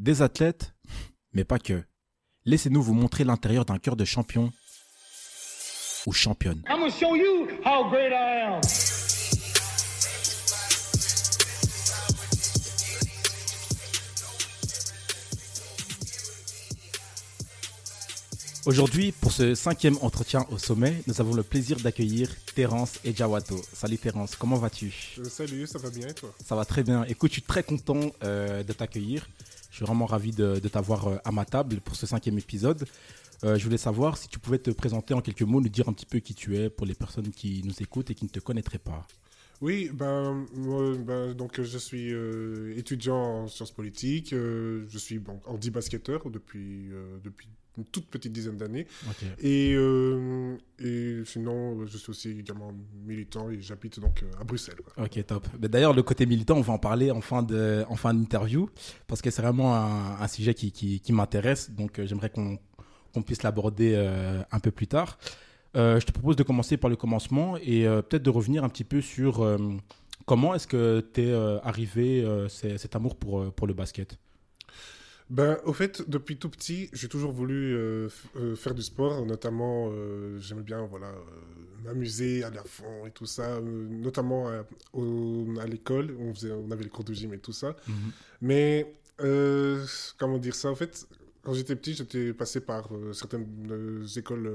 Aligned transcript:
Des 0.00 0.22
athlètes, 0.22 0.72
mais 1.34 1.44
pas 1.44 1.58
que. 1.58 1.84
Laissez-nous 2.46 2.80
vous 2.80 2.94
montrer 2.94 3.22
l'intérieur 3.22 3.66
d'un 3.66 3.76
cœur 3.76 3.96
de 3.96 4.06
champion 4.06 4.50
ou 6.06 6.12
championne. 6.12 6.62
I'm 6.70 6.90
show 6.90 7.14
you 7.14 7.46
how 7.66 7.90
great 7.90 8.10
I 8.10 8.40
am. 8.46 9.09
Aujourd'hui, 18.66 19.12
pour 19.12 19.32
ce 19.32 19.54
cinquième 19.54 19.96
entretien 20.02 20.46
au 20.50 20.58
sommet, 20.58 21.02
nous 21.06 21.18
avons 21.20 21.32
le 21.34 21.42
plaisir 21.42 21.78
d'accueillir 21.78 22.28
Terence 22.54 23.00
et 23.04 23.14
Jawato. 23.14 23.56
Salut 23.72 23.96
Terence, 23.96 24.36
comment 24.36 24.56
vas-tu? 24.56 24.92
Euh, 25.18 25.24
salut, 25.24 25.66
ça 25.66 25.78
va 25.78 25.88
bien 25.88 26.08
et 26.08 26.12
toi? 26.14 26.34
Ça 26.44 26.54
va 26.54 26.66
très 26.66 26.82
bien. 26.82 27.04
Écoute, 27.04 27.30
je 27.30 27.34
suis 27.34 27.42
très 27.42 27.62
content 27.62 28.12
euh, 28.22 28.62
de 28.62 28.72
t'accueillir. 28.74 29.26
Je 29.70 29.76
suis 29.76 29.86
vraiment 29.86 30.04
ravi 30.04 30.32
de, 30.32 30.58
de 30.60 30.68
t'avoir 30.68 31.08
euh, 31.08 31.16
à 31.24 31.32
ma 31.32 31.46
table 31.46 31.80
pour 31.80 31.96
ce 31.96 32.06
cinquième 32.06 32.38
épisode. 32.38 32.86
Je 33.42 33.64
voulais 33.64 33.78
savoir 33.78 34.18
si 34.18 34.28
tu 34.28 34.38
pouvais 34.38 34.58
te 34.58 34.70
présenter 34.70 35.14
en 35.14 35.22
quelques 35.22 35.40
mots, 35.40 35.62
nous 35.62 35.70
dire 35.70 35.88
un 35.88 35.94
petit 35.94 36.04
peu 36.04 36.18
qui 36.18 36.34
tu 36.34 36.58
es 36.58 36.68
pour 36.68 36.86
les 36.86 36.92
personnes 36.92 37.30
qui 37.30 37.62
nous 37.64 37.72
écoutent 37.80 38.10
et 38.10 38.14
qui 38.14 38.26
ne 38.26 38.28
te 38.28 38.38
connaîtraient 38.38 38.76
pas. 38.76 39.06
Oui, 39.62 39.90
ben, 39.94 40.46
moi, 40.54 40.94
ben, 40.98 41.32
donc 41.32 41.58
je 41.58 41.78
suis 41.78 42.12
euh, 42.12 42.76
étudiant 42.76 43.16
en 43.16 43.48
sciences 43.48 43.70
politiques. 43.70 44.34
euh, 44.34 44.84
je 44.90 44.98
suis 44.98 45.18
bon, 45.18 45.40
handi-basketteur 45.46 46.28
depuis, 46.28 46.92
euh, 46.92 47.16
depuis 47.24 47.48
une 47.80 47.86
toute 47.86 48.06
petite 48.06 48.32
dizaine 48.32 48.56
d'années. 48.56 48.86
Et, 49.38 49.74
euh, 49.74 50.56
et 50.78 51.22
sinon, 51.24 51.86
je 51.86 51.96
suis 51.98 52.10
aussi 52.10 52.28
également 52.30 52.72
militant 53.06 53.50
et 53.50 53.60
j'habite 53.60 53.98
donc 54.00 54.22
euh, 54.22 54.40
à 54.40 54.44
Bruxelles. 54.44 54.80
Ok, 54.96 55.24
top. 55.26 55.48
D'ailleurs, 55.58 55.94
le 55.94 56.02
côté 56.02 56.26
militant, 56.26 56.56
on 56.56 56.66
va 56.70 56.74
en 56.74 56.78
parler 56.78 57.10
en 57.10 57.20
fin 57.20 57.42
de, 57.42 57.84
en 57.88 57.96
fin 57.96 58.12
d'interview, 58.14 58.68
parce 59.06 59.20
que 59.22 59.30
c'est 59.30 59.42
vraiment 59.42 59.74
un, 59.74 60.20
un 60.20 60.28
sujet 60.28 60.54
qui, 60.54 60.70
qui, 60.72 61.00
qui 61.00 61.12
m'intéresse, 61.12 61.70
donc 61.70 61.98
euh, 61.98 62.06
j'aimerais 62.06 62.30
qu'on 62.30 62.58
qu'on 63.12 63.22
puisse 63.22 63.42
l'aborder 63.42 63.94
euh, 63.96 64.40
un 64.52 64.60
peu 64.60 64.70
plus 64.70 64.86
tard. 64.86 65.18
Euh, 65.74 65.98
je 65.98 66.06
te 66.06 66.12
propose 66.12 66.36
de 66.36 66.44
commencer 66.44 66.76
par 66.76 66.88
le 66.90 66.96
commencement 66.96 67.56
et 67.56 67.84
peut-être 68.08 68.22
de 68.22 68.30
revenir 68.30 68.62
un 68.62 68.68
petit 68.68 68.84
peu 68.84 69.00
sur 69.00 69.32
comment 70.26 70.54
est-ce 70.54 70.68
que 70.68 71.04
tu 71.12 71.22
es 71.22 71.32
arrivé, 71.64 72.24
cet 72.48 72.94
amour 72.94 73.16
pour, 73.16 73.52
pour 73.52 73.66
le 73.66 73.74
basket? 73.74 74.16
Ben, 75.30 75.58
au 75.64 75.72
fait, 75.72 76.08
depuis 76.10 76.36
tout 76.38 76.50
petit, 76.50 76.90
j'ai 76.92 77.08
toujours 77.08 77.30
voulu 77.30 77.72
euh, 77.76 78.08
euh, 78.34 78.56
faire 78.56 78.74
du 78.74 78.82
sport, 78.82 79.24
notamment, 79.24 79.88
euh, 79.92 80.38
j'aimais 80.40 80.62
bien, 80.64 80.84
voilà, 80.86 81.06
euh, 81.06 81.84
m'amuser, 81.84 82.42
à 82.42 82.50
fond 82.64 83.06
et 83.06 83.12
tout 83.12 83.26
ça, 83.26 83.60
notamment 83.60 84.48
à, 84.48 84.64
l'école, 85.68 86.16
on, 86.18 86.34
faisait- 86.34 86.50
on 86.50 86.68
avait 86.72 86.82
les 86.82 86.90
cours 86.90 87.04
de 87.04 87.12
gym 87.14 87.32
et 87.32 87.38
tout 87.38 87.52
ça. 87.52 87.76
Mais, 88.40 88.92
euh, 89.20 89.86
comment 90.18 90.38
dire 90.38 90.56
ça, 90.56 90.68
en 90.68 90.74
fait, 90.74 91.06
quand 91.42 91.52
j'étais 91.54 91.76
petit, 91.76 91.94
j'étais 91.94 92.32
passé 92.32 92.60
par 92.60 92.88
certaines 93.12 94.04
écoles, 94.16 94.50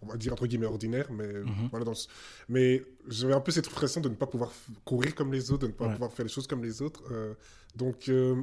on 0.00 0.06
va 0.06 0.16
dire 0.16 0.32
entre 0.32 0.46
guillemets 0.46 0.66
ordinaires, 0.66 1.10
mais 1.10 1.26
Mhm. 1.26 1.68
voilà, 1.70 1.84
dans 1.84 1.92
mais 2.48 2.84
j'avais 3.08 3.34
un 3.34 3.40
peu 3.40 3.50
cette 3.50 3.66
frustration 3.66 4.00
de 4.00 4.08
ne 4.10 4.14
pas 4.14 4.26
pouvoir 4.26 4.52
courir 4.84 5.14
comme 5.16 5.32
les 5.32 5.50
autres, 5.50 5.62
de 5.62 5.66
ne 5.68 5.72
pas 5.72 5.86
Ouais. 5.86 5.92
pouvoir 5.94 6.12
faire 6.12 6.24
les 6.24 6.30
choses 6.30 6.46
comme 6.46 6.62
les 6.62 6.82
autres. 6.82 7.02
euh, 7.10 7.34
donc, 7.74 8.08
euh, 8.08 8.36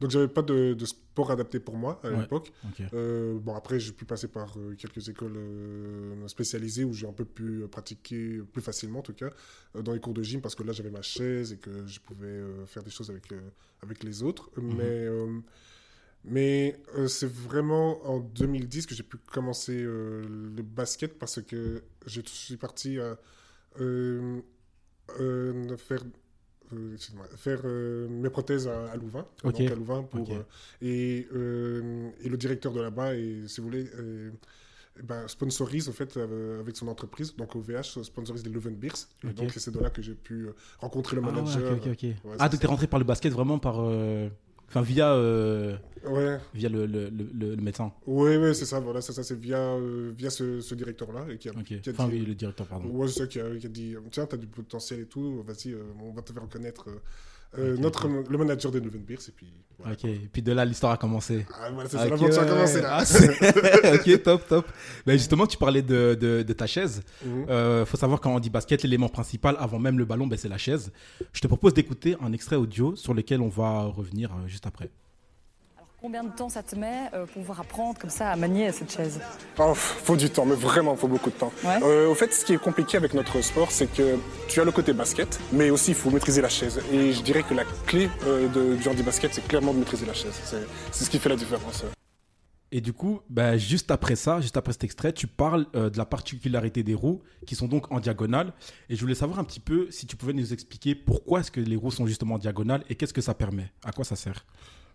donc 0.00 0.10
j'avais 0.10 0.28
pas 0.28 0.42
de, 0.42 0.74
de 0.74 0.84
sport 0.84 1.30
adapté 1.30 1.60
pour 1.60 1.76
moi 1.76 2.00
à 2.02 2.10
Ouais. 2.10 2.20
l'époque. 2.20 2.52
Euh, 2.94 3.38
bon, 3.38 3.54
après, 3.54 3.78
j'ai 3.80 3.92
pu 3.92 4.04
passer 4.04 4.28
par 4.28 4.56
euh, 4.58 4.74
quelques 4.76 5.08
écoles 5.08 5.36
euh, 5.36 6.26
spécialisées 6.28 6.84
où 6.84 6.92
j'ai 6.92 7.06
un 7.06 7.12
peu 7.12 7.24
pu 7.24 7.64
pratiquer 7.70 8.40
plus 8.52 8.62
facilement, 8.62 9.00
en 9.00 9.02
tout 9.02 9.12
cas, 9.14 9.30
dans 9.74 9.92
les 9.92 10.00
cours 10.00 10.14
de 10.14 10.22
gym, 10.22 10.40
parce 10.40 10.54
que 10.54 10.62
là, 10.62 10.72
j'avais 10.72 10.90
ma 10.90 11.02
chaise 11.02 11.52
et 11.52 11.58
que 11.58 11.86
je 11.86 12.00
pouvais 12.00 12.40
faire 12.66 12.82
des 12.82 12.90
choses 12.90 13.10
avec, 13.10 13.24
avec 13.82 14.02
les 14.02 14.22
autres. 14.22 14.50
Mhm. 14.56 14.76
Mais, 14.76 15.06
mais 16.24 16.80
c'est 17.06 17.30
vraiment 17.30 18.04
en 18.06 18.20
2010 18.20 18.86
que 18.86 18.94
j'ai 18.94 19.02
pu 19.02 19.16
commencer 19.18 19.82
le 19.82 20.62
basket 20.62 21.18
parce 21.18 21.40
que 21.42 21.82
je 22.06 22.20
suis 22.26 22.56
parti 22.56 22.98
à 22.98 23.18
faire. 25.78 26.02
Euh, 26.74 26.96
faire 27.36 27.60
euh, 27.64 28.08
mes 28.08 28.30
prothèses 28.30 28.68
à, 28.68 28.90
à 28.92 28.96
Louvain, 28.96 29.26
donc 29.44 29.60
à 29.60 29.74
Louvain 29.74 30.02
pour, 30.02 30.28
euh, 30.30 30.42
et, 30.82 31.26
et 32.24 32.28
le 32.28 32.36
directeur 32.36 32.72
de 32.72 32.80
là-bas, 32.80 33.14
et 33.16 33.42
si 33.46 33.60
vous 33.60 33.66
voulez, 33.68 33.86
ben, 35.02 35.26
sponsorise 35.28 35.88
en 35.88 35.92
fait 35.92 36.16
euh, 36.16 36.60
avec 36.60 36.76
son 36.76 36.88
entreprise, 36.88 37.34
donc 37.36 37.54
OVH 37.56 38.02
sponsorise 38.02 38.44
les 38.44 38.50
Leuven 38.50 38.74
Beers. 38.74 39.06
Et 39.24 39.32
donc 39.32 39.52
c'est 39.56 39.70
de 39.70 39.78
là 39.78 39.88
que 39.88 40.02
j'ai 40.02 40.14
pu 40.14 40.48
rencontrer 40.80 41.16
le 41.16 41.22
Ah, 41.24 41.28
ouais, 41.28 41.32
manager. 41.32 41.72
ok. 41.72 42.02
Ouais, 42.02 42.14
ah, 42.38 42.44
c'est 42.44 42.50
donc 42.50 42.50
tu 42.50 42.56
es 42.56 42.60
ça. 42.60 42.68
rentré 42.68 42.86
par 42.86 42.98
le 42.98 43.04
basket 43.06 43.32
vraiment 43.32 43.58
par. 43.58 43.76
euh, 43.80 44.28
Enfin, 44.70 44.82
via, 44.82 45.12
euh, 45.14 45.76
Ouais, 46.06 46.38
via 46.54 46.68
le, 46.68 46.86
le, 46.86 47.10
le, 47.10 47.28
le 47.34 47.56
médecin. 47.56 47.92
ouais, 48.06 48.36
ouais, 48.38 48.54
c'est 48.54 48.64
ça, 48.64 48.80
voilà, 48.80 49.00
c'est 49.02 49.12
ça, 49.12 49.22
c'est 49.22 49.38
via, 49.38 49.58
euh, 49.58 50.12
via 50.16 50.30
ce, 50.30 50.60
ce 50.60 50.74
directeur-là 50.74 51.26
et 51.28 51.36
qui 51.38 51.48
a, 51.48 51.52
qui 51.52 51.74
a 51.74 51.78
Enfin, 51.90 52.06
dit- 52.08 52.14
oui, 52.20 52.24
le 52.24 52.34
directeur, 52.34 52.66
pardon. 52.66 52.88
Ouais, 52.88 53.08
c'est 53.08 53.18
ça 53.20 53.26
qui 53.26 53.40
a, 53.40 53.54
qui 53.56 53.66
a 53.66 53.68
dit 53.68 53.96
Tiens, 54.10 54.26
t'as 54.26 54.36
du 54.38 54.46
potentiel 54.46 55.00
et 55.00 55.06
tout, 55.06 55.42
vas-y, 55.42 55.72
euh, 55.72 55.82
on 56.00 56.12
va 56.12 56.22
te 56.22 56.32
faire 56.32 56.42
reconnaître 56.42 56.88
euh, 57.58 57.76
notre, 57.76 58.06
le 58.08 58.38
manager 58.38 58.70
des 58.70 58.80
Leuven 58.80 59.02
Beers. 59.02 59.28
Et 59.28 59.32
puis, 59.32 59.52
voilà. 59.78 59.94
Ok, 59.94 60.04
et 60.04 60.28
puis 60.32 60.40
de 60.42 60.52
là, 60.52 60.64
l'histoire 60.64 60.92
a 60.92 60.96
commencé. 60.96 61.46
Ah, 61.60 61.70
voilà, 61.72 61.88
c'est 61.88 61.96
Ok, 61.96 62.02
ça, 62.02 62.08
l'aventure 62.08 62.42
a 62.42 62.46
commencé 62.46 62.80
là. 62.80 62.98
Ah, 63.00 63.94
ok, 63.94 64.22
top, 64.22 64.46
top. 64.46 64.66
Mais 65.06 65.18
justement, 65.18 65.46
tu 65.46 65.56
parlais 65.56 65.82
de, 65.82 66.16
de, 66.20 66.42
de 66.42 66.52
ta 66.52 66.66
chaise. 66.66 67.02
Mhm. 67.24 67.46
Euh, 67.48 67.84
faut 67.86 67.96
savoir 67.96 68.20
quand 68.20 68.32
on 68.34 68.38
dit 68.38 68.50
basket, 68.50 68.82
l'élément 68.82 69.08
principal 69.08 69.56
avant 69.58 69.78
même 69.78 69.98
le 69.98 70.04
ballon, 70.04 70.26
ben, 70.26 70.38
c'est 70.38 70.48
la 70.48 70.58
chaise. 70.58 70.92
Je 71.32 71.40
te 71.40 71.46
propose 71.48 71.74
d'écouter 71.74 72.16
un 72.22 72.32
extrait 72.32 72.56
audio 72.56 72.94
sur 72.94 73.14
lequel 73.14 73.40
on 73.40 73.48
va 73.48 73.84
revenir 73.84 74.30
euh, 74.32 74.46
juste 74.46 74.66
après. 74.66 74.90
Combien 76.00 76.24
de 76.24 76.30
temps 76.30 76.48
ça 76.48 76.62
te 76.62 76.74
met 76.76 77.10
euh, 77.12 77.26
pour 77.26 77.42
pouvoir 77.42 77.60
apprendre 77.60 77.98
comme 77.98 78.08
ça 78.08 78.30
à 78.30 78.36
manier 78.36 78.72
cette 78.72 78.90
chaise 78.90 79.20
Oh, 79.58 79.74
faut 79.74 80.16
du 80.16 80.30
temps, 80.30 80.46
mais 80.46 80.54
vraiment, 80.54 80.96
faut 80.96 81.08
beaucoup 81.08 81.28
de 81.28 81.34
temps. 81.34 81.52
Ouais. 81.62 81.78
Euh, 81.82 82.08
au 82.08 82.14
fait, 82.14 82.32
ce 82.32 82.42
qui 82.42 82.54
est 82.54 82.58
compliqué 82.58 82.96
avec 82.96 83.12
notre 83.12 83.38
sport, 83.42 83.70
c'est 83.70 83.86
que 83.86 84.18
tu 84.48 84.62
as 84.62 84.64
le 84.64 84.72
côté 84.72 84.94
basket, 84.94 85.38
mais 85.52 85.68
aussi 85.68 85.90
il 85.90 85.94
faut 85.94 86.08
maîtriser 86.08 86.40
la 86.40 86.48
chaise. 86.48 86.80
Et 86.90 87.12
je 87.12 87.20
dirais 87.20 87.42
que 87.42 87.52
la 87.52 87.64
clé 87.86 88.08
euh, 88.24 88.48
de, 88.48 88.76
du 88.76 88.88
handi-basket, 88.88 89.34
c'est 89.34 89.46
clairement 89.46 89.74
de 89.74 89.80
maîtriser 89.80 90.06
la 90.06 90.14
chaise. 90.14 90.32
C'est 90.90 91.04
ce 91.04 91.10
qui 91.10 91.18
fait 91.18 91.28
la 91.28 91.36
différence. 91.36 91.84
Et 92.72 92.80
du 92.80 92.94
coup, 92.94 93.20
ben, 93.28 93.58
juste 93.58 93.90
après 93.90 94.16
ça, 94.16 94.40
juste 94.40 94.56
après 94.56 94.72
cet 94.72 94.84
extrait, 94.84 95.12
tu 95.12 95.26
parles 95.26 95.66
euh, 95.74 95.90
de 95.90 95.98
la 95.98 96.06
particularité 96.06 96.82
des 96.82 96.94
roues 96.94 97.20
qui 97.46 97.56
sont 97.56 97.68
donc 97.68 97.92
en 97.92 98.00
diagonale. 98.00 98.54
Et 98.88 98.96
je 98.96 99.00
voulais 99.02 99.14
savoir 99.14 99.38
un 99.38 99.44
petit 99.44 99.60
peu 99.60 99.88
si 99.90 100.06
tu 100.06 100.16
pouvais 100.16 100.32
nous 100.32 100.54
expliquer 100.54 100.94
pourquoi 100.94 101.40
est-ce 101.40 101.50
que 101.50 101.60
les 101.60 101.76
roues 101.76 101.90
sont 101.90 102.06
justement 102.06 102.36
en 102.36 102.38
diagonale 102.38 102.84
et 102.88 102.94
qu'est-ce 102.94 103.12
que 103.12 103.20
ça 103.20 103.34
permet, 103.34 103.70
à 103.84 103.92
quoi 103.92 104.04
ça 104.04 104.16
sert? 104.16 104.46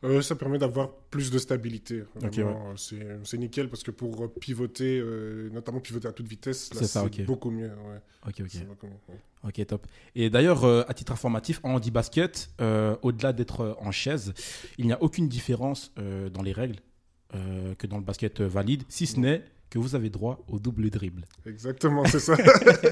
Euh, 0.05 0.21
ça 0.21 0.35
permet 0.35 0.57
d'avoir 0.57 0.91
plus 1.09 1.31
de 1.31 1.37
stabilité. 1.39 2.03
Vraiment, 2.15 2.73
c'est 2.77 3.37
nickel 3.37 3.69
parce 3.69 3.83
que 3.83 3.91
pour 3.91 4.23
euh, 4.23 4.27
pivoter, 4.27 4.99
euh, 4.99 5.49
notamment 5.51 5.79
pivoter 5.79 6.07
à 6.07 6.11
toute 6.11 6.27
vitesse, 6.27 6.69
C'est 6.73 7.25
beaucoup 7.25 7.51
mieux. 7.51 7.67
ouais. 7.69 7.99
Ok, 8.27 8.35
ok. 8.41 8.45
C'est 8.49 8.67
beaucoup 8.67 8.87
mieux, 8.87 8.93
ouais. 9.09 9.19
Ok, 9.47 9.65
top. 9.67 9.85
Et 10.15 10.29
d'ailleurs, 10.29 10.63
euh, 10.63 10.83
à 10.87 10.93
titre 10.93 11.11
informatif, 11.11 11.59
en 11.63 11.75
handi-basket, 11.75 12.49
euh, 12.61 12.95
au-delà 13.03 13.33
d'être 13.33 13.61
euh, 13.61 13.73
en 13.79 13.91
chaise, 13.91 14.33
il 14.77 14.85
n'y 14.87 14.93
a 14.93 15.01
aucune 15.01 15.27
différence 15.27 15.91
euh, 15.99 16.29
dans 16.29 16.41
les 16.41 16.51
règles 16.51 16.79
euh, 17.35 17.75
que 17.75 17.85
dans 17.87 17.97
le 17.97 18.03
basket 18.03 18.41
euh, 18.41 18.47
valide, 18.47 18.83
si 18.89 19.05
ce 19.07 19.19
n'est 19.19 19.43
que 19.69 19.79
vous 19.79 19.95
avez 19.95 20.09
droit 20.09 20.43
au 20.47 20.59
double 20.59 20.89
dribble. 20.89 21.25
Exactement, 21.45 22.05
c'est 22.05 22.19
ça. 22.19 22.35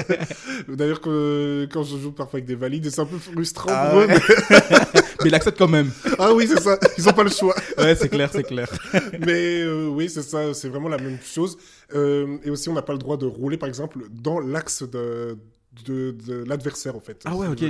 D'ailleurs, 0.67 1.01
quand 1.01 1.83
je 1.83 1.97
joue 1.97 2.11
parfois 2.11 2.37
avec 2.37 2.45
des 2.45 2.55
valides, 2.55 2.89
c'est 2.89 3.01
un 3.01 3.05
peu 3.05 3.17
frustrant 3.17 3.69
Ah 3.71 3.89
pour 3.91 3.99
eux. 4.01 4.07
mais- 4.07 4.19
Mais 5.23 5.29
il 5.29 5.35
accepte 5.35 5.57
quand 5.57 5.67
même. 5.69 5.89
Ah 6.19 6.33
oui, 6.33 6.45
c'est 6.47 6.59
ça. 6.59 6.77
Ils 6.97 7.05
n'ont 7.05 7.13
pas 7.13 7.23
le 7.23 7.29
choix. 7.29 7.55
Ouais, 7.77 7.95
c'est 7.95 8.09
clair, 8.09 8.29
c'est 8.31 8.43
clair. 8.43 8.67
Mais 9.25 9.61
euh, 9.61 9.87
oui, 9.87 10.09
c'est 10.09 10.21
ça. 10.23 10.53
C'est 10.53 10.67
vraiment 10.67 10.89
la 10.89 10.97
même 10.97 11.17
chose. 11.23 11.57
Euh, 11.95 12.37
et 12.43 12.49
aussi, 12.49 12.67
on 12.69 12.73
n'a 12.73 12.81
pas 12.81 12.91
le 12.93 12.99
droit 12.99 13.15
de 13.15 13.25
rouler, 13.25 13.57
par 13.57 13.69
exemple, 13.69 13.99
dans 14.11 14.39
l'axe 14.39 14.83
de, 14.83 15.37
de, 15.85 16.15
de 16.27 16.43
l'adversaire, 16.47 16.95
en 16.95 16.99
fait. 16.99 17.21
Ah 17.25 17.35
ouais, 17.35 17.47
ok. 17.47 17.63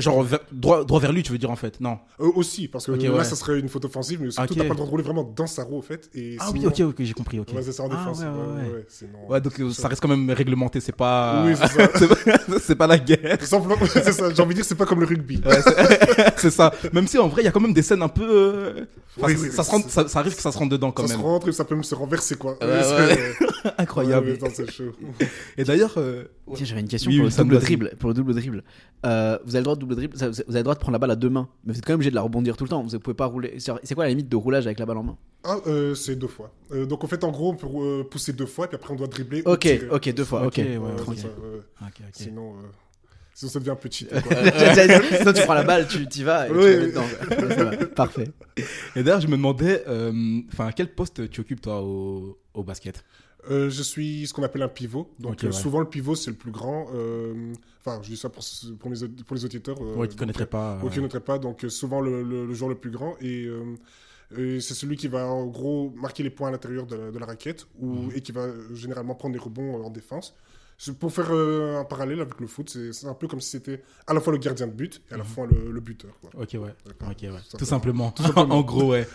Genre 0.00 0.22
vers- 0.22 0.38
droit, 0.52 0.84
droit 0.84 1.00
vers 1.00 1.12
lui, 1.12 1.22
tu 1.22 1.32
veux 1.32 1.38
dire 1.38 1.50
en 1.50 1.56
fait 1.56 1.80
Non. 1.80 1.98
Euh, 2.20 2.30
aussi, 2.36 2.68
parce 2.68 2.86
que 2.86 2.92
là, 2.92 3.10
ouais. 3.12 3.24
ça 3.24 3.34
serait 3.36 3.58
une 3.58 3.68
faute 3.68 3.84
offensive, 3.84 4.20
mais 4.22 4.30
surtout, 4.30 4.52
Ok. 4.54 4.58
t'as 4.58 4.64
pas 4.64 4.68
le 4.70 4.74
droit 4.76 4.86
de 4.86 4.90
rouler 4.90 5.02
vraiment 5.02 5.24
dans 5.24 5.46
sa 5.46 5.64
roue, 5.64 5.78
en 5.78 5.82
fait. 5.82 6.08
Et 6.14 6.36
Ah 6.38 6.46
sinon- 6.48 6.60
oui, 6.60 6.66
ok, 6.66 6.80
ok, 6.90 6.96
j'ai 7.04 7.12
compris, 7.14 7.40
ok. 7.40 7.48
Ouais, 7.54 7.62
c'est 7.62 7.72
ça 7.72 7.82
en 7.82 7.88
Ah, 7.90 7.96
défense. 7.96 8.20
ouais, 8.20 8.26
ouais, 8.26 8.32
ouais, 8.32 8.68
ouais. 8.68 8.74
ouais, 8.76 8.86
sinon- 8.88 9.28
Ouais, 9.28 9.40
donc 9.40 9.58
euh, 9.60 9.70
ça 9.70 9.88
reste 9.88 10.00
quand 10.00 10.08
même 10.08 10.30
réglementé, 10.30 10.80
c'est 10.80 10.94
pas. 10.94 11.44
Oui, 11.46 11.54
c'est 11.56 11.66
ça. 11.68 11.88
c'est 12.60 12.74
pas- 12.76 12.86
la 12.86 12.98
guerre. 12.98 13.38
Simplement, 13.42 13.76
c'est 13.92 14.12
ça. 14.12 14.32
J'ai 14.32 14.40
envie 14.42 14.50
de 14.50 14.60
dire, 14.60 14.64
c'est 14.64 14.74
pas 14.74 14.86
comme 14.86 15.00
le 15.00 15.06
rugby. 15.06 15.40
Ouais, 15.44 15.60
c'est 16.36 16.50
ça. 16.50 16.72
Même 16.92 17.06
si 17.06 17.18
en 17.18 17.28
vrai, 17.28 17.42
il 17.42 17.44
y 17.44 17.48
a 17.48 17.50
quand 17.50 17.60
même 17.60 17.72
des 17.74 17.82
scènes 17.82 18.02
un 18.02 18.08
peu. 18.08 18.24
euh, 18.28 18.84
enfin, 19.18 19.26
Oui, 19.26 19.36
ça, 19.36 19.42
oui, 19.42 19.50
ça 19.52 19.64
se 19.64 19.70
rentre- 19.70 19.90
ça, 19.90 20.08
ça 20.08 20.18
arrive 20.20 20.34
que 20.34 20.40
ça 20.42 20.52
se 20.52 20.58
rentre 20.58 20.70
dedans 20.70 20.90
quand 20.92 21.06
ça 21.06 21.14
même. 21.14 21.18
se 21.20 21.26
rentre 21.26 21.48
et 21.48 21.52
ça 21.52 21.64
peut 21.64 21.74
même 21.74 21.84
se 21.84 21.94
renverser, 21.94 22.36
quoi. 22.36 22.56
Incroyable. 23.76 24.38
Et 25.56 25.64
d'ailleurs, 25.64 25.94
Tiens, 26.54 26.64
j'avais 26.66 26.80
une 26.80 26.88
question 26.88 27.10
pour, 27.10 27.30
double 27.48 27.60
dribble, 27.60 27.90
pour 27.98 28.08
le 28.08 28.14
double 28.14 28.34
dribble. 28.34 28.64
Euh, 29.06 29.38
vous 29.44 29.50
avez 29.54 29.60
le 29.60 29.64
droit 29.64 29.74
de 29.76 29.80
double 29.80 29.94
dribble, 29.96 30.16
vous 30.16 30.24
avez 30.24 30.42
le 30.58 30.62
droit 30.62 30.74
de 30.74 30.78
prendre 30.80 30.92
la 30.92 30.98
balle 30.98 31.10
à 31.10 31.16
deux 31.16 31.30
mains, 31.30 31.48
mais 31.64 31.72
vous 31.72 31.78
êtes 31.78 31.84
quand 31.84 31.92
même 31.92 31.96
obligé 31.98 32.10
de 32.10 32.14
la 32.14 32.22
rebondir 32.22 32.56
tout 32.56 32.64
le 32.64 32.70
temps. 32.70 32.82
Vous 32.82 32.90
ne 32.92 32.98
pouvez 32.98 33.14
pas 33.14 33.26
rouler. 33.26 33.56
C'est 33.58 33.94
quoi 33.94 34.04
la 34.04 34.10
limite 34.10 34.28
de 34.28 34.36
roulage 34.36 34.66
avec 34.66 34.78
la 34.78 34.86
balle 34.86 34.98
en 34.98 35.02
main? 35.04 35.16
Ah, 35.44 35.56
euh, 35.66 35.94
c'est 35.94 36.16
deux 36.16 36.26
fois. 36.26 36.52
Euh, 36.72 36.84
donc, 36.86 37.04
en 37.04 37.06
fait, 37.06 37.22
en 37.24 37.30
gros, 37.30 37.50
on 37.52 37.54
peut 37.56 37.66
euh, 37.66 38.04
pousser 38.04 38.32
deux 38.32 38.46
fois, 38.46 38.64
et 38.64 38.68
puis 38.68 38.76
après, 38.76 38.92
on 38.92 38.96
doit 38.96 39.06
dribbler. 39.06 39.42
Ok, 39.46 39.60
tirer. 39.60 39.88
ok, 39.90 40.14
deux 40.14 40.24
fois, 40.24 40.46
ok. 40.46 40.56
Ouais, 40.56 40.78
Ouais, 40.78 41.16
ça. 41.16 41.28
Sinon, 42.12 42.54
euh, 42.54 42.66
sinon 43.34 43.50
ça 43.52 43.58
devient 43.60 43.76
petit. 43.80 44.06
quoi. 44.06 44.20
Sinon, 45.18 45.32
tu 45.32 45.42
prends 45.42 45.54
la 45.54 45.62
balle, 45.62 45.86
tu 45.86 45.98
y 46.02 46.22
vas 46.24 46.48
et 46.48 46.50
tu 46.50 46.56
dedans. 46.56 47.02
Ouais, 47.30 47.54
ça. 47.78 47.86
Parfait. 47.86 48.28
Et 48.96 49.02
d'ailleurs, 49.04 49.20
je 49.20 49.28
me 49.28 49.36
demandais, 49.36 49.84
euh, 49.86 50.40
enfin, 50.52 50.70
quel 50.74 50.92
poste 50.92 51.30
tu 51.30 51.40
occupes 51.40 51.60
toi 51.60 51.80
au, 51.82 52.38
au 52.54 52.64
basket? 52.64 53.04
Euh, 53.50 53.70
je 53.70 53.82
suis 53.82 54.26
ce 54.26 54.34
qu'on 54.34 54.42
appelle 54.42 54.62
un 54.62 54.68
pivot. 54.68 55.08
Donc 55.20 55.44
euh, 55.44 55.46
ouais. 55.48 55.52
souvent 55.52 55.80
le 55.80 55.88
pivot 55.88 56.14
c'est 56.16 56.30
le 56.30 56.36
plus 56.36 56.50
grand. 56.50 56.88
Euh, 56.94 57.52
Enfin, 57.86 58.00
je 58.02 58.08
dis 58.10 58.16
ça 58.16 58.28
pour, 58.28 58.42
pour, 58.80 58.90
les, 58.90 59.02
aud- 59.04 59.24
pour 59.24 59.34
les 59.36 59.44
auditeurs. 59.44 59.80
Ouais, 59.80 60.08
qui 60.08 60.14
donc, 60.14 60.18
connaîtraient 60.18 60.46
pas. 60.46 60.74
ouais, 60.76 60.90
qui 60.90 60.96
ne 60.96 61.02
connaîtraient 61.02 61.20
pas. 61.20 61.38
Donc 61.38 61.64
souvent 61.68 62.00
le, 62.00 62.22
le, 62.22 62.44
le 62.46 62.52
joueur 62.54 62.68
le 62.68 62.74
plus 62.74 62.90
grand 62.90 63.14
et, 63.22 63.48
et 64.36 64.60
c'est 64.60 64.74
celui 64.74 64.96
qui 64.96 65.08
va 65.08 65.26
en 65.26 65.46
gros 65.46 65.90
marquer 65.96 66.22
les 66.22 66.30
points 66.30 66.48
à 66.48 66.50
l'intérieur 66.50 66.84
de, 66.86 66.96
la- 66.96 67.10
de 67.10 67.18
la 67.18 67.24
raquette 67.26 67.66
ou, 67.80 67.86
Mhm. 67.94 68.12
et 68.16 68.20
qui 68.20 68.32
va 68.32 68.48
généralement 68.74 69.14
prendre 69.14 69.32
des 69.32 69.38
rebonds 69.38 69.82
en 69.84 69.88
défense. 69.90 70.34
Pour 71.00 71.12
faire 71.12 71.32
euh, 71.32 71.80
un 71.80 71.84
parallèle 71.84 72.20
avec 72.20 72.38
le 72.40 72.46
foot, 72.46 72.70
c'est 72.92 73.06
un 73.08 73.14
peu 73.14 73.26
comme 73.26 73.40
si 73.40 73.50
c'était 73.50 73.82
à 74.06 74.14
la 74.14 74.20
fois 74.20 74.32
le 74.32 74.38
gardien 74.38 74.68
de 74.68 74.72
but 74.72 75.02
et 75.10 75.14
à 75.14 75.16
la 75.16 75.24
Mhm. 75.24 75.28
fois 75.28 75.46
le, 75.48 75.72
le 75.72 75.80
buteur. 75.80 76.12
Ok, 76.34 76.50
ouais. 76.54 76.72
D'accord. 76.86 77.08
Ok, 77.10 77.16
ouais. 77.22 77.30
Tout 77.50 77.56
Tout 77.56 77.64
simplement. 77.64 78.14
en 78.36 78.60
gros, 78.62 78.90
ouais. 78.92 79.06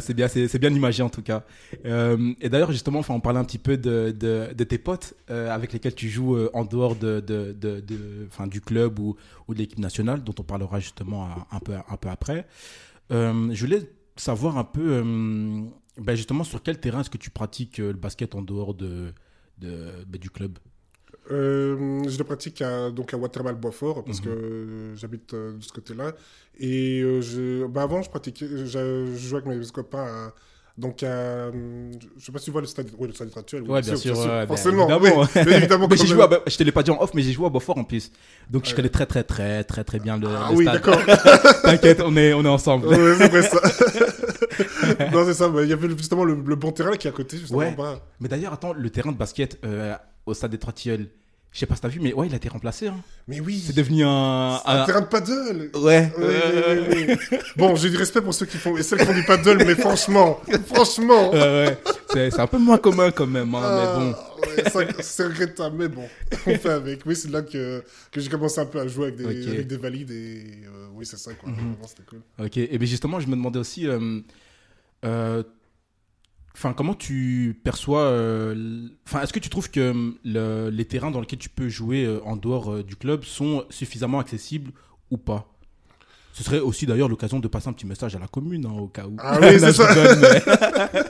C'est 0.00 0.14
bien, 0.14 0.26
c'est 0.26 0.58
bien 0.58 0.74
imagé 0.74 1.00
en 1.04 1.08
tout 1.10 1.22
cas. 1.22 1.44
Euh, 1.84 2.34
et 2.40 2.48
d'ailleurs, 2.48 2.72
justement, 2.72 2.98
enfin, 2.98 3.14
on 3.14 3.20
parlait 3.20 3.38
un 3.38 3.44
petit 3.44 3.58
peu 3.58 3.76
de, 3.76 4.10
de, 4.18 4.52
de 4.52 4.64
tes 4.64 4.78
potes 4.78 5.14
euh, 5.30 5.48
avec 5.48 5.72
lesquels 5.72 5.94
tu 5.94 6.08
joues 6.08 6.36
en 6.54 6.64
dehors 6.64 6.96
de, 6.96 7.20
de, 7.20 7.52
de, 7.52 8.26
enfin, 8.26 8.48
du 8.48 8.60
club 8.60 8.98
ou, 8.98 9.14
ou 9.46 9.54
de 9.54 9.60
l'équipe 9.60 9.78
nationale, 9.78 10.24
dont 10.24 10.34
on 10.40 10.42
parlera 10.42 10.80
justement 10.80 11.28
un 11.52 11.60
peu, 11.60 11.74
un 11.88 11.96
peu 11.98 12.08
après. 12.08 12.48
Je 13.10 13.60
voulais 13.60 13.88
savoir 14.16 14.58
un 14.58 14.64
peu, 14.64 15.02
ben, 15.98 16.14
justement, 16.16 16.42
sur 16.42 16.64
quel 16.64 16.80
terrain 16.80 17.00
est-ce 17.02 17.10
que 17.10 17.18
tu 17.18 17.30
pratiques 17.30 17.78
le 17.78 17.92
basket 17.92 18.34
en 18.34 18.42
dehors 18.42 18.74
de, 18.74 19.12
de, 19.58 19.86
ben, 20.08 20.18
du 20.20 20.28
club? 20.30 20.58
Euh, 21.30 22.02
je 22.08 22.18
le 22.18 22.24
pratique 22.24 22.60
à, 22.62 22.90
donc 22.90 23.14
à 23.14 23.16
Watermal 23.16 23.54
Boisfort 23.54 24.04
parce 24.04 24.18
Mhm. 24.18 24.24
que 24.24 24.30
euh, 24.30 24.96
j'habite 24.96 25.34
euh, 25.34 25.52
de 25.56 25.62
ce 25.62 25.72
côté-là. 25.72 26.12
Et 26.58 27.00
euh, 27.00 27.20
je, 27.20 27.66
bah 27.66 27.82
avant, 27.82 28.02
je 28.02 28.10
pratiquais, 28.10 28.46
je, 28.48 28.66
je 28.66 29.28
jouais 29.28 29.40
avec 29.44 29.46
mes 29.58 29.64
copains 29.72 30.02
à, 30.04 30.32
donc 30.76 31.02
à, 31.02 31.50
je 31.52 32.24
sais 32.24 32.32
pas 32.32 32.38
si 32.38 32.46
tu 32.46 32.50
vois 32.50 32.60
le 32.60 32.66
stade, 32.66 32.88
oui, 32.98 33.06
le 33.08 33.14
stade 33.14 33.30
actuel. 33.36 33.62
oui, 33.62 33.68
Ouais, 33.70 33.82
bien 33.82 33.94
sûr, 33.96 34.18
ouais, 34.18 34.46
forcément. 34.46 34.88
évidemment. 34.88 35.26
bien 35.34 35.56
évidemment. 35.58 35.86
Mais 35.88 35.96
joué, 35.96 36.22
à, 36.22 36.28
je 36.46 36.56
te 36.56 36.62
l'ai 36.64 36.72
pas 36.72 36.82
dit 36.82 36.90
en 36.90 37.00
off, 37.00 37.12
mais 37.14 37.22
j'ai 37.22 37.32
joué 37.32 37.46
à 37.46 37.50
Beaufort 37.50 37.78
en 37.78 37.84
plus. 37.84 38.10
Donc 38.50 38.64
je 38.64 38.70
Ouais. 38.70 38.76
connais 38.76 38.88
très 38.88 39.06
très 39.06 39.22
très 39.22 39.64
très 39.64 39.84
très 39.84 39.98
bien 40.00 40.18
le, 40.18 40.26
Ah 40.28 40.48
le 40.50 40.56
oui, 40.56 40.64
stade. 40.64 40.82
d'accord. 40.82 41.00
T'inquiète, 41.62 42.00
on 42.04 42.16
est, 42.16 42.32
on 42.34 42.44
est 42.44 42.48
ensemble. 42.48 42.88
Ouais, 42.88 43.14
c'est 43.18 43.28
vrai 43.28 43.42
ça. 43.42 43.60
non, 45.12 45.24
c'est 45.24 45.34
ça. 45.34 45.48
bah, 45.48 45.62
Il 45.62 45.68
y 45.68 45.72
avait 45.72 45.88
justement 45.96 46.24
le, 46.24 46.34
le 46.34 46.56
bon 46.56 46.72
terrain 46.72 46.96
qui 46.96 47.06
est 47.06 47.10
à 47.10 47.14
côté, 47.14 47.36
juste 47.38 47.52
Ouais. 47.52 47.74
bas. 47.74 48.00
Mais 48.20 48.28
d'ailleurs, 48.28 48.52
attends, 48.52 48.72
le 48.72 48.90
terrain 48.90 49.12
de 49.12 49.16
basket 49.18 49.58
euh, 49.64 49.94
au 50.26 50.34
stade 50.34 50.50
des 50.52 50.58
Trois 50.58 50.72
Tilleuls, 50.72 51.08
je 51.52 51.58
sais 51.58 51.66
pas 51.66 51.74
si 51.74 51.82
t'as 51.82 51.88
vu, 51.88 52.00
mais 52.00 52.14
ouais, 52.14 52.26
il 52.28 52.32
a 52.32 52.36
été 52.36 52.48
remplacé. 52.48 52.86
hein. 52.88 52.96
Mais 53.28 53.38
oui. 53.40 53.62
C'est 53.66 53.76
devenu 53.76 54.04
un. 54.04 54.08
un 54.54 54.60
un- 54.64 54.86
terrain 54.86 55.02
de 55.02 55.06
paddle. 55.06 55.70
Ouais. 55.74 56.10
Oui, 56.16 56.24
oui, 56.96 57.16
oui. 57.30 57.38
Bon, 57.56 57.76
j'ai 57.76 57.90
du 57.90 57.96
respect 57.98 58.22
pour 58.22 58.32
ceux 58.32 58.46
qui 58.46 58.56
font 58.56 58.74
et 58.78 58.82
celles 58.82 59.00
qui 59.00 59.04
font 59.04 59.12
du 59.12 59.22
paddle, 59.24 59.58
mais 59.66 59.74
franchement, 59.74 60.40
franchement. 60.66 61.30
Euh, 61.34 61.66
ouais. 62.14 62.30
C'est 62.30 62.40
un 62.40 62.46
peu 62.46 62.56
moins 62.58 62.78
commun 62.78 63.10
quand 63.10 63.26
même, 63.26 63.54
hein, 63.54 63.60
mais 63.60 64.00
bon. 64.00 64.14
Ah, 64.64 64.76
ouais, 64.78 64.86
c'est 65.00 65.24
regrettable, 65.24 65.76
mais 65.78 65.88
bon, 65.88 66.04
on 66.46 66.54
fait 66.58 66.70
avec. 66.70 67.02
Oui, 67.04 67.14
c'est 67.16 67.30
là 67.30 67.42
que, 67.42 67.84
que 68.10 68.20
j'ai 68.20 68.28
commencé 68.30 68.58
un 68.60 68.66
peu 68.66 68.80
à 68.80 68.86
jouer 68.88 69.08
avec 69.08 69.16
des, 69.16 69.24
Ok. 69.42 69.48
avec 69.54 69.66
des 69.66 69.76
valides 69.76 70.10
et 70.10 70.44
euh, 70.66 70.86
oui, 70.94 71.04
c'est 71.04 71.18
ça 71.18 71.32
quoi. 71.34 71.50
Mhm. 71.50 71.76
C'était 71.86 72.02
cool. 72.08 72.20
Ok. 72.38 72.56
Et 72.56 72.78
bien 72.78 72.88
justement, 72.88 73.20
je 73.20 73.26
me 73.26 73.32
demandais 73.36 73.58
aussi. 73.58 73.86
Enfin, 76.54 76.72
comment 76.74 76.94
tu 76.94 77.58
perçois. 77.64 78.02
euh, 78.02 78.86
Enfin, 79.06 79.22
est-ce 79.22 79.32
que 79.32 79.38
tu 79.38 79.48
trouves 79.48 79.70
que 79.70 79.94
le- 80.24 80.68
les 80.70 80.84
terrains 80.84 81.10
dans 81.10 81.20
lesquels 81.20 81.38
tu 81.38 81.48
peux 81.48 81.68
jouer 81.68 82.04
euh, 82.04 82.20
en 82.24 82.36
dehors 82.36 82.72
euh, 82.72 82.82
du 82.82 82.96
club 82.96 83.24
sont 83.24 83.64
suffisamment 83.70 84.18
accessibles 84.18 84.70
ou 85.10 85.16
pas? 85.16 85.48
Ce 86.34 86.42
serait 86.42 86.60
aussi 86.60 86.86
d'ailleurs 86.86 87.08
l'occasion 87.08 87.40
de 87.40 87.48
passer 87.48 87.68
un 87.68 87.74
petit 87.74 87.86
message 87.86 88.16
à 88.16 88.18
la 88.18 88.26
commune, 88.26 88.64
hein, 88.66 88.72
au 88.72 88.86
cas 88.88 89.04
où. 89.06 89.16
Ah 89.18 89.38
oui, 89.40 89.48
c'est 89.60 89.72
ça. 89.72 89.86
rigole, 89.86 90.18
mais- 90.20 91.02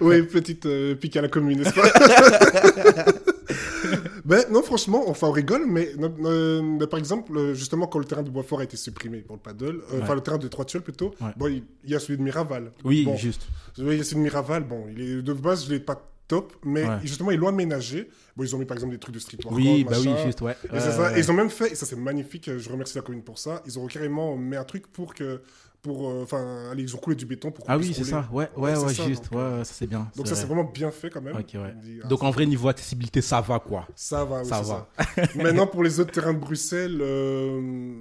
Oui, 0.00 0.22
petite 0.22 0.66
pique 1.00 1.16
à 1.16 1.22
la 1.22 1.28
commune, 1.28 1.60
n'est-ce 1.60 1.74
pas? 1.74 3.04
Ben 4.24 4.44
non, 4.50 4.62
franchement, 4.62 5.04
enfin 5.08 5.28
on 5.28 5.32
rigole, 5.32 5.66
mais, 5.66 5.90
mais 5.98 6.86
par 6.86 6.98
exemple, 6.98 7.36
euh, 7.36 7.54
justement, 7.54 7.86
quand 7.86 7.98
le 7.98 8.04
terrain 8.04 8.22
de 8.22 8.30
Boisfort 8.30 8.60
a 8.60 8.64
été 8.64 8.76
supprimé 8.76 9.18
pour 9.18 9.36
le 9.36 9.40
paddle, 9.42 9.80
euh, 9.92 10.00
enfin 10.02 10.14
le 10.14 10.20
terrain 10.20 10.38
de 10.38 10.48
Trois-Tuiles 10.48 10.82
plutôt, 10.82 11.14
Ouais. 11.20 11.30
bon, 11.36 11.46
il, 11.48 11.62
il 11.84 11.90
y 11.90 11.94
a 11.94 12.00
celui 12.00 12.18
de 12.18 12.22
Miraval. 12.22 12.72
Oui, 12.84 13.04
Bon, 13.04 13.16
juste. 13.16 13.46
Oui, 13.78 13.94
il 13.94 13.98
y 13.98 14.00
a 14.00 14.04
celui 14.04 14.16
de 14.16 14.22
Miraval, 14.22 14.64
bon, 14.64 14.86
il 14.90 15.00
est, 15.00 15.22
de 15.22 15.32
base, 15.32 15.66
je 15.66 15.70
l'ai 15.72 15.80
pas 15.80 16.02
top, 16.28 16.52
mais 16.64 16.82
Ouais. 16.84 16.96
justement, 17.04 17.30
ils 17.30 17.38
l'ont 17.38 17.46
aménagé. 17.48 18.08
Bon, 18.36 18.42
ils 18.42 18.54
ont 18.54 18.58
mis 18.58 18.64
par 18.64 18.76
exemple 18.76 18.92
des 18.92 18.98
trucs 18.98 19.14
de 19.14 19.20
street 19.20 19.38
workout, 19.44 19.56
Oui, 19.62 19.84
bah 19.84 19.96
oui, 20.00 20.10
juste, 20.24 20.40
ouais. 20.42 20.56
Et 20.74 20.80
ça. 20.80 21.00
ouais. 21.00 21.16
Et 21.16 21.20
ils 21.20 21.30
ont 21.30 21.34
même 21.34 21.50
fait, 21.50 21.70
et 21.72 21.74
ça 21.76 21.86
c'est 21.86 21.96
magnifique, 21.96 22.50
je 22.58 22.68
remercie 22.68 22.96
la 22.96 23.02
commune 23.02 23.22
pour 23.22 23.38
ça, 23.38 23.62
ils 23.64 23.78
ont 23.78 23.86
carrément 23.86 24.36
mis 24.36 24.56
un 24.56 24.64
truc 24.64 24.88
pour 24.88 25.14
que, 25.14 25.40
pour, 25.86 26.10
euh, 26.10 26.22
enfin, 26.24 26.68
allez, 26.72 26.82
ils 26.82 26.94
ont 26.96 26.98
coulé 26.98 27.14
du 27.14 27.26
béton 27.26 27.52
pour 27.52 27.64
Ah 27.68 27.78
oui, 27.78 27.92
c'est 27.94 28.02
ça. 28.02 28.28
Ouais, 28.32 28.48
Ouais, 28.56 28.70
ouais, 28.70 28.74
c'est 28.76 28.84
ouais, 28.86 28.94
ça, 28.94 29.06
juste. 29.06 29.24
donc, 29.30 29.32
ouais, 29.32 29.38
euh, 29.46 29.58
ouais, 29.58 29.64
ça 29.64 29.72
c'est 29.74 29.86
bien. 29.86 30.10
Donc 30.16 30.26
ça 30.26 30.34
c'est 30.34 30.44
vrai. 30.46 30.54
vraiment 30.56 30.68
bien 30.70 30.90
fait 30.90 31.10
quand 31.10 31.20
même. 31.22 31.36
Ok, 31.36 31.50
ouais. 31.54 31.74
Dit, 31.80 32.00
ah, 32.02 32.08
Donc 32.08 32.24
en 32.24 32.30
vrai, 32.32 32.44
niveau 32.46 32.68
accessibilité, 32.68 33.20
ça 33.22 33.40
va 33.40 33.60
quoi. 33.60 33.86
ça 33.94 34.24
va, 34.24 34.40
oui, 34.42 34.46
ça 34.48 34.60
va. 34.62 34.88
ça. 34.98 35.22
Maintenant 35.36 35.68
pour 35.68 35.84
les 35.84 36.00
autres 36.00 36.10
terrains 36.10 36.34
de 36.34 36.40
Bruxelles, 36.40 36.98
euh, 37.00 37.92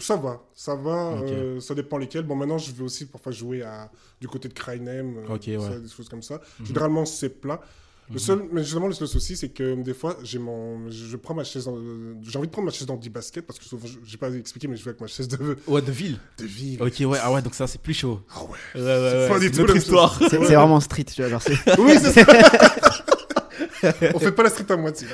ça 0.00 0.16
va, 0.16 0.42
ça 0.54 0.74
va, 0.74 1.12
euh, 1.22 1.60
ça 1.60 1.74
dépend 1.74 1.98
lesquels. 1.98 2.24
Bon 2.24 2.34
maintenant 2.34 2.58
je 2.58 2.72
vais 2.72 2.82
aussi 2.82 3.06
parfois 3.06 3.32
jouer 3.32 3.62
à, 3.62 3.90
du 4.20 4.26
côté 4.28 4.48
de 4.48 4.54
Krainem, 4.54 5.18
Ok, 5.28 5.44
ça, 5.44 5.50
ouais. 5.70 5.80
des 5.80 5.88
choses 5.88 6.08
comme 6.08 6.22
ça. 6.22 6.40
Mhm. 6.58 6.66
Généralement 6.66 7.04
c'est 7.04 7.40
plat. 7.40 7.60
Le 8.10 8.14
Mhm. 8.14 8.18
seul, 8.18 8.42
mais 8.52 8.64
justement, 8.64 8.88
le 8.88 8.92
seul 8.92 9.06
souci, 9.06 9.36
c'est 9.36 9.50
que 9.50 9.80
des 9.82 9.94
fois, 9.94 10.16
j'ai 10.24 10.40
mon, 10.40 10.90
je 10.90 11.16
prends 11.16 11.32
ma 11.32 11.44
chaise, 11.44 11.66
dans- 11.66 11.78
j'ai 12.22 12.38
envie 12.38 12.48
de 12.48 12.52
prendre 12.52 12.66
ma 12.66 12.72
chaise 12.72 12.84
dans 12.86 12.98
le 13.00 13.08
basket 13.10 13.46
parce 13.46 13.58
que 13.60 13.64
souvent, 13.64 13.86
je- 13.86 13.98
j'ai 14.04 14.16
pas 14.16 14.30
expliqué, 14.30 14.66
mais 14.66 14.76
je 14.76 14.82
vais 14.82 14.90
avec 14.90 15.00
ma 15.00 15.06
chaise 15.06 15.28
de, 15.28 15.56
Ouais, 15.68 15.80
de 15.80 15.92
ville. 15.92 16.18
de 16.38 16.44
ville. 16.44 16.82
Ok, 16.82 16.94
ouais, 17.08 17.18
ah 17.22 17.32
ouais, 17.32 17.40
donc 17.40 17.54
ça 17.54 17.68
c'est 17.68 17.80
plus 17.80 17.94
chaud. 17.94 18.20
Ah 18.34 18.42
ouais. 18.42 18.48
Ouais, 18.74 18.80
ouais, 18.82 19.28
pas 19.28 19.34
ouais. 19.34 19.40
du 19.40 19.46
C'est 19.46 19.52
tout 19.62 19.66
la 19.66 19.76
histoire. 19.76 20.18
C'est 20.28 20.38
Ouais. 20.38 20.46
c'est 20.46 20.54
vraiment 20.56 20.80
street, 20.80 21.04
tu 21.04 21.22
vois. 21.22 21.30
genre, 21.30 21.42
c'est- 21.42 21.78
Oui, 21.78 21.92
c'est 22.02 22.12
ça. 22.12 22.24
On 24.14 24.18
fait 24.18 24.32
pas 24.32 24.42
la 24.42 24.50
street 24.50 24.66
à 24.70 24.76
moitié. 24.76 25.06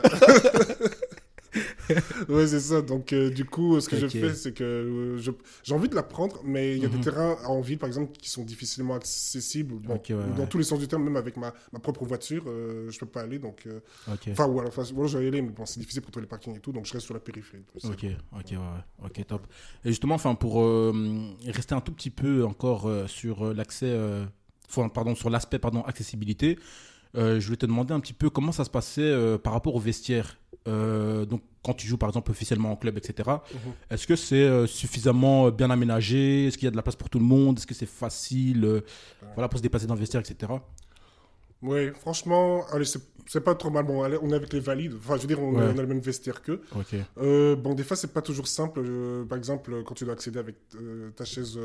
ouais, 2.29 2.47
c'est 2.47 2.61
ça. 2.61 2.83
Donc, 2.83 3.13
euh, 3.13 3.31
du 3.31 3.45
coup, 3.45 3.79
ce 3.81 3.89
que 3.89 3.97
je 3.97 4.07
fais, 4.09 4.35
c'est 4.35 4.53
que 4.53 4.65
euh, 4.65 5.19
je- 5.19 5.31
j'ai 5.63 5.75
envie 5.75 5.89
de 5.89 5.95
la 5.95 6.03
prendre, 6.03 6.41
mais 6.45 6.73
il 6.77 6.79
y 6.83 6.85
a 6.85 6.89
Mhm. 6.89 6.95
des 6.97 7.01
terrains 7.01 7.37
en 7.47 7.61
ville, 7.61 7.79
par 7.79 7.87
exemple, 7.89 8.13
qui 8.19 8.31
sont 8.31 8.45
difficilement 8.45 8.95
accessibles. 8.95 9.75
Bon, 9.77 9.95
ouais, 9.95 10.15
dans 10.37 10.43
ouais. 10.43 10.47
tous 10.49 10.59
les 10.59 10.65
sens 10.65 10.79
du 10.79 10.89
terme, 10.89 11.05
même 11.05 11.17
avec 11.17 11.37
ma, 11.37 11.55
ma 11.73 11.79
propre 11.79 12.05
voiture, 12.05 12.45
euh, 12.47 12.91
je 12.91 12.99
peux 12.99 13.07
pas 13.07 13.23
aller. 13.23 13.39
Donc, 13.39 13.63
euh, 13.67 13.81
Ok. 14.13 14.29
enfin, 14.33 14.47
ou 14.49 14.59
alors, 14.59 14.69
enfin, 14.69 14.83
alors 14.95 15.07
je 15.09 15.19
vais 15.19 15.25
y 15.25 15.29
aller, 15.29 15.43
mais 15.43 15.51
bon, 15.51 15.67
c'est 15.67 15.81
difficile 15.81 16.03
pour 16.03 16.11
trouver 16.11 16.25
les 16.25 16.29
parkings 16.29 16.57
et 16.57 16.61
tout, 16.61 16.73
donc 16.73 16.87
je 16.87 16.93
reste 16.93 17.05
sur 17.05 17.15
la 17.15 17.21
périphérie. 17.21 17.65
Ok, 17.85 18.05
ok, 18.33 18.51
ouais, 18.53 19.05
ok, 19.05 19.27
top. 19.27 19.47
Et 19.85 19.89
justement, 19.89 20.15
enfin, 20.17 20.35
pour 20.35 20.63
rester 21.47 21.75
un 21.75 21.81
tout 21.81 21.93
petit 21.93 22.11
peu 22.11 22.45
encore 22.45 22.91
sur 23.09 23.55
l'accès, 23.55 23.97
enfin, 24.69 24.89
pardon, 24.89 25.15
sur 25.15 25.31
l'aspect, 25.31 25.59
pardon, 25.59 25.83
accessibilité, 25.83 26.59
je 27.15 27.45
voulais 27.45 27.57
te 27.57 27.67
demander 27.67 27.95
un 27.95 28.01
petit 28.01 28.13
peu 28.13 28.31
comment 28.31 28.53
ça 28.53 28.65
se 28.65 28.71
passait 28.71 29.39
par 29.43 29.53
rapport 29.53 29.75
au 29.75 29.81
vestiaire. 29.81 30.39
Euh, 30.69 31.25
donc, 31.25 31.43
quand 31.67 31.75
tu 31.75 31.89
joues 31.89 31.99
par 31.99 32.09
exemple 32.09 32.31
officiellement 32.31 32.71
en 32.71 32.77
club, 32.77 32.97
etc. 32.97 33.29
Mhm. 33.29 33.73
Est-ce 33.91 34.07
que 34.07 34.15
c'est 34.15 34.37
euh, 34.37 34.69
suffisamment 34.69 35.51
bien 35.51 35.69
aménagé? 35.69 36.47
Est-ce 36.47 36.57
qu'il 36.57 36.67
y 36.67 36.69
a 36.69 36.71
de 36.71 36.77
la 36.77 36.83
place 36.83 36.95
pour 36.95 37.11
tout 37.11 37.19
le 37.19 37.25
monde? 37.25 37.59
Est-ce 37.59 37.67
que 37.67 37.75
c'est 37.75 37.87
facile, 37.87 38.65
euh, 38.65 38.81
voilà, 39.35 39.49
pour 39.49 39.59
se 39.59 39.63
déplacer 39.65 39.87
dans 39.89 39.95
le 39.95 40.01
vestiaire, 40.01 40.21
etc. 40.21 40.53
Oui, 41.63 41.91
franchement, 42.01 42.65
allez, 42.73 42.85
c'est 42.85 43.41
pas 43.41 43.55
trop 43.55 43.71
mal. 43.71 43.85
Bon, 43.85 44.03
allez, 44.03 44.19
on 44.23 44.31
est 44.31 44.35
avec 44.35 44.53
les 44.53 44.61
valides. 44.61 44.95
Enfin, 44.99 45.17
je 45.17 45.23
veux 45.23 45.27
dire, 45.27 45.41
on, 45.43 45.53
Ouais. 45.55 45.65
on 45.75 45.79
a 45.79 45.83
le 45.83 45.87
même 45.89 46.01
vestiaire 46.01 46.43
qu'eux. 46.43 46.61
Ok. 46.77 46.95
Euh, 47.19 47.57
bon, 47.57 47.75
des 47.75 47.83
fois, 47.83 47.97
c'est 47.97 48.13
pas 48.13 48.21
toujours 48.23 48.47
simple. 48.47 48.81
euh, 48.85 49.25
par 49.25 49.37
exemple, 49.39 49.83
quand 49.85 49.95
tu 49.95 50.05
dois 50.05 50.13
accéder 50.13 50.39
avec 50.39 50.57
euh, 50.81 51.11
ta 51.17 51.25
chaise. 51.25 51.59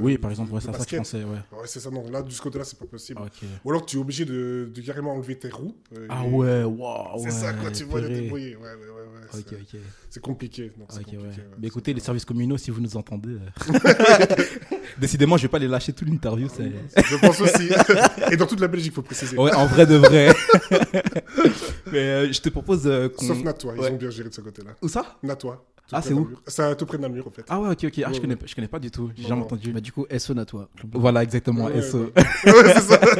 Oui, 0.00 0.16
par 0.18 0.30
exemple, 0.30 0.52
ouais, 0.52 0.60
c'est 0.60 0.72
ça 0.72 0.84
que 0.84 0.90
je 0.90 0.96
pensais, 0.98 1.24
ouais. 1.24 1.38
Ouais, 1.52 1.64
c'est 1.66 1.80
ça. 1.80 1.90
Non, 1.90 2.08
là, 2.10 2.22
de 2.22 2.30
ce 2.30 2.40
côté-là, 2.42 2.64
c'est 2.64 2.78
pas 2.78 2.84
possible. 2.86 3.20
Ok. 3.22 3.48
Ou 3.64 3.70
alors, 3.70 3.84
tu 3.86 3.96
es 3.96 4.00
obligé 4.00 4.24
de, 4.26 4.70
de 4.72 4.80
carrément 4.82 5.14
enlever 5.14 5.36
tes 5.38 5.48
roues. 5.48 5.74
Ah 6.08 6.24
ouais, 6.24 6.62
waouh. 6.64 7.18
C'est 7.24 7.30
ça, 7.32 7.52
quoi. 7.54 7.70
Tu 7.72 7.84
vois, 7.84 8.00
purée. 8.00 8.20
débrouiller. 8.20 8.54
Ouais, 8.56 8.62
ouais, 8.62 8.68
ouais. 8.68 9.40
Ok, 9.40 9.44
c'est- 9.48 9.76
ok. 9.76 9.82
C'est 10.10 10.20
compliqué. 10.22 10.72
Donc, 10.78 10.88
c'est 10.90 11.00
Ok, 11.00 11.06
ouais. 11.08 11.16
compliqué, 11.16 11.40
ouais, 11.42 11.48
Mais 11.60 11.66
écoutez, 11.68 11.92
les 11.94 12.00
services 12.00 12.24
communaux, 12.24 12.56
si 12.58 12.70
vous 12.70 12.80
nous 12.80 12.96
entendez, 12.96 13.36
décidément, 14.98 15.36
je 15.36 15.42
vais 15.42 15.48
pas 15.48 15.58
les 15.58 15.68
lâcher 15.68 15.92
toute 15.92 16.08
l'interview. 16.08 16.48
Je 16.48 17.16
pense 17.16 17.40
aussi. 17.40 17.68
Et 18.32 18.36
dans 18.36 18.46
toute 18.46 18.60
la 18.60 18.68
Belgique, 18.68 18.94
faut 18.94 19.02
préciser. 19.02 19.36
Ouais, 19.38 19.54
en 19.54 19.66
vrai 19.66 19.86
de 19.86 19.96
vrai. 19.96 20.28
Mais 21.92 21.98
euh, 21.98 22.32
je 22.32 22.40
te 22.40 22.48
propose 22.48 22.82
euh, 22.86 23.08
qu'on. 23.08 23.26
Sauf 23.26 23.42
Natois, 23.42 23.74
ils 23.76 23.80
Ouais. 23.80 23.90
ont 23.92 23.96
bien 23.96 24.10
géré 24.10 24.28
de 24.28 24.34
ce 24.34 24.40
côté-là. 24.40 24.70
Où 24.82 24.88
ça? 24.88 25.16
Natois. 25.22 25.64
tout 25.76 25.82
Ah, 25.96 26.02
c'est 26.02 26.12
où 26.12 26.28
à 26.58 26.74
tout 26.74 26.86
près 26.86 26.98
de 26.98 27.02
Namur, 27.02 27.26
en 27.26 27.30
fait. 27.30 27.44
Ah 27.48 27.58
ouais, 27.60 27.70
ok, 27.70 27.84
ok. 27.84 28.02
Ah, 28.04 28.12
je 28.12 28.20
connais, 28.20 28.34
ouais. 28.34 28.40
je 28.46 28.54
connais 28.54 28.68
pas 28.68 28.78
du 28.78 28.90
tout. 28.90 29.10
J'ai 29.16 29.26
jamais 29.26 29.42
entendu. 29.42 29.72
Bah, 29.72 29.80
du 29.80 29.92
coup, 29.92 30.06
SO 30.18 30.38
à 30.38 30.44
toi. 30.44 30.68
Voilà, 30.92 31.22
exactement. 31.22 31.64
Ouais, 31.66 31.80
SO. 31.82 31.98
ouais. 32.04 32.12
Ouais, 32.52 32.74
c'est 32.74 32.80
ça. 32.80 33.00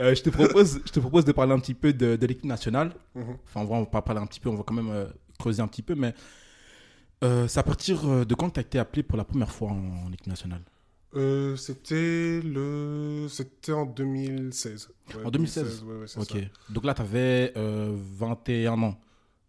Euh, 0.00 0.14
je 0.14 0.22
te 0.22 0.30
propose, 0.30 0.78
je 0.86 0.92
te 0.92 1.00
propose 1.00 1.24
de 1.24 1.32
parler 1.32 1.52
un 1.52 1.58
petit 1.58 1.74
peu 1.74 1.92
de, 1.92 2.14
de 2.14 2.26
l'équipe 2.26 2.44
nationale. 2.44 2.92
Mhm. 3.16 3.36
Enfin, 3.44 3.60
en 3.60 3.64
vrai, 3.64 3.76
on 3.78 3.80
va 3.80 3.86
pas 3.86 4.02
parler 4.02 4.20
un 4.20 4.26
petit 4.26 4.38
peu, 4.38 4.48
on 4.48 4.54
va 4.54 4.62
quand 4.64 4.74
même 4.74 4.90
euh, 4.92 5.06
creuser 5.40 5.60
un 5.60 5.66
petit 5.66 5.82
peu, 5.82 5.96
mais 5.96 6.14
euh, 7.24 7.48
c'est 7.48 7.58
à 7.58 7.64
partir 7.64 8.24
de 8.24 8.34
quand 8.36 8.50
tu 8.50 8.60
as 8.60 8.62
été 8.62 8.78
appelé 8.78 9.02
pour 9.02 9.18
la 9.18 9.24
première 9.24 9.50
fois 9.50 9.70
en, 9.70 10.06
en 10.06 10.12
équipe 10.12 10.28
nationale? 10.28 10.60
Euh, 11.14 11.56
c'était 11.56 12.40
le 12.42 13.26
c'était 13.30 13.72
en 13.72 13.86
2016. 13.86 14.90
Ouais, 15.16 15.24
En 15.24 15.30
2016? 15.30 15.82
ouais, 15.84 15.96
ouais, 16.00 16.06
c'est 16.06 16.20
Ok. 16.20 16.28
ça. 16.30 16.38
Donc 16.68 16.84
là, 16.84 16.94
tu 16.94 17.00
avais 17.02 17.52
21 17.56 18.82
ans. 18.82 19.00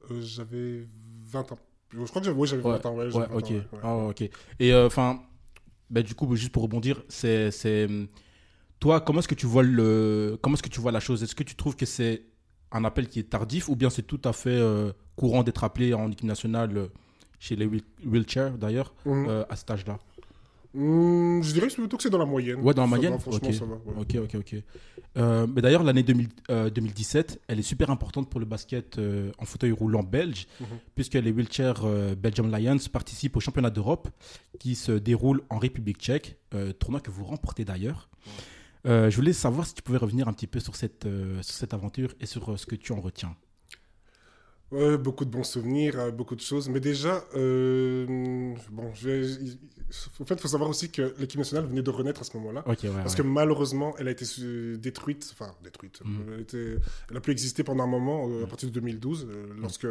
Euh, 0.09 0.21
j'avais 0.21 0.87
20 1.25 1.51
ans. 1.51 1.59
Je 1.91 2.03
crois 2.05 2.21
que 2.21 2.25
j'avais 2.25 2.37
ouais, 2.39 2.47
j'avais 2.47 2.63
Ouais, 2.63 2.71
20 2.73 2.85
ans. 2.85 2.95
Ouais, 2.95 3.05
Ouais, 3.05 3.11
j'avais 3.11 3.27
20 3.27 3.35
ok. 3.37 3.43
ans, 3.43 3.47
ouais, 3.49 3.55
ouais. 3.55 3.79
Ah, 3.83 3.97
ouais, 3.97 4.09
ok. 4.09 4.29
Et 4.59 4.73
enfin, 4.73 5.21
bah, 5.89 6.01
du 6.01 6.15
coup, 6.15 6.33
juste 6.35 6.51
pour 6.51 6.63
rebondir, 6.63 7.03
c'est, 7.09 7.51
c'est, 7.51 7.87
toi, 8.79 9.01
comment 9.01 9.19
est-ce 9.19 9.27
que 9.27 9.35
tu 9.35 9.45
vois 9.45 9.63
le, 9.63 10.37
comment 10.41 10.53
est-ce 10.55 10.63
que 10.63 10.69
tu 10.69 10.79
vois 10.79 10.91
la 10.93 10.99
chose? 11.01 11.21
Est-ce 11.23 11.35
que 11.35 11.43
tu 11.43 11.55
trouves 11.55 11.75
que 11.75 11.85
c'est 11.85 12.23
un 12.71 12.85
appel 12.85 13.09
qui 13.09 13.19
est 13.19 13.23
tardif 13.29 13.67
ou 13.67 13.75
bien 13.75 13.89
c'est 13.89 14.03
tout 14.03 14.21
à 14.23 14.31
fait 14.31 14.49
euh, 14.51 14.93
courant 15.15 15.43
d'être 15.43 15.63
appelé 15.63 15.93
en 15.93 16.09
équipe 16.11 16.25
nationale 16.27 16.77
euh, 16.77 16.87
chez 17.39 17.55
les 17.55 17.65
wheel- 17.65 17.83
wheelchairs 18.05 18.57
d'ailleurs 18.57 18.93
Mhm. 19.05 19.25
euh, 19.27 19.43
à 19.49 19.55
cet 19.55 19.71
âge-là? 19.71 19.99
Hmm, 20.73 21.41
je 21.41 21.51
dirais 21.53 21.67
plutôt 21.67 21.97
que 21.97 22.03
c'est 22.03 22.11
dans 22.11 22.19
la 22.19 22.25
moyenne. 22.25 22.59
Ouais, 22.61 22.73
dans 22.75 22.83
la 22.83 22.87
Ça 22.87 22.95
moyenne 22.95 23.13
va, 23.13 23.19
Franchement, 23.19 23.51
ça 23.51 23.65
va. 23.65 23.75
ouais. 23.75 24.01
Ok, 24.01 24.15
ok, 24.23 24.35
ok. 24.35 24.55
Euh, 25.17 25.47
mais 25.47 25.61
d'ailleurs, 25.63 25.81
l'année 25.83 26.03
2000 26.03 26.27
euh, 26.51 26.69
2017, 26.69 27.41
elle 27.47 27.57
est 27.57 27.63
super 27.63 27.89
importante 27.89 28.29
pour 28.29 28.39
le 28.39 28.45
basket 28.45 28.99
euh, 28.99 29.31
en 29.39 29.45
fauteuil 29.45 29.71
roulant 29.71 30.03
belge, 30.03 30.45
Mhm. 30.59 30.67
puisque 30.93 31.15
les 31.15 31.31
Wheelchair 31.31 31.81
euh, 31.85 32.13
Belgium 32.15 32.51
Lions 32.55 32.77
participent 32.91 33.35
au 33.35 33.39
championnat 33.39 33.71
d'Europe 33.71 34.09
qui 34.59 34.75
se 34.75 34.91
déroule 34.91 35.41
en 35.49 35.57
République 35.57 35.97
tchèque, 35.97 36.37
tournoi 36.79 36.99
que 36.99 37.09
vous 37.09 37.25
remportez 37.25 37.65
d'ailleurs. 37.65 38.09
Je 38.85 39.15
voulais 39.15 39.33
savoir 39.33 39.65
si 39.65 39.73
tu 39.73 39.81
pouvais 39.81 39.97
revenir 39.97 40.27
un 40.27 40.33
petit 40.33 40.47
peu 40.47 40.59
sur 40.59 40.75
cette, 40.75 41.03
sur 41.41 41.55
cette 41.55 41.73
aventure 41.73 42.13
et 42.19 42.25
sur 42.27 42.57
ce 42.59 42.65
que 42.65 42.75
tu 42.75 42.91
en 42.91 43.01
retiens. 43.01 43.35
Ouais, 44.71 44.97
beaucoup 44.97 45.25
de 45.25 45.31
bons 45.31 45.43
souvenirs, 45.43 45.99
euh, 45.99 46.11
beaucoup 46.11 46.35
de 46.35 46.41
choses. 46.41 46.69
Mais 46.69 46.79
déjà, 46.79 47.23
euh, 47.35 48.53
bon, 48.71 48.93
je 48.93 49.09
vais- 49.09 49.25
il- 49.27 49.57
en 50.21 50.25
fait, 50.25 50.35
il 50.35 50.39
faut 50.39 50.47
savoir 50.47 50.69
aussi 50.69 50.91
que 50.91 51.15
l'équipe 51.17 51.39
nationale 51.39 51.65
venait 51.65 51.81
de 51.81 51.89
renaître 51.89 52.21
à 52.21 52.23
ce 52.23 52.37
moment-là. 52.37 52.63
Ouais. 52.67 52.75
Parce 52.75 53.13
ouais. 53.13 53.17
que 53.17 53.21
malheureusement, 53.23 53.95
elle 53.97 54.07
a 54.07 54.11
été 54.11 54.25
détruite, 54.77 55.27
enfin 55.33 55.51
détruite. 55.63 56.01
Elle, 56.33 56.41
était- 56.41 56.75
elle 57.09 57.17
a 57.17 57.19
pu 57.21 57.31
exister 57.31 57.63
pendant 57.63 57.83
un 57.83 57.87
moment, 57.87 58.29
euh, 58.29 58.43
à 58.43 58.47
partir 58.47 58.69
de 58.69 58.73
2012, 58.75 59.27
euh, 59.27 59.47
lorsque 59.59 59.87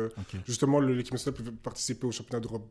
justement 0.46 0.78
l'équipe 0.78 1.12
nationale 1.12 1.36
pouvait 1.36 1.50
participer 1.50 2.06
au 2.06 2.12
championnat 2.12 2.40
d'Europe 2.40 2.68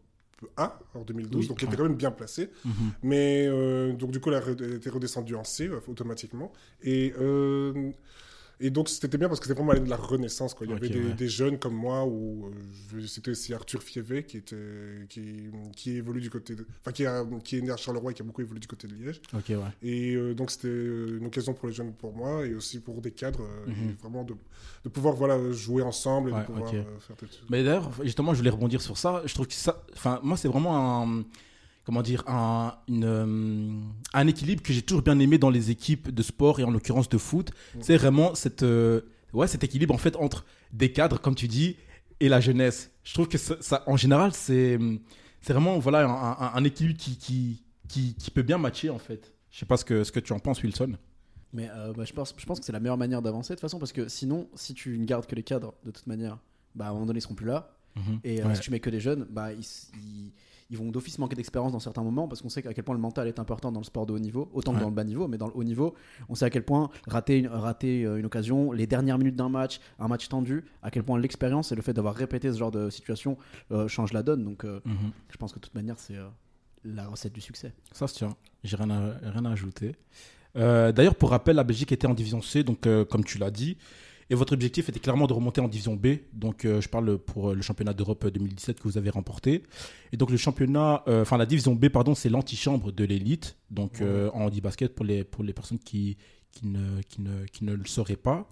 A 0.55 0.79
en 0.93 1.01
2012, 1.01 1.41
Oui, 1.41 1.47
donc 1.47 1.61
elle 1.63 1.67
était 1.67 1.77
quand 1.77 1.83
même 1.83 1.95
bien 1.95 2.11
placée. 2.11 2.51
Mhm. 2.63 2.71
Mais 3.03 3.47
euh, 3.49 3.91
donc 3.93 4.11
du 4.11 4.19
coup, 4.21 4.29
elle 4.29 4.35
a 4.35 4.43
elle 4.47 4.75
était 4.75 4.91
redescendue 4.91 5.33
en 5.35 5.43
C 5.43 5.67
euh, 5.67 5.79
automatiquement. 5.87 6.53
Et, 6.83 7.11
euh, 7.19 7.91
et 8.59 8.69
donc 8.69 8.89
c'était 8.89 9.17
bien 9.17 9.27
parce 9.27 9.39
que 9.39 9.45
c'était 9.45 9.57
vraiment 9.57 9.73
l'année 9.73 9.85
de 9.85 9.89
la 9.89 9.95
renaissance. 9.97 10.53
Quoi. 10.53 10.65
Il 10.67 10.71
y 10.71 10.75
avait 10.75 10.89
des, 10.89 10.99
ouais. 11.03 11.13
des 11.13 11.29
jeunes 11.29 11.59
comme 11.59 11.75
moi, 11.75 12.05
ou 12.05 12.51
euh, 12.95 13.05
citer 13.05 13.31
aussi 13.31 13.53
Arthur 13.53 13.83
Fievé, 13.83 14.23
qui, 14.23 14.37
était, 14.37 14.55
qui, 15.09 15.49
qui 15.75 15.91
évolue 15.97 16.21
du 16.21 16.29
côté 16.29 16.55
de... 16.55 16.65
Enfin, 16.81 16.91
qui, 16.91 17.05
a- 17.05 17.25
qui 17.43 17.57
est 17.57 17.61
né 17.61 17.71
à 17.71 17.77
Charleroi 17.77 18.11
et 18.11 18.13
qui 18.13 18.21
a 18.21 18.25
beaucoup 18.25 18.41
évolué 18.41 18.59
du 18.59 18.67
côté 18.67 18.87
de 18.87 18.93
Liège. 18.95 19.21
Ouais. 19.33 19.55
Et 19.83 20.15
euh, 20.15 20.33
donc 20.33 20.51
c'était 20.51 20.67
euh, 20.67 21.17
une 21.19 21.25
occasion 21.27 21.53
pour 21.53 21.67
les 21.67 21.73
jeunes, 21.73 21.93
pour 21.93 22.13
moi, 22.13 22.45
et 22.45 22.53
aussi 22.55 22.79
pour 22.79 23.01
des 23.01 23.11
cadres, 23.11 23.47
Mhm. 23.67 23.95
vraiment 24.01 24.23
de, 24.23 24.33
de 24.83 24.89
pouvoir 24.89 25.15
voilà, 25.15 25.51
jouer 25.51 25.83
ensemble 25.83 26.29
et 26.29 26.33
Ouais, 26.33 26.41
de 26.41 26.45
pouvoir 26.45 26.69
faire 26.71 26.83
des 27.21 27.27
choses. 27.27 27.43
Mais 27.49 27.63
d'ailleurs, 27.63 27.91
justement, 28.03 28.33
je 28.33 28.39
voulais 28.39 28.49
rebondir 28.49 28.81
sur 28.81 28.97
ça. 28.97 29.21
Je 29.25 29.33
trouve 29.33 29.47
que 29.47 29.53
ça, 29.53 29.83
enfin, 29.93 30.19
moi, 30.23 30.37
c'est 30.37 30.47
vraiment 30.47 31.03
un, 31.03 31.23
comment 31.87 32.01
dire, 32.01 32.21
un, 32.27 32.75
une, 32.89 33.05
euh, 33.05 33.71
un 34.13 34.27
équilibre 34.27 34.61
que 34.61 34.73
j'ai 34.73 34.81
toujours 34.81 35.01
bien 35.03 35.17
aimé 35.19 35.37
dans 35.37 35.49
les 35.49 35.71
équipes 35.71 36.11
de 36.13 36.21
sport 36.21 36.59
et 36.59 36.65
en 36.65 36.69
l'occurrence 36.71 37.07
de 37.07 37.17
foot. 37.17 37.51
C'est 37.79 37.95
vraiment 37.95 38.35
cette, 38.35 38.63
euh, 38.63 39.01
ouais, 39.31 39.47
cet 39.47 39.63
équilibre 39.63 39.95
en 39.95 39.97
fait 39.97 40.17
entre 40.17 40.43
des 40.73 40.91
cadres, 40.91 41.17
comme 41.21 41.33
tu 41.35 41.47
dis, 41.47 41.77
et 42.19 42.27
la 42.27 42.41
jeunesse. 42.41 42.91
Je 43.05 43.13
trouve 43.13 43.29
que 43.29 43.37
ça, 43.37 43.55
ça- 43.61 43.83
en 43.87 43.95
général, 43.95 44.33
c'est, 44.33 44.77
c'est 45.39 45.53
vraiment, 45.53 45.79
voilà, 45.79 46.05
un, 46.05 46.45
un- 46.45 46.51
un 46.55 46.63
équilibre 46.65 46.99
qui, 46.99 47.17
qui, 47.17 47.63
qui, 47.87 48.15
qui 48.15 48.31
peut 48.31 48.41
bien 48.43 48.57
matcher 48.57 48.89
en 48.89 48.99
fait. 48.99 49.33
Je 49.49 49.57
sais 49.59 49.65
pas 49.65 49.77
ce 49.77 49.85
que, 49.85 50.03
ce 50.03 50.11
que 50.11 50.19
tu 50.19 50.33
en 50.33 50.39
penses, 50.39 50.61
Wilson. 50.63 50.97
Mais 51.53 51.69
euh, 51.73 51.93
bah, 51.93 52.03
je, 52.03 52.11
pense, 52.11 52.33
je 52.37 52.45
pense 52.45 52.59
que 52.59 52.65
c'est 52.65 52.73
la 52.73 52.81
meilleure 52.81 52.97
manière 52.97 53.21
d'avancer 53.21 53.53
de 53.53 53.55
toute 53.55 53.61
façon 53.61 53.79
parce 53.79 53.93
que 53.93 54.09
sinon, 54.09 54.49
si 54.55 54.73
tu 54.73 54.97
ne 54.99 55.05
gardes 55.05 55.25
que 55.25 55.35
les 55.35 55.43
cadres, 55.43 55.73
de 55.85 55.91
toute 55.91 56.05
manière, 56.05 56.37
bah, 56.75 56.87
à 56.87 56.89
un 56.89 56.93
moment 56.95 57.05
donné, 57.05 57.19
ils 57.19 57.21
seront 57.21 57.35
plus 57.35 57.45
là. 57.47 57.71
Et 58.25 58.41
euh, 58.43 58.47
Ouais. 58.47 58.55
si 58.55 58.61
tu 58.61 58.71
mets 58.71 58.79
que 58.81 58.89
des 58.91 58.99
jeunes, 58.99 59.25
bah, 59.29 59.53
ils, 59.53 59.61
ils- 59.95 60.31
ils 60.69 60.77
vont 60.77 60.91
d'office 60.91 61.17
manquer 61.17 61.35
d'expérience 61.35 61.71
dans 61.71 61.79
certains 61.79 62.03
moments 62.03 62.27
parce 62.27 62.41
qu'on 62.41 62.49
sait 62.49 62.65
à 62.67 62.73
quel 62.73 62.83
point 62.83 62.93
le 62.95 63.01
mental 63.01 63.27
est 63.27 63.39
important 63.39 63.71
dans 63.71 63.79
le 63.79 63.85
sport 63.85 64.05
de 64.05 64.13
haut 64.13 64.19
niveau, 64.19 64.49
autant 64.53 64.73
que 64.73 64.79
dans 64.79 64.89
le 64.89 64.93
bas 64.95 65.03
niveau, 65.05 65.27
mais 65.27 65.37
dans 65.37 65.47
le 65.47 65.53
haut 65.55 65.63
niveau, 65.63 65.93
on 66.29 66.35
sait 66.35 66.45
à 66.45 66.49
quel 66.49 66.63
point 66.63 66.89
rater 67.07 67.37
une, 67.37 67.47
rater 67.47 68.03
euh, 68.05 68.17
une 68.17 68.25
occasion, 68.25 68.71
les 68.73 68.85
dernières 68.87 69.17
minutes 69.17 69.35
d'un 69.37 69.49
match, 69.49 69.79
un 69.99 70.07
match 70.07 70.27
tendu, 70.27 70.65
à 70.83 70.91
quel 70.91 71.03
point 71.03 71.17
l'expérience 71.19 71.71
et 71.71 71.75
le 71.75 71.81
fait 71.81 71.93
d'avoir 71.93 72.15
répété 72.15 72.51
ce 72.51 72.57
genre 72.57 72.71
de 72.71 72.89
situation 72.89 73.37
euh, 73.71 73.87
change 73.87 74.11
la 74.13 74.23
donne. 74.23 74.43
Donc 74.43 74.65
euh, 74.65 74.81
Mhm. 74.85 75.11
je 75.29 75.37
pense 75.37 75.51
que 75.53 75.59
de 75.59 75.63
toute 75.63 75.75
manière, 75.75 75.97
c'est 75.99 76.15
euh, 76.17 76.27
la 76.83 77.07
recette 77.07 77.33
du 77.33 77.41
succès. 77.41 77.73
Ça 77.91 78.07
se 78.07 78.15
tient. 78.15 78.35
J'ai 78.63 78.75
rien 78.75 78.89
à, 78.89 79.13
rien 79.31 79.45
à 79.45 79.51
ajouter. 79.51 79.95
D'ailleurs, 80.55 81.15
pour 81.15 81.29
rappel, 81.29 81.55
la 81.55 81.63
Belgique 81.63 81.91
était 81.91 82.07
en 82.07 82.13
division 82.15 82.41
C, 82.41 82.63
donc 82.63 82.87
comme 83.09 83.23
tu 83.23 83.37
l'as 83.37 83.51
dit. 83.51 83.77
Et 84.29 84.35
votre 84.35 84.53
objectif 84.53 84.89
était 84.89 84.99
clairement 84.99 85.27
de 85.27 85.33
remonter 85.33 85.61
en 85.61 85.67
division 85.67 85.95
B. 85.95 86.17
Donc, 86.33 86.65
euh, 86.65 86.81
je 86.81 86.89
parle 86.89 87.17
pour 87.17 87.51
euh, 87.51 87.55
le 87.55 87.61
championnat 87.61 87.93
d'Europe 87.93 88.27
2017 88.27 88.79
que 88.79 88.83
vous 88.83 88.97
avez 88.97 89.09
remporté. 89.09 89.63
Et 90.11 90.17
donc, 90.17 90.31
le 90.31 90.37
championnat, 90.37 91.03
euh, 91.07 91.21
enfin, 91.21 91.37
la 91.37 91.45
division 91.45 91.75
B, 91.75 91.87
pardon, 91.87 92.13
c'est 92.15 92.29
l'antichambre 92.29 92.91
de 92.91 93.03
l'élite. 93.05 93.57
Donc, 93.71 94.01
euh, 94.01 94.29
en 94.33 94.45
handi-basket 94.45 94.95
pour 94.95 95.05
les, 95.05 95.23
pour 95.23 95.43
les 95.43 95.53
personnes 95.53 95.79
qui, 95.79 96.17
qui, 96.51 96.67
ne, 96.67 97.01
qui, 97.07 97.21
ne, 97.21 97.45
qui 97.45 97.63
ne 97.63 97.73
le 97.73 97.85
sauraient 97.85 98.15
pas. 98.15 98.49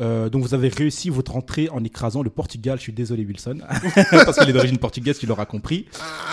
Euh, 0.00 0.30
donc, 0.30 0.42
vous 0.42 0.54
avez 0.54 0.68
réussi 0.68 1.10
votre 1.10 1.36
entrée 1.36 1.68
en 1.70 1.84
écrasant 1.84 2.22
le 2.22 2.30
Portugal. 2.30 2.78
Je 2.78 2.82
suis 2.84 2.92
désolé, 2.92 3.24
Wilson, 3.24 3.58
parce 4.10 4.38
qu'il 4.38 4.48
est 4.48 4.52
d'origine 4.52 4.78
portugaise, 4.78 5.18
tu 5.18 5.26
l'auras 5.26 5.44
compris. 5.44 5.86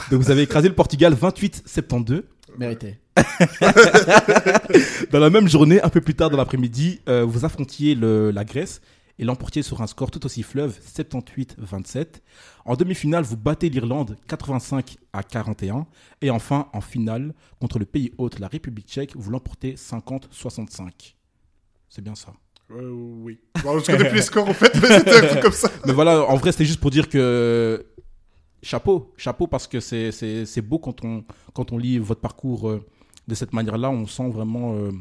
Donc, 0.10 0.22
vous 0.22 0.32
avez 0.32 0.44
écrasé 0.44 0.70
le 0.70 0.76
Portugal 0.76 1.14
28-72. 1.14 2.24
Mérité. 2.58 3.00
Dans 5.12 5.20
la 5.20 5.30
même 5.30 5.48
journée, 5.48 5.82
un 5.82 5.90
peu 5.90 6.02
plus 6.02 6.14
tard 6.16 6.30
dans 6.30 6.38
l'après-midi, 6.38 7.02
euh, 7.10 7.24
vous 7.26 7.46
affrontiez 7.46 7.96
le- 7.96 8.32
la 8.32 8.46
Grèce 8.46 8.82
et 9.20 9.26
l'emportiez 9.26 9.64
sur 9.64 9.82
un 9.82 9.88
score 9.88 10.12
tout 10.12 10.26
aussi 10.26 10.44
fleuve, 10.44 10.78
78-27. 10.80 12.22
En 12.66 12.76
demi-finale, 12.76 13.24
vous 13.24 13.38
battez 13.38 13.70
l'Irlande 13.70 14.18
85 14.28 14.98
à 15.14 15.24
41. 15.24 15.86
Et 16.22 16.30
enfin, 16.30 16.68
en 16.74 16.82
finale, 16.82 17.34
contre 17.60 17.80
le 17.80 17.86
pays 17.86 18.12
hôte, 18.18 18.40
la 18.40 18.48
République 18.48 18.88
tchèque, 18.88 19.14
vous 19.16 19.32
l'emportez 19.32 19.76
50-65. 19.76 21.16
C'est 21.90 22.04
bien 22.04 22.16
ça. 22.16 22.34
Euh, 22.72 22.92
oui. 22.92 23.40
Bon, 23.64 23.80
je 23.80 23.86
connais 23.86 24.10
plus 24.10 24.18
les 24.18 24.22
scores 24.22 24.50
en 24.50 24.54
fait, 24.54 24.74
mais 24.82 24.88
c'était 25.00 25.16
un 25.16 25.28
truc 25.28 25.40
comme 25.42 25.52
ça. 25.54 25.70
Mais 25.86 25.94
voilà, 25.94 26.24
en 26.30 26.36
vrai, 26.36 26.52
c'était 26.52 26.66
juste 26.66 26.82
pour 26.82 26.92
dire 26.92 27.08
que 27.08 27.86
chapeau, 28.68 29.14
chapeau, 29.18 29.48
parce 29.48 29.68
que 29.68 29.80
c'est- 29.80 30.62
beau 30.62 30.80
quand 30.80 31.04
on, 31.06 31.24
quand 31.54 31.72
on 31.72 31.78
lit 31.78 31.98
votre 32.00 32.22
parcours 32.22 32.70
euh, 32.70 32.86
de 33.28 33.36
cette 33.36 33.54
manière-là. 33.54 33.90
On 33.90 34.06
sent 34.06 34.30
vraiment, 34.30 34.76
euh, 34.76 34.92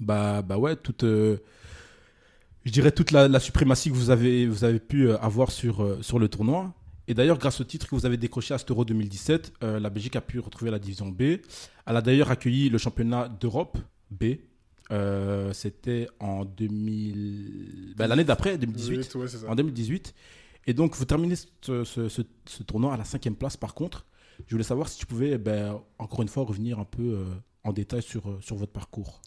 bah, 0.00 0.42
bah 0.42 0.58
ouais, 0.58 0.76
toute, 0.76 1.04
euh, 1.04 1.38
je 2.64 2.70
dirais 2.72 2.92
toute 2.92 3.10
la, 3.10 3.28
la 3.28 3.40
suprématie 3.40 3.90
que 3.90 3.94
vous 3.96 4.10
avez, 4.10 4.46
vous 4.46 4.64
avez 4.64 4.78
pu 4.80 5.10
avoir 5.12 5.50
sur, 5.50 5.96
sur 6.02 6.18
le 6.18 6.28
tournoi. 6.28 6.72
Et 7.10 7.14
d'ailleurs, 7.14 7.38
grâce 7.38 7.60
au 7.60 7.64
titre 7.64 7.88
que 7.88 7.94
vous 7.94 8.04
avez 8.04 8.18
décroché 8.18 8.52
à 8.52 8.58
cet 8.58 8.70
Euro 8.70 8.84
2017, 8.84 9.54
euh, 9.62 9.80
la 9.80 9.88
Belgique 9.88 10.16
a 10.16 10.20
pu 10.20 10.38
retrouver 10.40 10.70
la 10.70 10.78
division 10.78 11.08
B. 11.08 11.22
Elle 11.86 11.96
a 11.96 12.02
d'ailleurs 12.02 12.30
accueilli 12.30 12.68
le 12.68 12.76
championnat 12.76 13.28
d'Europe 13.40 13.78
B. 14.10 14.24
Euh, 14.90 15.52
C'était 15.54 16.06
en 16.20 16.44
2000, 16.44 17.94
bah, 17.96 18.06
l'année 18.06 18.24
d'après, 18.24 18.58
2018 18.58 19.14
Ouais, 19.14 19.28
c'est 19.28 19.38
ça. 19.38 19.48
en 19.50 19.54
2018. 19.54 20.14
Et 20.68 20.74
donc, 20.74 20.94
vous 20.94 21.04
terminez 21.06 21.34
ce, 21.34 21.82
ce- 21.84 22.08
ce- 22.08 22.22
ce 22.44 22.62
tournoi 22.62 22.92
à 22.92 22.96
la 22.98 23.04
cinquième 23.04 23.34
place. 23.34 23.56
Par 23.56 23.74
contre, 23.74 24.04
je 24.46 24.54
voulais 24.54 24.62
savoir 24.64 24.86
si 24.88 24.98
tu 24.98 25.06
pouvais, 25.06 25.38
ben, 25.38 25.80
encore 25.98 26.20
une 26.22 26.28
fois, 26.28 26.44
revenir 26.44 26.78
un 26.78 26.84
peu 26.84 27.02
euh, 27.02 27.24
en 27.64 27.72
détail 27.72 28.02
sur, 28.02 28.28
euh, 28.28 28.38
sur 28.42 28.54
votre 28.56 28.70
parcours. 28.72 29.20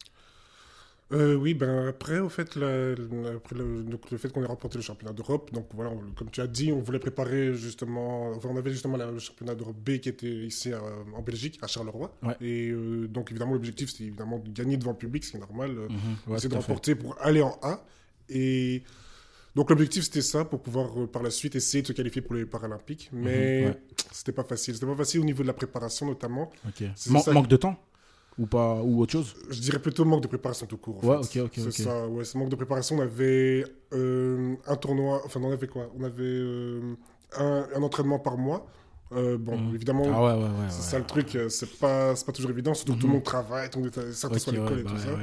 Euh, 1.14 1.36
oui, 1.36 1.54
ben 1.56 1.88
après, 1.90 2.20
au 2.20 2.30
fait, 2.30 2.56
la- 2.56 2.96
la- 2.96 3.32
après 3.36 3.56
le, 3.58 3.84
donc, 3.84 4.10
le 4.12 4.18
fait 4.18 4.32
qu'on 4.32 4.44
ait 4.44 4.46
remporté 4.46 4.78
le 4.78 4.82
championnat 4.84 5.12
d'Europe, 5.12 5.52
donc 5.52 5.66
voilà, 5.74 5.90
on- 5.92 6.12
comme 6.16 6.30
tu 6.32 6.40
as 6.40 6.48
dit, 6.48 6.72
on 6.72 6.80
voulait 6.80 7.00
préparer 7.00 7.54
justement, 7.54 8.30
enfin, 8.32 8.48
on 8.50 8.56
avait 8.56 8.72
justement 8.72 8.96
la- 8.96 9.12
le 9.12 9.20
championnat 9.20 9.54
d'Europe 9.56 9.76
B 9.76 9.98
qui 9.98 10.08
était 10.08 10.32
ici 10.46 10.72
en 10.74 11.22
Belgique, 11.22 11.60
à 11.64 11.68
Charleroi. 11.68 12.16
Ouais. 12.24 12.38
Et 12.40 12.70
euh, 12.70 13.08
donc 13.10 13.30
évidemment, 13.32 13.54
l'objectif, 13.54 13.90
c'était 13.90 14.06
évidemment 14.06 14.40
de 14.40 14.50
gagner 14.52 14.78
devant 14.78 14.92
le 14.92 14.98
public, 14.98 15.26
ce 15.26 15.32
qui 15.32 15.38
est 15.38 15.42
normal, 15.42 15.72
euh, 15.72 15.88
Ouais, 16.28 16.38
essayer 16.38 16.48
de 16.48 16.54
fait. 16.54 16.60
remporter 16.62 16.96
pour 16.96 17.20
aller 17.20 17.42
en 17.42 17.58
A. 17.62 17.84
Et 18.30 18.84
donc 19.56 19.70
l'objectif, 19.70 20.04
c'était 20.04 20.22
ça, 20.22 20.46
pour 20.46 20.62
pouvoir 20.62 20.88
euh, 21.00 21.08
par 21.08 21.24
la 21.24 21.30
suite 21.30 21.56
essayer 21.56 21.82
de 21.82 21.88
se 21.88 21.94
qualifier 21.94 22.22
pour 22.22 22.36
les 22.36 22.46
Paralympiques. 22.46 23.10
Mais 23.12 23.62
Mhm, 23.62 23.68
ouais. 23.70 23.82
c'était 24.12 24.32
pas 24.32 24.44
facile. 24.44 24.74
C'était 24.76 24.86
pas 24.86 24.96
facile 24.96 25.22
au 25.22 25.26
niveau 25.26 25.44
de 25.44 25.48
la 25.48 25.54
préparation, 25.54 26.06
notamment. 26.06 26.50
Ok. 26.68 26.84
C'est 26.96 27.10
Man- 27.12 27.22
ça- 27.22 27.32
Manque 27.34 27.48
de 27.48 27.58
temps? 27.58 27.76
Ou 28.38 28.46
pas 28.48 28.76
ou 28.82 29.02
autre 29.02 29.12
chose? 29.12 29.36
Je 29.50 29.60
dirais 29.60 29.80
plutôt 29.80 30.06
manque 30.06 30.24
de 30.24 30.28
préparation 30.28 30.66
tout 30.66 30.78
court. 30.78 31.04
Ouais, 31.04 31.22
fait. 31.24 31.42
ok, 31.42 31.46
ok, 31.48 31.52
C'est 31.56 31.68
ok. 31.68 31.74
ça, 31.74 32.08
ouais, 32.08 32.24
ce 32.24 32.38
manque 32.38 32.48
de 32.50 32.56
préparation. 32.56 32.96
On 32.98 33.02
avait 33.02 33.66
euh, 33.94 34.56
un 34.66 34.76
tournoi, 34.78 35.22
enfin, 35.26 35.42
on 35.44 35.52
avait 35.52 35.68
quoi? 35.68 35.92
On 36.00 36.04
avait 36.04 36.24
euh, 36.24 36.96
un, 37.38 37.68
un 37.76 37.84
entraînement 37.84 38.20
par 38.20 38.38
mois. 38.38 38.66
Euh, 39.12 39.38
bon, 39.38 39.58
Mhm. 39.58 39.76
évidemment, 39.76 40.06
Ah 40.08 40.24
ouais, 40.24 40.34
ouais, 40.42 40.50
ouais. 40.50 40.70
c'est 40.70 40.82
ça 40.84 40.98
le 40.98 41.06
truc, 41.06 41.36
euh, 41.36 41.50
c'est 41.50 41.78
pas, 41.78 42.14
pas 42.26 42.32
toujours 42.32 42.52
évident, 42.52 42.74
surtout 42.74 42.94
que 42.94 43.00
tout 43.00 43.08
le 43.08 43.10
Mhm. 43.10 43.16
monde 43.16 43.24
travaille, 43.26 43.70
tout 43.70 43.80
le 43.80 43.84
monde 43.86 43.94
est 43.98 44.00
à 44.00 44.52
l'école 44.54 44.80
et 44.80 44.84
bah 44.84 44.90
tout 44.92 44.96
ouais, 44.96 45.02
ça. 45.02 45.20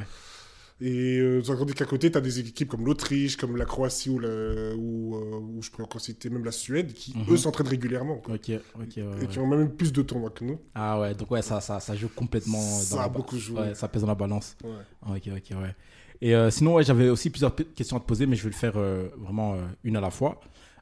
Et 0.81 1.19
euh, 1.19 1.43
tandis 1.43 1.75
qu'à 1.75 1.85
côté, 1.87 2.09
tu 2.11 2.17
as 2.19 2.21
des 2.21 2.39
équipes 2.39 2.69
comme 2.69 2.85
l'Autriche, 2.87 3.37
comme 3.37 3.57
la 3.57 3.65
Croatie 3.65 4.11
ou, 4.11 4.21
la- 4.21 4.75
ou, 4.77 5.17
euh, 5.17 5.39
ou 5.41 5.61
je 5.61 5.71
pourrais 5.71 5.83
encore 5.85 6.01
citer 6.01 6.31
même 6.31 6.45
la 6.45 6.53
Suède, 6.53 6.93
qui 6.93 7.17
Mhm. 7.17 7.35
eux 7.35 7.37
s'entraînent 7.37 7.67
régulièrement. 7.69 8.19
quoi. 8.19 8.37
Ok, 8.37 8.51
ok, 8.51 8.81
ouais, 8.81 8.87
Et 8.97 9.03
ouais. 9.03 9.27
qui 9.27 9.39
ont 9.41 9.47
même 9.49 9.71
plus 9.75 9.93
de 9.93 10.03
tournois 10.03 10.31
que 10.31 10.45
nous. 10.45 10.61
Ah 10.77 11.01
ouais, 11.01 11.15
donc 11.15 11.31
ouais, 11.33 11.43
ça, 11.43 11.61
ça, 11.61 11.81
ça 11.81 11.97
joue 11.97 12.09
complètement 12.09 12.61
Ça 12.61 12.95
dans 12.95 13.01
a 13.01 13.03
la 13.05 13.09
beaucoup 13.09 13.39
joué. 13.39 13.61
Ouais, 13.61 13.75
ça 13.75 13.89
pèse 13.89 14.03
dans 14.03 14.09
la 14.09 14.15
balance. 14.15 14.57
Ok, 14.63 15.29
ok, 15.37 15.57
ouais. 15.61 15.75
Et 16.21 16.35
euh, 16.35 16.51
sinon, 16.51 16.75
ouais, 16.75 16.85
j'avais 16.85 17.09
aussi 17.09 17.31
plusieurs 17.31 17.55
questions 17.55 17.97
à 17.97 18.01
te 18.01 18.07
poser, 18.07 18.27
mais 18.27 18.37
je 18.37 18.45
vais 18.45 18.51
le 18.51 18.55
faire 18.55 18.75
euh, 18.77 19.09
vraiment 19.19 19.55
euh, 19.55 19.67
une 19.83 19.97
à 19.97 20.01
la 20.01 20.11
fois. 20.11 20.41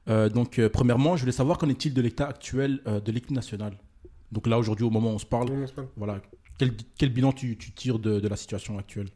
Euh, 0.08 0.28
donc, 0.28 0.60
premièrement, 0.74 1.16
je 1.16 1.22
voulais 1.22 1.32
savoir 1.32 1.56
qu'en 1.56 1.68
est-il 1.70 1.94
de 1.94 2.02
l'état 2.02 2.28
actuel 2.28 2.80
de 2.86 3.12
l'équipe 3.12 3.30
nationale? 3.30 3.78
Donc 4.30 4.46
là, 4.46 4.58
aujourd'hui, 4.58 4.84
au 4.84 4.90
moment 4.90 5.10
où 5.10 5.14
on 5.14 5.18
se 5.18 5.26
parle, 5.26 5.48
voilà, 5.96 6.20
quel, 6.58 6.72
quel 6.98 7.10
bilan 7.12 7.32
tu, 7.32 7.56
tu 7.56 7.72
tires 7.72 7.98
de, 7.98 8.20
de 8.20 8.28
la 8.28 8.36
situation 8.36 8.78
actuelle? 8.78 9.08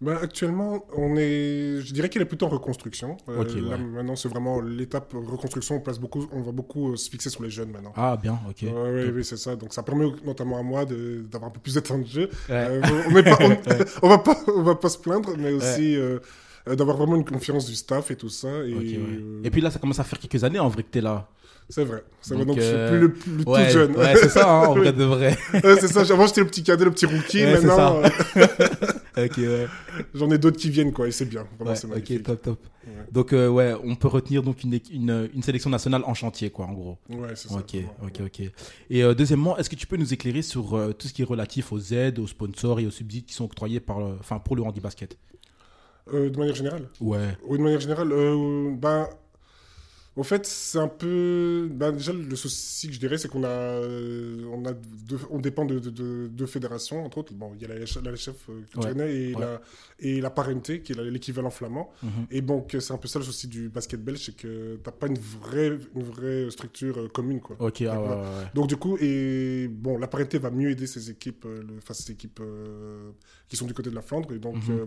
Bah, 0.00 0.18
actuellement, 0.22 0.86
on 0.96 1.14
est, 1.16 1.80
je 1.82 1.92
dirais 1.92 2.08
qu'elle 2.08 2.22
est 2.22 2.26
plutôt 2.26 2.46
en 2.46 2.48
reconstruction. 2.48 3.18
Euh, 3.28 3.44
là, 3.44 3.76
ouais. 3.76 3.78
maintenant, 3.78 4.16
c'est 4.16 4.28
vraiment 4.30 4.60
l'étape 4.62 5.12
reconstruction. 5.12 5.76
On 5.76 5.80
place 5.80 5.98
beaucoup, 5.98 6.26
on 6.32 6.40
va 6.40 6.52
beaucoup 6.52 6.92
euh, 6.92 6.96
se 6.96 7.10
fixer 7.10 7.28
sur 7.28 7.42
les 7.42 7.50
jeunes 7.50 7.70
maintenant. 7.70 7.92
Ah, 7.96 8.16
bien, 8.20 8.38
ok. 8.48 8.62
Ouais, 8.62 8.70
ouais, 8.72 9.12
oui, 9.14 9.22
c'est 9.24 9.36
ça. 9.36 9.56
Donc, 9.56 9.74
ça 9.74 9.82
permet 9.82 10.06
notamment 10.24 10.58
à 10.58 10.62
moi 10.62 10.86
d'avoir 10.86 11.50
un 11.50 11.52
peu 11.52 11.60
plus 11.60 11.74
de 11.74 11.80
temps 11.80 11.98
de 11.98 12.06
jeu. 12.06 12.30
Ouais. 12.48 12.54
Euh, 12.70 12.80
on, 13.10 14.06
on 14.06 14.08
va 14.08 14.18
pas, 14.18 14.36
on 14.56 14.62
va 14.62 14.74
pas 14.74 14.88
se 14.88 14.96
plaindre, 14.98 15.34
mais 15.38 15.52
aussi 15.52 15.96
euh, 15.96 16.18
euh, 16.66 16.74
d'avoir 16.76 16.96
vraiment 16.96 17.16
une 17.16 17.24
confiance 17.26 17.66
du 17.66 17.74
staff 17.74 18.10
et 18.10 18.16
tout 18.16 18.30
ça. 18.30 18.48
Et, 18.48 18.72
ouais. 18.74 18.94
euh, 18.98 19.42
Et 19.44 19.50
puis 19.50 19.60
là, 19.60 19.70
ça 19.70 19.78
commence 19.78 19.98
à 20.00 20.04
faire 20.04 20.18
quelques 20.18 20.42
années 20.44 20.58
en 20.60 20.68
vrai 20.68 20.82
que 20.82 20.88
t'es 20.90 21.02
là. 21.02 21.28
c'est 21.68 21.84
vrai. 21.84 22.02
C'est 22.22 22.34
vrai. 22.36 22.46
Donc, 22.46 22.56
je 22.58 22.62
euh, 22.62 22.88
suis 22.88 22.96
plus 22.96 23.00
le, 23.06 23.12
plus- 23.12 23.44
le 23.44 23.50
Ouais, 23.50 23.66
tout 23.66 23.72
jeune. 23.74 23.96
ouais 23.96 24.14
c'est 24.16 24.30
ça, 24.30 24.50
hein, 24.50 24.66
en 24.68 24.72
Oui. 24.74 24.80
vrai 24.84 24.92
de 24.94 25.04
vrai. 25.04 25.36
Ouais, 25.52 25.76
c'est 25.78 25.88
ça. 25.88 26.00
Avant, 26.10 26.26
j'étais 26.26 26.40
le 26.40 26.46
petit 26.46 26.62
cadet, 26.62 26.86
le 26.86 26.90
petit 26.90 27.04
rookie. 27.04 27.44
Maintenant, 27.44 28.00
euh, 28.02 28.08
ok, 29.16 29.36
ouais. 29.38 29.66
j'en 30.14 30.30
ai 30.30 30.38
d'autres 30.38 30.58
qui 30.58 30.70
viennent, 30.70 30.92
quoi. 30.92 31.08
Et 31.08 31.12
c'est 31.12 31.24
bien. 31.26 31.46
Vraiment, 31.58 31.70
Ouais, 31.72 31.76
c'est 31.76 31.86
ok, 32.16 32.22
top, 32.22 32.42
top. 32.42 32.66
Ouais. 32.86 32.92
Donc, 33.12 33.32
euh, 33.32 33.48
ouais, 33.48 33.74
on 33.84 33.94
peut 33.96 34.08
retenir 34.08 34.42
donc 34.42 34.62
une, 34.64 34.78
une, 34.92 35.28
une 35.34 35.42
sélection 35.42 35.70
nationale 35.70 36.02
en 36.06 36.14
chantier, 36.14 36.50
quoi, 36.50 36.66
en 36.66 36.72
gros. 36.72 36.98
Ouais, 37.08 37.34
c'est 37.34 37.48
ça. 37.48 37.56
Ok, 37.56 37.76
ok, 38.02 38.20
ok. 38.26 38.40
Et 38.90 39.02
euh, 39.04 39.14
deuxièmement, 39.14 39.56
est-ce 39.58 39.68
que 39.70 39.76
tu 39.76 39.86
peux 39.86 39.96
nous 39.96 40.12
éclairer 40.14 40.42
sur 40.42 40.74
euh, 40.74 40.92
tout 40.92 41.08
ce 41.08 41.12
qui 41.12 41.22
est 41.22 41.26
relatif 41.26 41.72
aux 41.72 41.80
aides, 41.80 42.18
aux 42.18 42.26
sponsors 42.26 42.80
et 42.80 42.86
aux 42.86 42.90
subsides 42.90 43.26
qui 43.26 43.34
sont 43.34 43.44
octroyés 43.44 43.80
par, 43.80 43.98
enfin, 43.98 44.38
pour 44.38 44.56
le 44.56 44.62
handibasket? 44.62 45.16
Euh, 46.12 46.30
de 46.30 46.38
manière 46.38 46.54
générale? 46.54 46.88
Ouais. 47.00 47.36
Oui, 47.46 47.58
de 47.58 47.62
manière 47.62 47.80
générale, 47.80 48.10
euh, 48.12 48.70
ben, 48.74 49.08
au 50.16 50.22
fait, 50.24 50.44
c'est 50.44 50.78
un 50.78 50.88
peu. 50.88 51.68
Ben, 51.72 51.92
déjà, 51.92 52.12
le 52.12 52.34
souci 52.36 52.88
que 52.88 52.92
je 52.94 52.98
dirais, 52.98 53.16
c'est 53.16 53.28
qu'on 53.28 53.44
a, 53.44 53.48
euh, 53.48 54.44
on 54.52 54.64
a 54.66 54.72
deux- 54.72 55.18
on 55.30 55.38
dépend 55.38 55.64
de 55.64 55.78
de- 55.78 55.90
de- 55.90 56.26
deux 56.28 56.46
fédérations, 56.46 57.04
entre 57.04 57.18
autres. 57.18 57.32
Bon, 57.32 57.52
il 57.54 57.62
y 57.62 57.64
a 57.64 57.68
la, 57.68 57.76
LHF, 57.76 58.02
la 58.02 58.10
LHF, 58.10 58.28
euh, 58.50 58.60
que 58.62 58.80
tu 58.80 58.86
Ouais, 58.98 59.14
et, 59.14 59.34
ouais. 59.34 59.40
la, 59.40 59.60
et 60.00 60.20
la 60.20 60.30
parenté, 60.30 60.82
qui 60.82 60.92
est 60.92 61.00
l'équivalent 61.00 61.50
flamand. 61.50 61.90
Mhm. 62.02 62.10
Et 62.30 62.42
donc, 62.42 62.76
c'est 62.78 62.92
un 62.92 62.98
peu 62.98 63.06
ça 63.08 63.18
le 63.20 63.24
souci 63.24 63.46
du 63.46 63.68
basket 63.68 64.02
belge, 64.04 64.24
c'est 64.26 64.36
que 64.36 64.76
t'as 64.82 64.90
pas 64.90 65.06
une 65.06 65.18
vraie, 65.18 65.78
une 65.94 66.02
vraie 66.02 66.50
structure 66.50 66.98
euh, 66.98 67.08
commune, 67.08 67.40
quoi. 67.40 67.56
Ok, 67.60 67.82
ah, 67.82 68.00
ouais. 68.00 68.46
Donc 68.54 68.66
du 68.68 68.76
coup, 68.76 68.96
et 69.00 69.68
bon, 69.70 69.96
la 69.96 70.08
parenté 70.08 70.38
va 70.38 70.50
mieux 70.50 70.70
aider 70.70 70.86
ces 70.88 71.08
équipes, 71.10 71.44
euh, 71.46 71.62
enfin 71.78 71.94
ces 71.94 72.10
équipes 72.12 72.40
euh, 72.40 73.10
qui 73.48 73.56
sont 73.56 73.66
du 73.66 73.74
côté 73.74 73.90
de 73.90 73.94
la 73.94 74.02
Flandre. 74.02 74.32
Et 74.34 74.38
donc, 74.40 74.56
Mhm. 74.56 74.70
euh, 74.80 74.86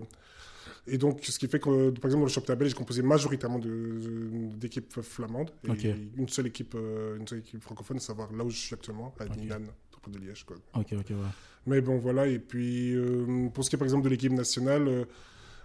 et 0.87 0.97
donc 0.97 1.19
ce 1.23 1.37
qui 1.39 1.47
fait 1.47 1.59
que, 1.59 1.89
par 1.91 2.05
exemple, 2.05 2.21
dans 2.21 2.27
le 2.27 2.27
championnat 2.27 2.59
belge 2.59 2.71
est 2.71 2.75
composé 2.75 3.01
majoritairement 3.01 3.59
d'équipes 3.59 5.01
flamandes. 5.01 5.51
Et 5.83 5.95
une 6.17 6.27
seule 6.29 6.47
équipe, 6.47 6.73
euh, 6.75 7.17
une 7.17 7.27
seule 7.27 7.39
équipe 7.39 7.61
francophone, 7.61 7.97
à 7.97 8.01
savoir 8.01 8.31
là 8.33 8.43
où 8.43 8.49
je 8.49 8.57
suis 8.57 8.73
actuellement, 8.73 9.13
à 9.19 9.25
Ok. 9.25 9.37
Milan, 9.37 9.61
près 10.01 10.11
de 10.11 10.19
Liège. 10.19 10.43
Quoi. 10.43 10.57
Ok, 10.75 10.93
ok, 10.93 11.09
ouais. 11.09 11.15
Mais 11.65 11.81
bon, 11.81 11.97
voilà. 11.97 12.27
Et 12.27 12.39
puis, 12.39 12.93
euh, 12.93 13.49
pour 13.53 13.63
ce 13.63 13.69
qui 13.69 13.75
est 13.75 13.79
par 13.79 13.85
exemple 13.85 14.03
de 14.03 14.09
l'équipe 14.09 14.31
nationale, 14.31 14.87
euh, 14.87 15.05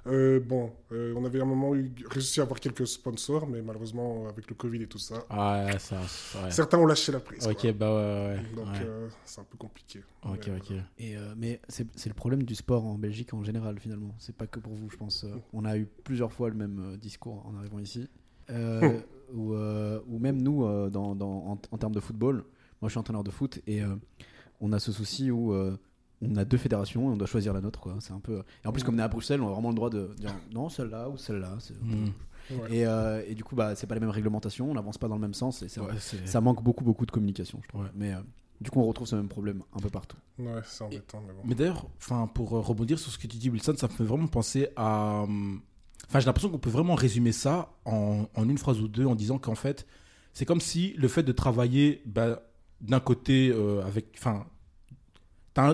euh, 0.09 0.41
bon, 0.41 0.73
euh, 0.93 1.15
on 1.17 1.25
avait 1.25 1.39
à 1.39 1.43
un 1.43 1.47
moment 1.47 1.75
eu, 1.75 1.93
réussi 2.11 2.41
à 2.41 2.45
avoir 2.45 2.59
quelques 2.61 2.87
sponsors, 2.87 3.47
mais 3.47 3.63
malheureusement, 3.63 4.27
avec 4.29 4.49
le 4.49 4.55
Covid 4.55 4.83
et 4.83 4.87
tout 4.87 4.99
ça, 4.99 5.25
Ah, 5.31 5.67
ouais, 5.67 5.79
ça, 5.79 6.01
ouais. 6.43 6.51
certains 6.51 6.79
ont 6.79 6.87
lâché 6.87 7.13
la 7.13 7.21
prise. 7.21 7.47
Ok, 7.47 7.61
quoi. 7.61 7.73
bah 7.73 7.95
ouais, 7.95 8.37
ouais. 8.37 8.43
Donc, 8.57 8.67
ouais. 8.67 8.81
euh, 8.85 9.09
c'est 9.25 9.41
un 9.41 9.45
peu 9.45 9.57
compliqué. 9.57 10.01
Ok, 10.25 10.47
Mais, 10.49 10.57
ok. 10.57 10.71
Et, 10.99 11.17
euh, 11.17 11.35
mais 11.37 11.61
c'est 11.69 11.87
c'est 11.97 12.09
le 12.09 12.15
problème 12.15 12.43
du 12.43 12.55
sport 12.55 12.85
en 12.87 12.97
Belgique 12.99 13.35
en 13.35 13.43
général 13.45 13.79
finalement. 13.79 14.15
C'est 14.19 14.35
pas 14.35 14.47
que 14.47 14.59
pour 14.61 14.73
vous, 14.75 14.89
je 14.91 14.97
pense. 14.97 15.25
Euh, 15.25 15.29
on 15.53 15.65
a 15.65 15.77
eu 15.77 15.87
plusieurs 16.05 16.33
fois 16.33 16.49
le 16.49 16.55
même 16.57 16.97
discours 17.01 17.45
en 17.47 17.57
arrivant 17.57 17.79
ici. 17.79 18.09
Euh, 18.51 18.99
ou, 19.35 19.53
euh, 19.55 20.01
ou 20.09 20.19
même 20.19 20.41
nous, 20.43 20.63
dans, 20.91 21.15
dans- 21.15 21.47
en, 21.53 21.61
en 21.71 21.79
termes 21.79 21.95
de 21.95 22.01
football, 22.01 22.45
moi 22.81 22.89
je 22.89 22.91
suis 22.91 22.99
entraîneur 22.99 23.25
de 23.25 23.31
foot 23.31 23.61
et 23.67 23.83
euh, 23.83 23.95
on 24.61 24.73
a 24.73 24.79
ce 24.79 24.91
souci 24.91 25.31
où 25.31 25.53
euh, 25.53 25.77
on 26.23 26.37
a 26.37 26.45
deux 26.45 26.57
fédérations 26.59 27.11
et 27.11 27.13
on 27.13 27.17
doit 27.17 27.27
choisir 27.27 27.53
la 27.53 27.61
nôtre. 27.61 27.81
Quoi. 27.81 27.97
C'est 28.01 28.13
un 28.13 28.21
peu... 28.21 28.43
Et 28.65 28.69
en 28.69 28.73
plus, 28.73 28.83
comme 28.83 28.97
on 28.97 28.99
est 28.99 29.03
à 29.03 29.09
Bruxelles, 29.09 29.41
on 29.41 29.49
a 29.49 29.53
vraiment 29.53 29.69
le 29.71 29.75
droit 29.77 29.91
de 29.91 30.11
dire 30.19 30.35
non, 30.53 30.69
celle-là 30.69 31.09
ou 31.09 31.17
celle-là. 31.17 31.57
C'est- 31.61 31.75
Hmm. 31.81 32.11
Ouais. 32.51 32.77
Et, 32.79 32.87
euh, 32.87 33.23
et 33.29 33.35
du 33.35 33.45
coup, 33.45 33.55
bah, 33.55 33.75
c'est 33.75 33.87
pas 33.87 33.95
les 33.95 34.01
mêmes 34.01 34.09
réglementations, 34.09 34.71
on 34.71 34.75
n'avance 34.75 34.97
pas 34.97 35.07
dans 35.07 35.17
le 35.17 35.21
même 35.21 35.35
sens 35.35 35.63
et 35.63 35.69
c'est- 35.69 35.81
Ouais, 35.81 35.93
c'est- 35.99 36.27
ça 36.27 36.41
manque 36.41 36.63
beaucoup, 36.63 36.83
beaucoup 36.83 37.05
de 37.05 37.11
communication, 37.11 37.61
je 37.63 37.69
trouve. 37.69 37.83
Ouais. 37.83 37.91
Mais 37.95 38.15
euh, 38.15 38.21
du 38.63 38.71
coup, 38.71 38.81
on 38.81 38.87
retrouve 38.87 39.07
ce 39.07 39.17
même 39.17 39.29
problème 39.29 39.63
un 39.77 39.81
peu 39.81 39.91
partout. 39.91 40.17
Ouais, 40.39 40.61
c'est 40.65 40.83
embêtant, 40.83 41.23
mais 41.27 41.35
bon. 41.35 41.41
Mais 41.45 41.55
d'ailleurs, 41.55 41.87
enfin, 41.99 42.27
pour 42.27 42.57
euh, 42.57 42.61
rebondir 42.61 42.99
sur 42.99 43.13
ce 43.13 43.19
que 43.19 43.27
tu 43.27 43.37
dis, 43.37 43.51
Wilson, 43.51 43.75
ça 43.77 43.87
me 43.87 43.93
fait 43.93 44.05
vraiment 44.05 44.27
penser 44.29 44.69
à. 44.77 45.25
hum, 45.25 45.61
Enfin, 46.09 46.21
j'ai 46.21 46.27
l'impression 46.27 46.49
qu'on 46.49 46.59
peut 46.59 46.71
vraiment 46.71 46.95
résumer 46.95 47.33
ça 47.33 47.75
en, 47.85 48.25
en 48.35 48.49
une 48.49 48.57
phrase 48.57 48.81
ou 48.81 48.89
deux 48.89 49.05
en 49.05 49.15
disant 49.15 49.39
qu'en 49.39 49.55
fait, 49.57 49.87
c'est 50.33 50.47
comme 50.47 50.61
si 50.63 50.95
le 50.97 51.07
fait 51.09 51.23
de 51.23 51.33
travailler 51.33 52.01
bah, 52.07 52.41
d'un 52.81 53.01
côté 53.01 53.51
euh, 53.53 53.85
avec. 53.85 54.15
Enfin, 54.17 54.47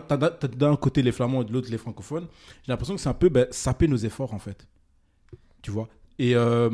t'as 0.01 0.17
t'as- 0.17 0.31
t'as 0.31 0.49
d'un 0.49 0.77
côté 0.77 1.03
les 1.03 1.13
flamands 1.13 1.43
et 1.43 1.45
de 1.45 1.53
l'autre 1.53 1.71
les 1.71 1.79
francophones, 1.79 2.27
j'ai 2.65 2.73
l'impression 2.73 2.95
que 2.95 3.01
c'est 3.01 3.09
un 3.09 3.15
peu 3.15 3.29
bah, 3.29 3.47
saper 3.51 3.89
nos 3.89 3.97
efforts 3.97 4.35
en 4.35 4.39
fait. 4.39 4.67
Tu 5.63 5.71
vois? 5.71 5.89
Et 6.19 6.35
euh, 6.37 6.71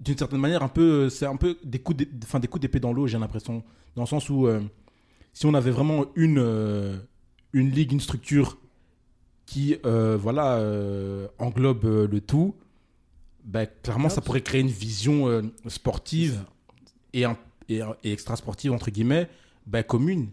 d'une 0.00 0.16
certaine 0.18 0.40
manière, 0.40 0.62
un 0.62 0.68
peu, 0.68 1.08
c'est 1.10 1.26
un 1.26 1.36
peu 1.36 1.56
des 1.64 1.78
coups 1.78 1.98
d'é- 1.98 2.08
enfin, 2.24 2.38
des 2.40 2.48
coups 2.48 2.60
d'épée 2.62 2.80
dans 2.80 2.92
l'eau, 2.92 3.06
j'ai 3.06 3.18
l'impression. 3.18 3.62
Dans 3.96 4.02
le 4.02 4.08
sens 4.08 4.28
où, 4.30 4.46
euh, 4.46 4.60
si 5.32 5.46
on 5.46 5.54
avait 5.54 5.70
vraiment 5.70 6.06
une, 6.16 6.38
euh, 6.38 6.96
une 7.52 7.70
ligue, 7.70 7.92
une 7.92 8.00
structure 8.00 8.58
qui 9.46 9.76
voilà, 9.84 10.60
englobe 11.38 11.84
le 12.10 12.20
tout, 12.20 12.54
ben, 13.44 13.66
clairement, 13.82 14.08
ça 14.08 14.20
pourrait 14.22 14.40
créer 14.42 14.62
une 14.62 14.68
vision 14.68 15.42
sportive 15.66 16.44
et, 17.12 17.24
un- 17.24 17.36
et, 17.68 17.80
et 18.02 18.12
extra-sportive, 18.12 18.72
entre 18.72 18.90
guillemets, 18.90 19.28
ben, 19.66 19.82
commune. 19.82 20.28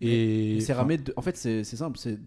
Et, 0.00 0.60
c'est 0.60 0.74
de- 0.74 1.12
En 1.16 1.22
fait, 1.22 1.36
c'est 1.36 1.64
c'est 1.64 1.76
simple. 1.76 1.98
C'est 1.98 2.18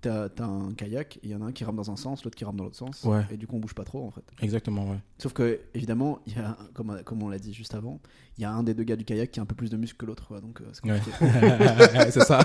t'as 0.00 0.30
t'as 0.30 0.46
un 0.46 0.72
kayak, 0.72 1.18
il 1.22 1.28
y 1.30 1.34
en 1.34 1.42
a 1.42 1.44
un 1.44 1.52
qui 1.52 1.62
rame 1.62 1.76
dans 1.76 1.90
un 1.90 1.96
sens, 1.96 2.24
l'autre 2.24 2.34
qui 2.36 2.44
rame 2.46 2.56
dans 2.56 2.64
l'autre 2.64 2.76
sens. 2.76 3.02
Ouais. 3.04 3.20
Et 3.30 3.36
du 3.36 3.46
coup, 3.46 3.56
on 3.56 3.58
bouge 3.60 3.74
pas 3.74 3.84
trop 3.84 4.06
en 4.06 4.10
fait. 4.10 4.22
Exactement, 4.40 4.88
ouais. 4.90 4.96
Sauf 5.18 5.34
que 5.34 5.60
évidemment, 5.74 6.20
il 6.26 6.32
y 6.36 6.38
a, 6.38 6.56
comme, 6.72 7.02
comme 7.04 7.22
on 7.22 7.28
l'a 7.28 7.38
dit 7.38 7.52
juste 7.52 7.74
avant, 7.74 8.00
il 8.38 8.42
y 8.42 8.44
a 8.46 8.50
un 8.50 8.62
des 8.62 8.72
deux 8.72 8.84
gars 8.84 8.96
du 8.96 9.04
kayak 9.04 9.30
qui 9.30 9.40
a 9.40 9.42
un 9.42 9.46
peu 9.46 9.54
plus 9.54 9.68
de 9.68 9.76
muscles 9.76 9.98
que 9.98 10.06
l'autre, 10.06 10.40
donc 10.40 10.62
euh, 10.62 10.64
c'est 10.72 10.84
Ouais. 10.90 10.98
compliqué. 10.98 12.10
c'est 12.12 12.20
ça. 12.24 12.40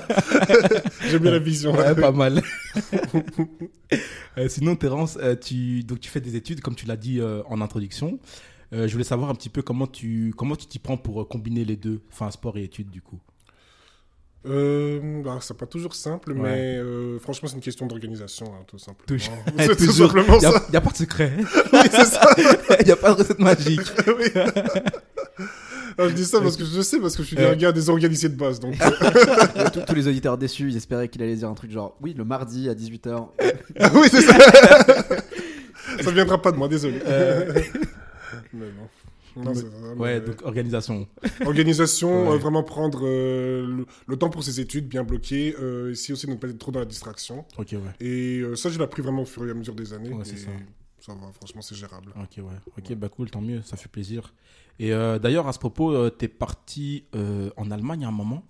J'aime 1.10 1.22
bien 1.22 1.32
la 1.32 1.40
vision. 1.40 1.72
Ouais, 1.74 1.96
pas 1.96 2.12
mal. 2.12 2.42
Euh, 4.38 4.50
sinon, 4.50 4.76
Terence, 4.76 5.18
euh, 5.22 5.36
tu, 5.36 5.84
donc 5.84 6.02
tu 6.02 6.10
fais 6.10 6.20
des 6.20 6.36
études, 6.36 6.60
comme 6.60 6.76
tu 6.76 6.86
l'as 6.86 6.98
dit 6.98 7.22
euh, 7.22 7.42
en 7.48 7.62
introduction. 7.62 8.20
Euh, 8.74 8.86
je 8.88 8.92
voulais 8.92 9.06
savoir 9.06 9.30
un 9.30 9.36
petit 9.36 9.48
peu 9.48 9.62
comment 9.62 9.88
tu 9.88 10.34
comment 10.36 10.56
tu 10.58 10.66
t'y 10.66 10.80
prends 10.80 10.98
pour 10.98 11.22
euh, 11.22 11.26
combiner 11.26 11.64
les 11.64 11.78
deux, 11.78 12.02
enfin 12.12 12.30
sport 12.32 12.58
et 12.58 12.64
études 12.64 12.90
du 12.90 13.02
coup. 13.02 13.20
Euh, 14.48 15.24
bah, 15.24 15.40
c'est 15.42 15.58
pas 15.58 15.66
toujours 15.66 15.96
simple, 15.96 16.34
Ouais. 16.34 16.38
mais 16.42 16.76
euh, 16.78 17.18
franchement, 17.20 17.48
c'est 17.50 17.56
une 17.56 17.62
question 17.62 17.86
d'organisation, 17.88 18.46
hein, 18.48 18.64
tout 18.68 18.78
simplement. 18.78 19.06
Toujours. 19.08 19.38
C'est 19.58 19.68
tout 19.76 19.86
Toujours. 19.88 20.08
simplement 20.12 20.36
Il 20.36 20.40
n'y 20.40 20.46
a, 20.46 20.52
ça. 20.52 20.66
y 20.72 20.76
a 20.76 20.82
pas 20.82 20.92
de 20.92 20.98
secret. 20.98 21.32
Oui, 21.74 21.80
c'est 21.92 22.06
ça. 22.06 22.22
Il 22.80 22.86
n'y 22.86 22.92
a 22.92 22.96
pas 22.96 23.14
de 23.14 23.18
recette 23.20 23.40
magique. 23.40 23.82
Oui. 24.08 24.26
Ah, 25.98 26.08
je 26.10 26.14
dis 26.14 26.26
ça 26.26 26.42
parce 26.42 26.58
que 26.58 26.66
je 26.66 26.82
sais, 26.82 27.00
parce 27.00 27.16
que 27.16 27.24
je 27.24 27.28
suis 27.30 27.38
Euh. 27.40 27.54
un 27.54 27.56
gars 27.56 27.72
désorganisé 27.72 28.28
de 28.30 28.36
base. 28.36 28.60
Donc, 28.60 28.76
euh, 28.82 29.70
Tous- 29.74 29.82
Tous 29.88 29.96
les 29.96 30.08
auditeurs 30.08 30.38
déçus, 30.38 30.70
ils 30.70 30.78
espéraient 30.78 31.08
qu'il 31.10 31.24
allait 31.24 31.36
dire 31.36 31.50
un 31.50 31.54
truc 31.54 31.72
genre 31.72 31.96
oui, 32.02 32.14
le 32.18 32.26
mardi 32.26 32.70
à 32.70 32.74
18h. 32.76 33.28
oui, 33.96 34.08
c'est 34.12 34.22
ça. 34.22 34.36
ça 36.02 36.12
viendra 36.12 36.42
pas 36.42 36.52
de 36.52 36.58
moi, 36.58 36.68
désolé. 36.68 37.00
Mais 38.54 38.66
bon. 38.78 38.88
Non, 39.36 39.54
ça, 39.54 39.64
Euh. 39.66 39.96
Ouais, 39.96 40.22
donc 40.22 40.42
organisation. 40.44 41.08
Organisation, 41.46 42.30
Ouais. 42.30 42.36
euh, 42.36 42.38
vraiment 42.38 42.64
prendre 42.64 43.02
euh, 43.04 43.66
le, 43.68 43.86
le 44.08 44.18
temps 44.18 44.30
pour 44.30 44.44
ses 44.44 44.60
études, 44.60 44.88
bien 44.88 45.04
bloqué. 45.04 45.56
Euh, 45.60 45.92
ici 45.92 46.14
aussi, 46.14 46.28
ne 46.30 46.36
pas 46.36 46.48
être 46.48 46.58
trop 46.58 46.72
dans 46.72 46.80
la 46.80 46.86
distraction. 46.86 47.46
Ok, 47.58 47.70
ouais. 47.74 47.80
Et 48.06 48.40
euh, 48.40 48.56
ça, 48.56 48.70
je 48.70 48.78
l'ai 48.78 48.84
appris 48.84 49.02
vraiment 49.02 49.24
au 49.24 49.26
fur 49.26 49.46
et 49.48 49.52
à 49.52 49.54
mesure 49.54 49.76
des 49.76 49.94
années. 49.94 50.12
Ouais, 50.12 50.24
c'est 50.24 50.36
et 50.36 50.38
ça. 50.38 50.50
Ça 51.00 51.14
va, 51.14 51.32
franchement, 51.34 51.62
c'est 51.62 51.76
gérable. 51.76 52.12
Ok, 52.16 52.38
ouais. 52.38 52.44
Ok, 52.78 52.94
bah 52.96 53.10
cool, 53.10 53.30
tant 53.30 53.42
mieux, 53.42 53.62
ça 53.62 53.78
fait 53.78 53.90
plaisir. 53.90 54.34
Et 54.80 54.92
euh, 54.94 55.20
d'ailleurs, 55.20 55.48
à 55.48 55.54
ce 55.54 55.60
propos, 55.60 56.10
tu 56.10 56.26
es 56.26 56.28
parti 56.28 57.06
euh, 57.16 57.50
en 57.58 57.70
Allemagne 57.72 58.06
à 58.06 58.08
un 58.08 58.12
moment. 58.12 58.44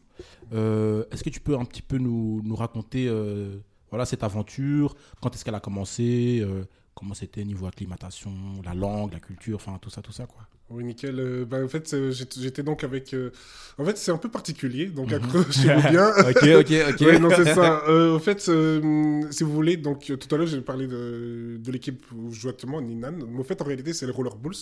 Euh, 0.53 1.03
Est-ce 1.11 1.23
que 1.23 1.29
tu 1.29 1.39
peux 1.41 1.57
un 1.57 1.65
petit 1.65 1.81
peu 1.81 1.97
nous, 1.97 2.41
nous 2.43 2.55
raconter 2.55 3.07
euh, 3.09 3.57
voilà, 3.89 4.05
cette 4.05 4.23
aventure? 4.23 4.95
Quand 5.21 5.33
est-ce 5.35 5.43
qu'elle 5.43 5.55
a 5.55 5.59
commencé? 5.59 6.39
Euh, 6.41 6.63
Comment 6.97 7.13
c'était 7.13 7.43
niveau 7.43 7.65
acclimatation, 7.65 8.31
la 8.63 8.73
langue, 8.73 9.11
la 9.11 9.19
culture, 9.19 9.57
enfin 9.57 9.77
tout 9.81 9.89
ça, 9.89 10.01
tout 10.01 10.13
ça, 10.13 10.25
quoi? 10.27 10.47
Oui, 10.71 10.83
nickel. 10.83 11.19
Euh, 11.19 11.45
bah, 11.45 11.63
en 11.63 11.67
fait, 11.67 11.93
euh, 11.93 12.11
j'étais 12.11 12.63
donc 12.63 12.83
avec. 12.83 13.13
euh, 13.13 13.29
En 13.77 13.85
fait, 13.85 13.97
c'est 13.97 14.09
un 14.11 14.17
peu 14.17 14.29
particulier, 14.29 14.87
donc 14.87 15.09
Mhm. 15.09 15.13
accrochez-vous 15.15 15.89
bien. 15.91 16.09
ok, 16.09 16.43
ok, 16.59 16.73
ok. 16.89 17.01
Oui, 17.01 17.19
non, 17.19 17.29
c'est 17.29 17.53
ça. 17.53 17.83
En 18.15 18.19
fait, 18.19 18.39
si 18.41 19.43
vous 19.43 19.51
voulez, 19.51 19.77
donc 19.77 20.05
tout 20.05 20.33
à 20.33 20.37
l'heure, 20.37 20.47
j'ai 20.47 20.61
parlé 20.61 20.87
de, 20.87 21.57
de 21.59 21.71
l'équipe 21.71 22.03
où 22.15 22.31
je 22.33 22.39
joue 22.39 22.49
actuellement, 22.49 22.81
Ninan. 22.81 23.11
Mais 23.29 23.39
en 23.39 23.43
fait, 23.43 23.61
en 23.61 23.65
réalité, 23.65 23.93
c'est 23.93 24.07
les 24.07 24.11
Roller 24.11 24.35
Bulls. 24.35 24.55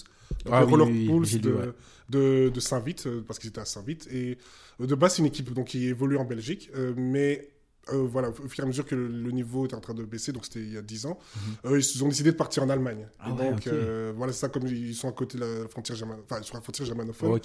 Donc, 0.43 0.53
Ah 0.53 0.59
les 0.61 0.65
oui, 0.65 0.71
Roller 0.71 0.87
oui, 0.87 1.07
Bulls 1.07 1.39
de, 1.41 1.51
ouais. 1.53 1.69
de, 2.09 2.49
de 2.49 2.59
Saint-Vite, 2.59 3.07
parce 3.25 3.39
qu'ils 3.39 3.49
étaient 3.51 3.61
à 3.61 3.65
Saint-Vite. 3.65 4.09
Et 4.11 4.37
de 4.79 4.95
base, 4.95 5.13
c'est 5.15 5.19
une 5.21 5.27
équipe 5.27 5.53
donc, 5.53 5.67
qui 5.67 5.87
évolue 5.87 6.17
en 6.17 6.25
Belgique. 6.25 6.69
mais 6.97 7.47
euh, 7.91 7.97
voilà, 8.07 8.29
au 8.29 8.33
fur 8.47 8.59
et 8.59 8.61
à 8.63 8.65
mesure 8.65 8.85
que 8.85 8.95
le, 8.95 9.07
le 9.07 9.31
niveau 9.31 9.65
était 9.65 9.75
en 9.75 9.81
train 9.81 9.93
de 9.93 10.03
baisser, 10.03 10.31
donc 10.31 10.45
c'était 10.45 10.61
il 10.61 10.73
y 10.73 10.77
a 10.77 10.81
10 10.81 11.05
ans, 11.05 11.19
Mhm. 11.65 11.71
euh, 11.73 11.79
ils 11.79 12.03
ont 12.03 12.07
décidé 12.07 12.31
de 12.31 12.37
partir 12.37 12.63
en 12.63 12.69
Allemagne. 12.69 13.07
Ah 13.19 13.29
et 13.29 13.31
ouais, 13.33 13.49
donc, 13.51 13.67
euh, 13.67 14.13
voilà, 14.15 14.31
c'est 14.31 14.39
ça, 14.39 14.49
comme 14.49 14.67
ils 14.67 14.95
sont 14.95 15.09
à 15.09 15.11
côté 15.11 15.37
de 15.37 15.43
la 15.43 15.67
frontière 15.67 15.97
germanophone, 15.97 16.25
enfin, 16.31 16.41
sur 16.43 16.55
la 16.55 16.61
frontière 16.61 16.85
germanophone. 16.87 17.39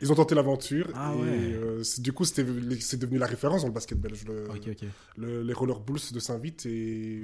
Ils 0.00 0.12
ont 0.12 0.14
tenté 0.14 0.34
l'aventure 0.34 0.88
Ah 0.94 1.12
et 1.14 1.56
ouais. 1.58 1.82
du 1.98 2.12
coup 2.12 2.24
c'est 2.24 2.42
devenu 2.98 3.18
la 3.18 3.26
référence 3.26 3.62
dans 3.62 3.68
le 3.68 3.74
basket 3.74 4.00
belge. 4.00 4.24
Le- 4.26 4.46
le- 5.16 5.42
les 5.42 5.52
Roller 5.52 5.80
Bulls 5.80 6.00
de 6.12 6.20
Saint-Vite 6.20 6.66
et 6.66 7.22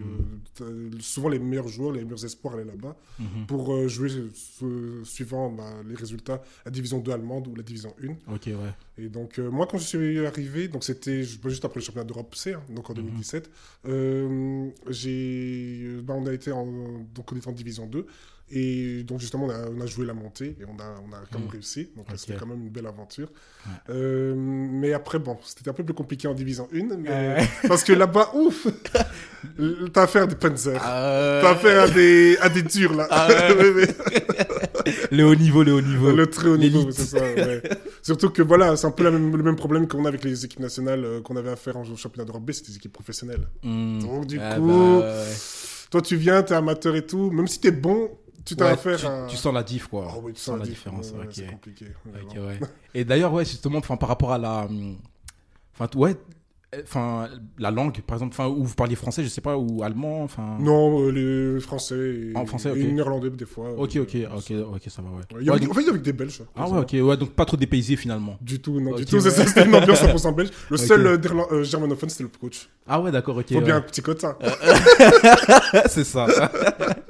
t'as- 0.54 0.64
souvent 1.00 1.28
les 1.28 1.38
meilleurs 1.38 1.68
joueurs, 1.68 1.92
les 1.92 2.04
meilleurs 2.04 2.24
espoirs 2.24 2.54
allaient 2.54 2.64
là-bas 2.64 2.96
Mhm. 3.18 3.46
pour 3.46 3.88
jouer 3.88 4.08
su- 4.34 5.04
suivant 5.04 5.50
bah, 5.50 5.72
les 5.88 5.94
résultats 5.94 6.42
la 6.64 6.70
division 6.70 6.98
2 6.98 7.12
allemande 7.12 7.48
ou 7.48 7.54
la 7.54 7.62
division 7.62 7.94
1. 8.02 8.12
Ok, 8.34 8.46
ouais. 8.46 8.54
Et 8.98 9.08
donc 9.08 9.38
moi 9.38 9.66
quand 9.70 9.78
je 9.78 9.84
suis 9.84 10.26
arrivé, 10.26 10.68
donc 10.68 10.84
c'était 10.84 11.22
ju- 11.22 11.38
juste 11.46 11.64
après 11.64 11.80
le 11.80 11.84
championnat 11.84 12.04
d'Europe 12.06 12.34
Hein, 12.50 12.62
donc 12.68 12.90
en 12.90 12.94
Mhm. 12.94 13.02
2017, 13.02 13.50
euh, 13.86 14.68
j'ai 14.88 16.00
bah, 16.02 16.14
on 16.16 16.26
a 16.26 16.32
été 16.32 16.52
en 16.52 16.66
donc 17.14 17.32
on 17.32 17.36
était 17.36 17.48
en 17.48 17.52
division 17.52 17.86
2 17.86 18.06
et 18.52 19.02
donc 19.04 19.20
justement 19.20 19.44
on 19.46 19.50
a, 19.50 19.68
on 19.76 19.80
a 19.80 19.86
joué 19.86 20.04
la 20.06 20.14
montée 20.14 20.56
et 20.60 20.64
on 20.66 20.78
a 20.80 20.94
on 21.08 21.12
a 21.12 21.18
quand 21.30 21.38
même 21.38 21.46
Mhm. 21.48 21.52
réussi. 21.52 21.88
Donc 21.96 22.06
Ok. 22.10 22.16
c'était 22.18 22.34
quand 22.34 22.46
même 22.46 22.60
une 22.62 22.68
belle 22.70 22.86
aventure. 22.86 23.28
Ouais. 23.66 23.72
Euh, 23.94 24.34
mais 24.36 24.92
après 24.92 25.18
bon, 25.18 25.36
c'était 25.44 25.70
un 25.70 25.72
peu 25.72 25.84
plus 25.84 25.94
compliqué 25.94 26.28
en 26.28 26.34
division 26.34 26.68
1 26.72 26.96
mais 26.98 27.08
Ouais. 27.08 27.48
parce 27.68 27.82
que 27.84 27.92
là-bas 27.92 28.30
ouf, 28.34 28.66
t'as 29.92 30.02
affaire 30.02 30.22
à 30.24 30.26
des 30.26 30.36
panzers. 30.36 30.80
Ah, 30.82 31.40
T'as 31.42 31.50
affaire 31.52 31.82
à 31.82 31.88
des, 31.88 32.36
à 32.40 32.48
des 32.48 32.62
durs, 32.62 32.94
là. 32.94 33.06
Ah. 33.10 33.28
Le 35.10 35.24
haut 35.24 35.34
niveau, 35.34 35.62
le 35.62 35.72
haut 35.74 35.80
niveau. 35.80 36.10
le 36.10 36.26
très 36.26 36.48
haut 36.48 36.56
niveau, 36.56 36.90
c'est 36.90 37.04
ça. 37.04 37.20
ouais. 37.20 37.62
Surtout 38.02 38.30
que 38.30 38.42
voilà, 38.42 38.76
c'est 38.76 38.86
un 38.86 38.90
peu 38.90 39.04
la 39.04 39.10
même- 39.10 39.36
le 39.36 39.42
même 39.42 39.56
problème 39.56 39.86
qu'on 39.86 40.04
a 40.04 40.08
avec 40.08 40.24
les 40.24 40.44
équipes 40.44 40.60
nationales 40.60 41.04
euh, 41.04 41.20
qu'on 41.20 41.36
avait 41.36 41.50
à 41.50 41.56
faire 41.56 41.76
en 41.76 41.84
championnat 41.96 42.24
d'Europe 42.26 42.44
B, 42.44 42.50
c'était 42.52 42.70
des 42.70 42.76
équipes 42.76 42.92
professionnelles. 42.92 43.46
Hmm. 43.62 44.00
Donc, 44.00 44.26
du 44.26 44.38
Ah, 44.40 44.56
coup, 44.56 44.66
bah, 44.66 45.00
ouais. 45.00 45.24
Toi, 45.90 46.02
tu 46.02 46.16
viens, 46.16 46.42
t'es 46.42 46.54
amateur 46.54 46.96
et 46.96 47.06
tout, 47.06 47.30
même 47.30 47.46
si 47.46 47.60
t'es 47.60 47.70
bon, 47.70 48.10
tu 48.44 48.56
t'as 48.56 48.66
Ouais, 48.66 48.70
affaire 48.72 48.98
tu, 48.98 49.06
à. 49.06 49.26
tu 49.28 49.36
sens 49.36 49.52
la 49.54 49.62
diff, 49.62 49.86
quoi. 49.88 50.08
Ah 50.10 50.16
oui, 50.22 50.32
tu 50.32 50.40
sens 50.40 50.58
la 50.58 50.64
diff, 50.64 50.74
différence. 50.74 51.10
ouais. 51.12 51.26
C'est 51.30 51.46
compliqué. 51.46 51.86
Ouais. 52.06 52.58
Et 52.94 53.04
d'ailleurs, 53.04 53.32
ouais, 53.32 53.44
justement, 53.44 53.78
enfin, 53.78 53.96
par 53.96 54.08
rapport 54.08 54.32
à 54.32 54.38
la, 54.38 54.64
hum, 54.66 54.96
enfin, 55.74 55.88
ouais, 55.98 56.16
enfin, 56.84 57.28
la 57.58 57.70
langue, 57.70 58.00
par 58.00 58.16
exemple, 58.16 58.32
enfin, 58.32 58.48
où 58.48 58.64
vous 58.64 58.74
parliez 58.74 58.96
français, 58.96 59.22
je 59.22 59.28
sais 59.28 59.42
pas, 59.42 59.56
ou 59.58 59.82
allemand, 59.82 60.22
enfin. 60.22 60.56
Non, 60.58 61.02
euh, 61.06 61.10
les 61.54 61.60
Français 61.60 61.94
et, 62.32 62.32
En 62.34 62.46
français, 62.46 62.70
ok. 62.70 62.78
et 62.78 62.92
néerlandais, 62.92 63.28
des 63.28 63.44
fois. 63.44 63.72
Ok, 63.76 63.96
ok, 63.96 64.14
euh, 64.14 64.26
ok, 64.34 64.52
ok, 64.76 64.82
ça 64.88 65.02
va, 65.02 65.10
ouais. 65.10 65.50
Ouais, 65.50 65.50
en 65.68 65.74
fait, 65.74 65.80
il 65.82 65.86
y 65.86 65.90
avait 65.90 65.98
des 65.98 66.12
Belges. 66.14 66.42
Ah 66.56 66.68
ouais, 66.68 66.78
ok, 66.80 66.92
ouais, 67.06 67.16
donc 67.18 67.32
pas 67.32 67.44
trop 67.44 67.58
dépaysé 67.58 67.96
finalement. 67.96 68.38
Du 68.40 68.60
tout, 68.60 68.80
non, 68.80 68.94
du 68.94 69.04
tout. 69.04 69.16
ouais. 69.16 69.30
C'était 69.30 69.66
une 69.66 69.74
ambiance 69.74 70.00
100% 70.02 70.34
belge. 70.34 70.48
Le 70.70 70.76
seul 70.78 71.06
euh, 71.06 71.62
germanophone, 71.62 72.08
c'était 72.08 72.24
le 72.24 72.30
coach. 72.30 72.68
Ah 72.86 73.00
ouais, 73.00 73.10
d'accord, 73.12 73.36
ok. 73.36 73.52
Faut 73.52 73.60
bien 73.60 73.76
un 73.76 73.80
petit 73.82 74.00
quota. 74.00 74.38
c'est 75.88 76.04
ça. 76.04 76.26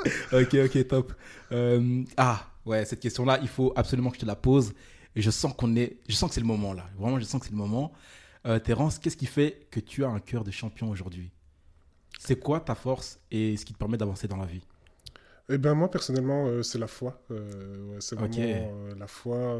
ok, 0.32 0.54
ok, 0.66 0.88
top. 0.88 1.12
Euh, 1.52 2.04
ah, 2.16 2.46
ouais, 2.66 2.84
cette 2.84 3.00
question-là, 3.00 3.38
il 3.42 3.48
faut 3.48 3.72
absolument 3.76 4.10
que 4.10 4.16
je 4.16 4.20
te 4.22 4.26
la 4.26 4.36
pose. 4.36 4.72
Et 5.14 5.20
je 5.20 5.30
sens 5.30 5.52
qu'on 5.52 5.76
est, 5.76 5.98
je 6.08 6.14
sens 6.14 6.30
que 6.30 6.34
c'est 6.34 6.40
le 6.40 6.46
moment 6.46 6.72
là. 6.72 6.86
Vraiment, 6.98 7.18
je 7.18 7.24
sens 7.24 7.40
que 7.40 7.46
c'est 7.46 7.52
le 7.52 7.58
moment. 7.58 7.92
Euh, 8.46 8.58
Terence, 8.58 8.98
qu'est-ce 8.98 9.16
qui 9.16 9.26
fait 9.26 9.66
que 9.70 9.78
tu 9.80 10.04
as 10.04 10.08
un 10.08 10.20
cœur 10.20 10.42
de 10.42 10.50
champion 10.50 10.88
aujourd'hui? 10.88 11.30
C'est 12.18 12.36
quoi 12.38 12.60
ta 12.60 12.74
force 12.74 13.18
et 13.30 13.56
ce 13.56 13.64
qui 13.64 13.72
te 13.74 13.78
permet 13.78 13.98
d'avancer 13.98 14.26
dans 14.28 14.36
la 14.38 14.46
vie? 14.46 14.62
Eh 15.48 15.58
ben 15.58 15.74
moi 15.74 15.90
personnellement 15.90 16.46
euh, 16.46 16.62
c'est 16.62 16.78
la 16.78 16.86
foi. 16.86 17.20
Euh, 17.30 17.84
ouais, 17.90 17.96
c'est 18.00 18.16
vraiment 18.16 18.32
euh, 18.72 18.94
la 18.96 19.06
foi. 19.06 19.58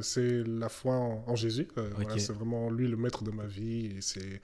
c'est 0.00 0.42
la 0.46 0.68
foi 0.68 0.94
en, 0.94 1.24
en 1.26 1.36
Jésus. 1.36 1.68
Voilà, 1.76 2.14
c'est 2.18 2.32
vraiment 2.32 2.70
lui 2.70 2.88
le 2.88 2.96
maître 2.96 3.24
de 3.24 3.30
ma 3.30 3.44
vie 3.44 3.86
et 3.96 4.00
c'est 4.00 4.40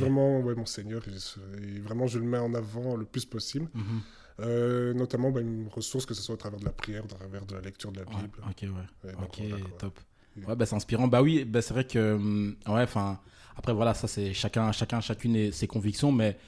vraiment 0.00 0.40
ouais, 0.40 0.54
mon 0.54 0.66
Seigneur 0.66 1.02
et, 1.06 1.12
je- 1.12 1.66
et 1.76 1.78
vraiment 1.80 2.06
je 2.06 2.18
le 2.18 2.24
mets 2.24 2.38
en 2.38 2.54
avant 2.54 2.96
le 2.96 3.04
plus 3.04 3.26
possible. 3.26 3.68
Mhm. 3.74 4.00
Euh, 4.40 4.94
notamment 4.94 5.30
bah, 5.30 5.40
une 5.40 5.68
ressource 5.68 6.06
que 6.06 6.14
ce 6.14 6.22
soit 6.22 6.34
au 6.34 6.38
travers 6.38 6.58
de 6.60 6.64
la 6.64 6.72
prière, 6.72 7.04
au 7.04 7.08
travers 7.08 7.44
de 7.44 7.54
la 7.54 7.60
lecture 7.60 7.92
de 7.92 8.00
la 8.00 8.06
Ouais, 8.06 8.22
Bible. 8.22 8.38
ok, 8.48 8.62
ouais. 8.62 8.68
Ouais, 9.08 9.12
donc, 9.12 9.22
Ok, 9.24 9.78
top. 9.78 9.98
Et- 10.40 10.44
Ouais, 10.46 10.56
bah, 10.56 10.64
c'est 10.64 10.76
inspirant. 10.76 11.08
Bah 11.08 11.22
oui, 11.22 11.44
bah, 11.44 11.60
c'est 11.60 11.74
vrai 11.74 11.86
que. 11.86 12.14
hum, 12.14 12.56
Ouais, 12.66 12.82
enfin. 12.82 13.20
Après, 13.56 13.74
voilà, 13.74 13.92
ça, 13.94 14.08
c'est 14.08 14.32
chacun, 14.32 14.72
chacun, 14.72 15.00
chacune 15.00 15.36
et 15.36 15.52
ses 15.52 15.66
convictions. 15.66 16.12
Mais 16.12 16.38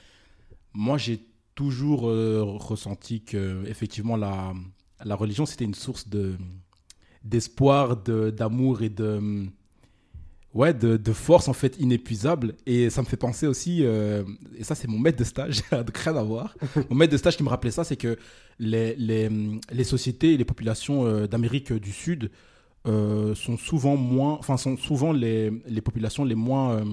moi, 0.73 0.97
j'ai 0.97 1.19
toujours 1.53 2.09
euh, 2.09 2.41
ressenti 2.43 3.21
que, 3.23 3.63
effectivement, 3.67 4.15
la, 4.17 4.53
la 5.03 5.15
religion, 5.15 5.45
c'était 5.45 5.65
une 5.65 5.75
source 5.75 6.07
de 6.07 6.35
d'espoir, 7.23 7.97
de- 8.03 8.29
d'amour 8.31 8.81
et 8.81 8.89
de. 8.89 9.45
Ouais, 10.53 10.71
de, 10.73 10.97
de 10.97 11.13
force 11.13 11.47
en 11.47 11.53
fait 11.53 11.77
inépuisable. 11.79 12.55
Et 12.67 12.89
ça 12.91 13.01
me 13.01 13.07
fait 13.07 13.17
penser 13.17 13.47
aussi, 13.47 13.83
euh, 13.83 14.23
et 14.55 14.63
ça 14.63 14.75
c'est 14.75 14.87
mon 14.87 14.99
maître 14.99 15.17
de 15.17 15.23
stage, 15.23 15.63
donc 15.71 15.97
rien 15.97 16.15
à 16.15 16.23
voir. 16.23 16.55
Mon 16.89 16.95
maître 16.95 17.11
de 17.11 17.17
stage 17.17 17.37
qui 17.37 17.43
me 17.43 17.49
rappelait 17.49 17.71
ça, 17.71 17.83
c'est 17.83 17.97
que 17.97 18.17
les, 18.59 18.95
les, 18.95 19.29
les 19.71 19.83
sociétés 19.83 20.33
et 20.33 20.37
les 20.37 20.45
populations 20.45 21.05
euh, 21.07 21.27
d'Amérique 21.27 21.73
du 21.73 21.91
Sud 21.91 22.29
euh, 22.85 23.33
sont 23.33 23.57
souvent 23.57 23.95
moins, 23.97 24.33
enfin 24.33 24.57
sont 24.57 24.77
souvent 24.77 25.11
les, 25.11 25.51
les 25.65 25.81
populations 25.81 26.23
les 26.23 26.35
moins, 26.35 26.73
euh, 26.73 26.85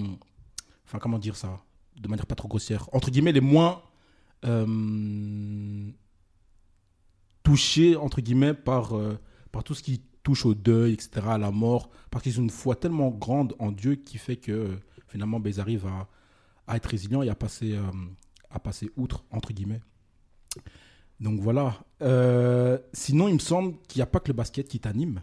enfin 0.87 0.97
comment 0.99 1.19
dire 1.19 1.35
ça, 1.35 1.61
de 1.99 2.07
manière 2.07 2.25
pas 2.25 2.35
trop 2.35 2.47
grossière, 2.47 2.89
entre 2.93 3.11
guillemets 3.11 3.31
les 3.31 3.41
moins 3.41 3.83
euh, 4.43 5.91
touchés 7.43 7.95
entre 7.95 8.21
guillemets 8.21 8.53
par 8.53 8.97
euh, 8.97 9.19
par 9.51 9.63
tout 9.63 9.73
ce 9.75 9.83
qui 9.83 10.01
touche 10.23 10.45
au 10.45 10.53
deuil, 10.53 10.93
etc., 10.93 11.09
à 11.29 11.37
la 11.37 11.51
mort, 11.51 11.89
parce 12.09 12.23
qu'ils 12.23 12.39
ont 12.39 12.43
une 12.43 12.49
foi 12.49 12.75
tellement 12.75 13.09
grande 13.09 13.55
en 13.59 13.71
Dieu 13.71 13.95
qui 13.95 14.17
fait 14.17 14.35
que 14.37 14.77
finalement 15.07 15.39
ben, 15.39 15.49
ils 15.49 15.59
arrivent 15.59 15.87
à, 15.87 16.07
à 16.67 16.75
être 16.77 16.85
résilients 16.87 17.21
et 17.23 17.29
à 17.29 17.35
passer 17.35 17.73
euh, 17.73 17.81
à 18.49 18.59
passer 18.59 18.91
outre 18.97 19.23
entre 19.31 19.53
guillemets. 19.53 19.81
Donc 21.19 21.39
voilà. 21.39 21.83
Euh, 22.01 22.77
sinon, 22.93 23.27
il 23.27 23.35
me 23.35 23.39
semble 23.39 23.75
qu'il 23.87 23.99
n'y 23.99 24.03
a 24.03 24.07
pas 24.07 24.19
que 24.19 24.29
le 24.29 24.33
basket 24.33 24.67
qui 24.67 24.79
t'anime. 24.79 25.21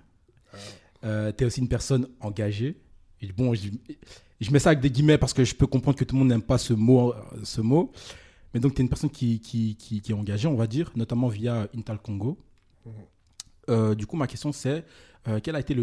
Euh, 1.04 1.32
tu 1.36 1.44
es 1.44 1.46
aussi 1.46 1.60
une 1.60 1.68
personne 1.68 2.08
engagée. 2.20 2.80
Bon, 3.36 3.52
je, 3.54 3.68
je 4.40 4.50
mets 4.52 4.60
ça 4.60 4.70
avec 4.70 4.80
des 4.80 4.90
guillemets 4.90 5.18
parce 5.18 5.32
que 5.32 5.44
je 5.44 5.54
peux 5.54 5.66
comprendre 5.66 5.98
que 5.98 6.04
tout 6.04 6.14
le 6.14 6.20
monde 6.20 6.28
n'aime 6.28 6.42
pas 6.42 6.58
ce 6.58 6.72
mot. 6.72 7.12
euh, 7.12 7.20
Ce 7.42 7.60
mot. 7.60 7.90
Mais 8.54 8.60
donc, 8.60 8.74
tu 8.74 8.80
es 8.80 8.82
une 8.82 8.88
personne 8.88 9.10
qui, 9.10 9.40
qui, 9.40 9.76
qui, 9.76 10.00
qui 10.00 10.12
est 10.12 10.14
engagée, 10.14 10.48
on 10.48 10.54
va 10.54 10.66
dire, 10.66 10.90
notamment 10.96 11.28
via 11.28 11.68
Intal 11.76 11.98
Congo. 11.98 12.38
Mhm. 12.86 12.92
Euh, 13.68 13.94
du 13.94 14.06
coup, 14.06 14.16
ma 14.16 14.26
question, 14.26 14.52
c'est 14.52 14.84
euh, 15.26 15.40
quel 15.42 15.56
a 15.56 15.60
été 15.60 15.74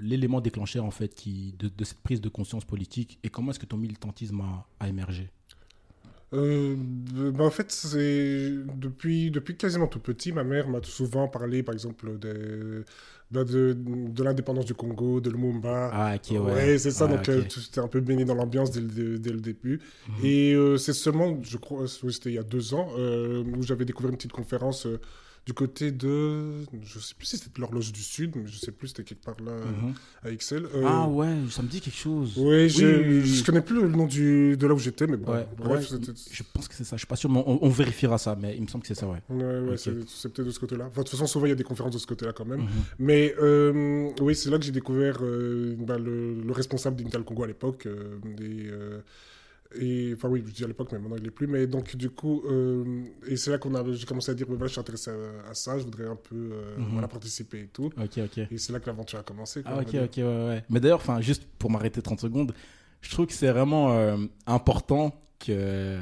l'élément 0.00 0.40
déclencheur 0.40 0.84
en 0.84 0.90
fait, 0.90 1.14
qui, 1.14 1.54
de, 1.58 1.68
de 1.68 1.84
cette 1.84 2.00
prise 2.00 2.20
de 2.20 2.28
conscience 2.28 2.64
politique 2.64 3.18
et 3.22 3.28
comment 3.28 3.50
est-ce 3.50 3.58
que 3.58 3.66
ton 3.66 3.76
militantisme 3.76 4.40
a, 4.40 4.66
a 4.80 4.88
émergé? 4.88 5.30
Euh, 6.34 6.74
bah, 6.78 7.44
en 7.44 7.50
fait, 7.50 7.70
c'est 7.70 8.50
depuis, 8.76 9.30
depuis 9.30 9.54
quasiment 9.56 9.86
tout 9.86 10.00
petit, 10.00 10.32
ma 10.32 10.44
mère 10.44 10.66
m'a 10.68 10.82
souvent 10.82 11.28
parlé, 11.28 11.62
par 11.62 11.74
exemple, 11.74 12.18
des, 12.18 12.80
bah, 13.30 13.44
de, 13.44 13.76
de 13.78 14.22
l'indépendance 14.22 14.64
du 14.64 14.72
Congo, 14.72 15.20
de 15.20 15.28
Lumumba. 15.28 15.90
Ah, 15.92 16.14
ok, 16.14 16.30
ouais. 16.30 16.38
ouais, 16.38 16.78
c'est 16.78 16.90
ça. 16.90 17.04
Ouais, 17.04 17.10
donc, 17.10 17.20
ok. 17.20 17.28
euh, 17.28 17.42
tu 17.46 17.60
étais 17.60 17.80
un 17.80 17.88
peu 17.88 18.00
baigné 18.00 18.24
dans 18.24 18.34
l'ambiance 18.34 18.70
dès, 18.70 18.80
le- 18.80 19.18
dès 19.18 19.30
le 19.30 19.40
début. 19.40 19.80
Mhm. 20.08 20.14
Et 20.24 20.54
euh, 20.54 20.78
c'est 20.78 20.94
seulement, 20.94 21.38
je 21.42 21.58
crois, 21.58 21.86
c'était 21.86 22.30
il 22.30 22.34
y 22.36 22.38
a 22.38 22.42
deux 22.42 22.72
ans, 22.72 22.88
euh, 22.96 23.44
où 23.44 23.62
j'avais 23.62 23.84
découvert 23.84 24.10
une 24.10 24.16
petite 24.16 24.32
conférence 24.32 24.86
du 25.44 25.54
côté 25.54 25.90
de, 25.90 26.60
je 26.84 27.00
sais 27.00 27.14
plus 27.18 27.26
si 27.26 27.36
c'était 27.36 27.60
l'horloge 27.60 27.92
du 27.92 28.00
Sud, 28.00 28.32
mais 28.36 28.46
je 28.46 28.56
sais 28.58 28.70
plus, 28.70 28.88
c'était 28.88 29.02
quelque 29.02 29.24
part 29.24 29.34
là 29.44 29.52
Mhm. 29.52 29.92
à 30.22 30.30
Excel. 30.30 30.66
Euh, 30.72 30.82
Ah 30.86 31.08
ouais, 31.08 31.34
ça 31.50 31.62
me 31.62 31.68
dit 31.68 31.80
quelque 31.80 31.96
chose. 31.98 32.34
Oui, 32.36 32.68
je, 32.68 32.86
oui, 32.86 33.26
je 33.26 33.44
connais 33.44 33.60
plus 33.60 33.82
le 33.82 33.88
nom 33.88 34.06
du, 34.06 34.56
de 34.56 34.66
là 34.68 34.74
où 34.74 34.78
j'étais, 34.78 35.08
mais 35.08 35.16
bon, 35.16 35.32
Ouais, 35.32 35.44
bref, 35.58 35.90
ouais, 35.90 35.98
je 36.30 36.42
pense 36.54 36.68
que 36.68 36.74
c'est 36.74 36.84
ça. 36.84 36.94
Je 36.96 37.00
suis 37.00 37.06
pas 37.08 37.16
sûr, 37.16 37.28
mais 37.28 37.42
on, 37.44 37.58
on 37.64 37.68
vérifiera 37.70 38.18
ça. 38.18 38.36
Mais 38.40 38.54
il 38.56 38.62
me 38.62 38.68
semble 38.68 38.82
que 38.82 38.88
c'est 38.88 38.94
ça, 39.00 39.08
ouais. 39.08 39.18
Ouais, 39.30 39.60
ouais, 39.70 39.76
c'est 39.76 39.90
peut-être 40.32 40.46
de 40.46 40.50
ce 40.52 40.60
côté-là. 40.60 40.84
Enfin, 40.86 41.00
de 41.02 41.06
toute 41.08 41.18
façon, 41.18 41.26
souvent, 41.26 41.46
il 41.46 41.50
y 41.50 41.52
a 41.52 41.56
des 41.56 41.64
conférences 41.64 41.92
de 41.94 41.98
ce 41.98 42.06
côté-là 42.06 42.32
quand 42.32 42.44
même. 42.46 42.60
Mhm. 42.60 42.68
Mais 43.00 43.34
euh, 43.40 44.10
oui, 44.20 44.36
c'est 44.36 44.48
là 44.48 44.58
que 44.58 44.64
j'ai 44.64 44.70
découvert 44.70 45.18
euh, 45.22 45.74
bah, 45.76 45.98
le, 45.98 46.40
le 46.40 46.52
responsable 46.52 47.02
d'Intel 47.02 47.24
Congo 47.24 47.42
à 47.42 47.46
l'époque. 47.48 47.88
Et, 49.80 50.12
enfin, 50.16 50.28
oui, 50.28 50.42
je 50.46 50.52
dis 50.52 50.64
à 50.64 50.66
l'époque, 50.66 50.88
mais 50.92 50.98
maintenant 50.98 51.16
il 51.16 51.22
n'est 51.22 51.30
plus. 51.30 51.46
Mais 51.46 51.66
donc, 51.66 51.96
du 51.96 52.10
coup, 52.10 52.42
euh, 52.46 53.04
et 53.26 53.36
c'est 53.36 53.50
là 53.50 53.58
qu'on 53.58 53.74
a, 53.74 53.84
j'ai 53.92 54.06
commencé 54.06 54.30
à 54.30 54.34
dire, 54.34 54.46
voilà, 54.48 54.66
je 54.66 54.72
suis 54.72 54.80
intéressé 54.80 55.10
à, 55.10 55.50
à 55.50 55.54
ça, 55.54 55.78
je 55.78 55.84
voudrais 55.84 56.06
un 56.06 56.16
peu 56.16 56.34
euh, 56.52 56.76
Mhm. 56.78 56.88
voilà, 56.92 57.08
participer 57.08 57.60
et 57.60 57.66
tout. 57.68 57.86
Ok, 57.96 58.18
ok. 58.18 58.38
Et 58.50 58.58
c'est 58.58 58.72
là 58.72 58.80
que 58.80 58.86
l'aventure 58.86 59.18
a 59.18 59.22
commencé. 59.22 59.62
quoi, 59.62 59.72
Ah, 59.76 59.80
ok, 59.80 59.88
ok, 59.94 60.16
ouais, 60.18 60.22
ouais. 60.24 60.64
Mais 60.70 60.80
d'ailleurs, 60.80 60.98
enfin, 61.00 61.20
juste 61.20 61.44
pour 61.58 61.70
m'arrêter 61.70 62.02
30 62.02 62.20
secondes, 62.20 62.52
je 63.00 63.10
trouve 63.10 63.26
que 63.26 63.32
c'est 63.32 63.50
vraiment 63.50 63.92
euh, 63.92 64.16
important 64.46 65.12
que, 65.38 65.98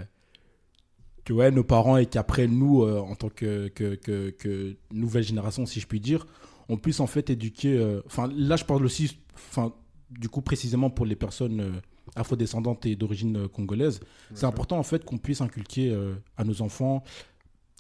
que 1.25 1.33
ouais, 1.33 1.51
nos 1.51 1.65
parents 1.65 1.97
et 1.97 2.07
qu'après 2.07 2.47
nous, 2.47 2.83
euh, 2.83 2.99
en 2.99 3.15
tant 3.15 3.29
que, 3.29 3.69
que, 3.69 3.95
que, 3.95 4.31
que 4.31 4.77
nouvelle 4.93 5.23
génération, 5.23 5.67
si 5.67 5.81
je 5.81 5.87
puis 5.87 6.01
dire, 6.01 6.27
on 6.69 6.77
puisse 6.77 7.01
en 7.01 7.07
fait 7.07 7.31
éduquer. 7.31 8.01
Enfin, 8.07 8.29
là, 8.35 8.57
je 8.57 8.65
parle 8.65 8.85
aussi, 8.85 9.19
enfin, 9.35 9.73
du 10.11 10.29
coup, 10.29 10.41
précisément 10.41 10.91
pour 10.91 11.07
les 11.07 11.17
personnes 11.17 11.81
afrodescendantes 12.17 12.87
et 12.87 12.97
d'origine 12.97 13.37
euh, 13.37 13.49
congolaise. 13.49 14.01
C'est 14.35 14.47
important 14.47 14.79
en 14.79 14.83
fait 14.83 15.05
qu'on 15.05 15.19
puisse 15.19 15.41
inculquer 15.41 15.91
euh, 15.91 16.15
à 16.37 16.45
nos 16.45 16.63
enfants, 16.63 17.03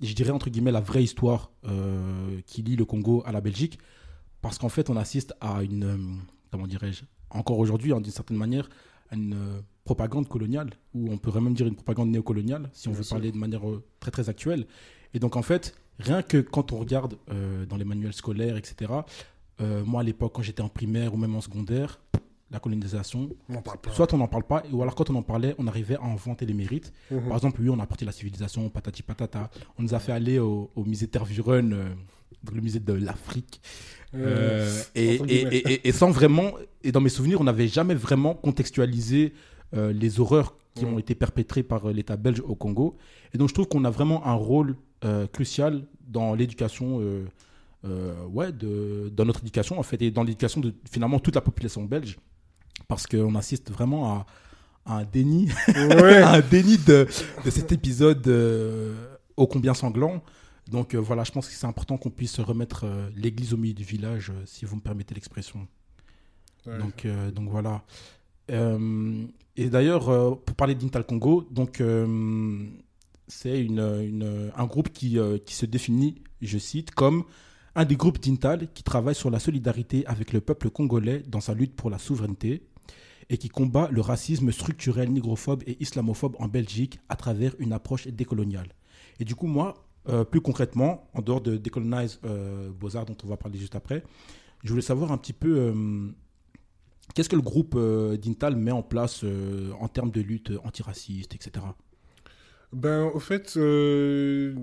je 0.02 0.12
dirais 0.14 0.30
entre 0.30 0.50
guillemets, 0.50 0.72
la 0.72 0.80
vraie 0.80 1.02
histoire 1.02 1.50
euh, 1.66 2.40
qui 2.46 2.62
lie 2.62 2.76
le 2.76 2.84
Congo 2.84 3.22
à 3.26 3.32
la 3.32 3.40
Belgique. 3.40 3.78
Parce 4.40 4.56
qu'en 4.56 4.70
fait, 4.70 4.88
on 4.88 4.96
assiste 4.96 5.34
à 5.40 5.62
une, 5.62 5.84
euh, 5.84 5.96
comment 6.50 6.66
dirais-je, 6.66 7.02
encore 7.28 7.58
aujourd'hui, 7.58 7.92
hein, 7.92 8.00
d'une 8.00 8.12
certaine 8.12 8.38
manière, 8.38 8.68
à 9.10 9.14
une 9.16 9.36
propagande 9.84 10.28
coloniale, 10.28 10.70
ou 10.94 11.10
on 11.12 11.18
pourrait 11.18 11.40
même 11.40 11.54
dire 11.54 11.66
une 11.66 11.74
propagande 11.74 12.10
néocoloniale, 12.10 12.70
si 12.72 12.88
on 12.88 12.92
Bien 12.92 12.98
veut 12.98 13.04
sûr. 13.04 13.16
parler 13.16 13.32
de 13.32 13.36
manière 13.36 13.60
très 13.98 14.10
très 14.10 14.28
actuelle. 14.28 14.66
Et 15.14 15.18
donc 15.18 15.36
en 15.36 15.42
fait, 15.42 15.74
rien 15.98 16.22
que 16.22 16.38
quand 16.38 16.72
on 16.72 16.78
regarde 16.78 17.18
dans 17.68 17.76
les 17.76 17.84
manuels 17.84 18.12
scolaires, 18.12 18.56
etc., 18.56 18.92
moi 19.84 20.00
à 20.00 20.04
l'époque, 20.04 20.32
quand 20.34 20.42
j'étais 20.42 20.62
en 20.62 20.68
primaire 20.68 21.12
ou 21.12 21.16
même 21.16 21.34
en 21.34 21.40
secondaire, 21.40 22.00
la 22.50 22.58
colonisation, 22.60 23.30
On 23.48 23.52
n'en 23.54 23.62
parle 23.62 23.78
pas. 23.78 23.92
soit 23.92 24.12
on 24.12 24.18
n'en 24.18 24.26
parle 24.28 24.42
pas, 24.44 24.62
ou 24.72 24.82
alors 24.82 24.94
quand 24.94 25.08
on 25.10 25.14
en 25.14 25.22
parlait, 25.22 25.54
on 25.58 25.66
arrivait 25.66 25.96
à 25.96 26.02
en 26.02 26.16
vanter 26.16 26.46
les 26.46 26.54
mérites. 26.54 26.92
Mhm. 27.10 27.28
Par 27.28 27.36
exemple, 27.36 27.60
oui, 27.60 27.68
on 27.70 27.78
a 27.78 27.82
apporté 27.84 28.04
la 28.04 28.12
civilisation, 28.12 28.68
patati 28.70 29.02
patata. 29.02 29.50
On 29.78 29.82
nous 29.82 29.94
a 29.94 29.98
fait 30.00 30.12
aller 30.12 30.38
au, 30.38 30.70
au 30.74 30.84
musée 30.84 31.06
Tervuren, 31.06 31.72
euh, 31.72 31.84
le 32.52 32.60
musée 32.60 32.80
de 32.80 32.92
l'Afrique. 32.92 33.60
Euh, 34.14 34.68
et, 34.94 35.20
entre 35.20 35.30
et- 35.84 35.92
sans 35.92 36.10
vraiment, 36.10 36.52
et 36.82 36.90
dans 36.92 37.00
mes 37.00 37.08
souvenirs, 37.10 37.40
on 37.40 37.44
n'avait 37.44 37.68
jamais 37.68 37.94
vraiment 37.94 38.34
contextualisé 38.34 39.32
euh, 39.76 39.92
les 39.92 40.18
horreurs 40.18 40.56
qui 40.74 40.84
Mhm. 40.84 40.94
ont 40.94 40.98
été 40.98 41.14
perpétrées 41.14 41.62
par 41.62 41.86
euh, 41.88 41.92
l'État 41.92 42.16
belge 42.16 42.40
au 42.40 42.54
Congo. 42.56 42.96
Et 43.32 43.38
donc 43.38 43.48
je 43.48 43.54
trouve 43.54 43.68
qu'on 43.68 43.84
a 43.84 43.90
vraiment 43.90 44.26
un 44.26 44.34
rôle 44.34 44.74
euh, 45.04 45.26
crucial 45.28 45.84
dans 46.08 46.34
l'éducation, 46.34 46.98
euh, 47.00 47.24
euh, 47.84 48.24
ouais, 48.26 48.50
de, 48.52 49.10
dans 49.14 49.24
notre 49.24 49.40
éducation 49.40 49.78
en 49.78 49.82
fait, 49.84 50.02
et 50.02 50.10
dans 50.10 50.24
l'éducation 50.24 50.60
de 50.60 50.74
finalement 50.90 51.20
toute 51.20 51.34
la 51.36 51.40
population 51.40 51.84
belge, 51.84 52.18
parce 52.90 53.06
qu'on 53.06 53.34
assiste 53.36 53.70
vraiment 53.70 54.02
à, 54.12 54.26
à 54.84 54.96
un 54.98 55.04
déni 55.04 55.48
Ouais. 55.68 56.22
un 56.22 56.40
déni 56.40 56.76
de, 56.76 57.06
de 57.44 57.50
cet 57.50 57.72
épisode 57.72 58.26
euh, 58.28 58.94
ô 59.38 59.46
combien 59.46 59.72
sanglant. 59.72 60.22
Donc 60.70 60.94
euh, 60.94 60.98
voilà, 60.98 61.24
je 61.24 61.30
pense 61.32 61.48
que 61.48 61.54
c'est 61.54 61.66
important 61.66 61.96
qu'on 61.96 62.10
puisse 62.10 62.38
remettre 62.40 62.84
euh, 62.84 63.08
l'église 63.16 63.54
au 63.54 63.56
milieu 63.56 63.74
du 63.74 63.84
village, 63.84 64.30
euh, 64.30 64.42
si 64.44 64.64
vous 64.66 64.76
me 64.76 64.80
permettez 64.82 65.14
l'expression. 65.14 65.66
Ouais. 66.66 66.76
Donc, 66.78 67.06
donc 67.34 67.48
voilà. 67.48 67.82
Et 69.56 69.70
d'ailleurs, 69.70 70.04
pour 70.44 70.56
parler 70.56 70.74
d'Intal 70.74 71.04
Congo, 71.06 71.46
donc 71.50 71.82
c'est 73.28 73.60
une, 73.64 73.78
une- 73.80 74.50
un 74.56 74.66
groupe 74.66 74.90
qui, 74.90 75.18
qui 75.46 75.54
se 75.54 75.66
définit, 75.66 76.20
je 76.42 76.58
cite, 76.58 76.90
comme 76.90 77.24
un 77.76 77.84
des 77.84 77.96
groupes 77.96 78.18
d'Intal 78.20 78.68
qui 78.74 78.82
travaille 78.82 79.14
sur 79.14 79.30
la 79.30 79.38
solidarité 79.38 80.04
avec 80.06 80.32
le 80.32 80.40
peuple 80.40 80.68
congolais 80.70 81.22
dans 81.28 81.40
sa 81.40 81.54
lutte 81.54 81.74
pour 81.76 81.88
la 81.90 81.98
souveraineté 81.98 82.62
et 83.30 83.38
qui 83.38 83.48
combat 83.48 83.88
le 83.90 84.00
racisme 84.00 84.50
structurel 84.50 85.10
négrophobe 85.10 85.62
et 85.66 85.80
islamophobe 85.80 86.36
en 86.40 86.48
Belgique 86.48 86.98
à 87.08 87.16
travers 87.16 87.54
une 87.60 87.72
approche 87.72 88.08
décoloniale. 88.08 88.74
Et 89.20 89.24
du 89.24 89.36
coup, 89.36 89.46
moi, 89.46 89.86
euh, 90.08 90.24
plus 90.24 90.40
concrètement, 90.40 91.08
en 91.14 91.22
dehors 91.22 91.40
de 91.40 91.56
Decolonize 91.56 92.20
euh, 92.24 92.70
Beaux-Arts, 92.70 93.06
dont 93.06 93.16
on 93.24 93.28
va 93.28 93.36
parler 93.36 93.58
juste 93.58 93.76
après, 93.76 94.02
je 94.64 94.70
voulais 94.70 94.82
savoir 94.82 95.12
un 95.12 95.16
petit 95.16 95.32
peu 95.32 95.58
euh, 95.58 96.10
qu'est-ce 97.14 97.28
que 97.28 97.36
le 97.36 97.42
groupe 97.42 97.74
euh, 97.76 98.16
d'Intal 98.16 98.56
met 98.56 98.72
en 98.72 98.82
place 98.82 99.24
en 99.78 99.88
termes 99.88 100.10
de 100.10 100.20
lutte 100.20 100.52
antiraciste, 100.64 101.34
etc. 101.34 101.64
Ben, 102.72 103.02
au 103.12 103.18
fait, 103.18 103.54
euh, 103.56 104.54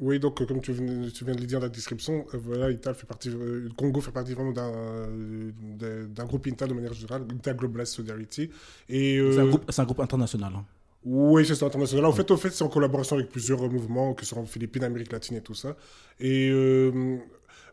oui, 0.00 0.18
donc, 0.18 0.40
euh, 0.42 0.46
comme 0.46 0.60
tu 0.60 0.72
viens, 0.72 1.08
tu 1.14 1.24
viens 1.24 1.34
de 1.34 1.40
le 1.40 1.46
dire 1.46 1.60
dans 1.60 1.66
la 1.66 1.70
description, 1.70 2.26
euh, 2.34 2.38
voilà, 2.42 2.72
Ital 2.72 2.92
fait 2.96 3.06
partie, 3.06 3.28
euh, 3.28 3.60
le 3.60 3.70
Congo 3.70 4.00
fait 4.00 4.10
partie 4.10 4.34
vraiment 4.34 4.50
d'un 4.50 6.24
groupe 6.24 6.46
Intal 6.48 6.68
de 6.68 6.74
manière 6.74 6.92
générale, 6.92 7.22
Intal 7.32 7.56
Globalized 7.56 7.94
Solidarity. 7.94 8.50
Et, 8.88 9.20
C'est 9.32 9.38
un, 9.38 9.46
groupe- 9.46 9.64
c'est 9.70 9.80
un 9.80 9.84
groupe 9.84 10.00
international. 10.00 10.52
hein. 10.56 10.64
Oui, 11.04 11.44
c'est 11.46 11.62
international. 11.62 12.04
En 12.06 12.12
fait, 12.12 12.28
au 12.32 12.36
fait, 12.36 12.50
c'est 12.50 12.64
en 12.64 12.68
collaboration 12.68 13.16
avec 13.16 13.28
plusieurs 13.28 13.68
mouvements, 13.70 14.14
que 14.14 14.24
ce 14.24 14.30
soit 14.34 14.42
en 14.42 14.46
Philippines, 14.46 14.82
Amérique 14.84 15.12
latine 15.12 15.36
et 15.36 15.40
tout 15.40 15.54
ça. 15.54 15.76
Et 16.18 16.48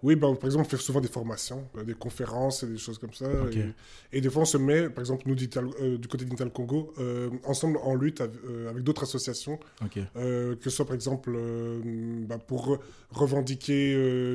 oui, 0.04 0.16
ben, 0.16 0.34
par 0.36 0.46
exemple, 0.46 0.66
on 0.66 0.70
fait 0.70 0.78
souvent 0.82 1.02
des 1.02 1.08
formations, 1.08 1.66
euh, 1.78 1.84
des 1.84 1.94
conférences 1.94 2.64
et 2.64 2.68
des 2.68 2.78
choses 2.78 2.98
comme 2.98 3.14
ça. 3.14 3.26
Et, 4.12 4.18
et 4.18 4.22
des 4.22 4.30
fois, 4.30 4.44
on 4.44 4.46
se 4.46 4.58
met, 4.58 4.90
par 4.90 5.02
exemple, 5.02 5.24
nous, 5.26 5.36
euh, 5.36 5.98
du 5.98 6.08
côté 6.08 6.26
d'Intal 6.26 6.52
Congo, 6.52 6.94
euh, 7.00 7.30
ensemble 7.46 7.78
en 7.84 7.96
lutte 7.96 8.22
avec, 8.22 8.36
euh, 8.50 8.70
avec 8.70 8.84
d'autres 8.84 9.04
associations, 9.04 9.60
que 9.92 10.56
ce 10.64 10.70
soit, 10.70 10.86
par 10.86 10.96
exemple, 10.96 11.32
bah, 12.28 12.38
pour 12.38 12.70
re- 12.70 12.80
revendiquer 13.12 13.94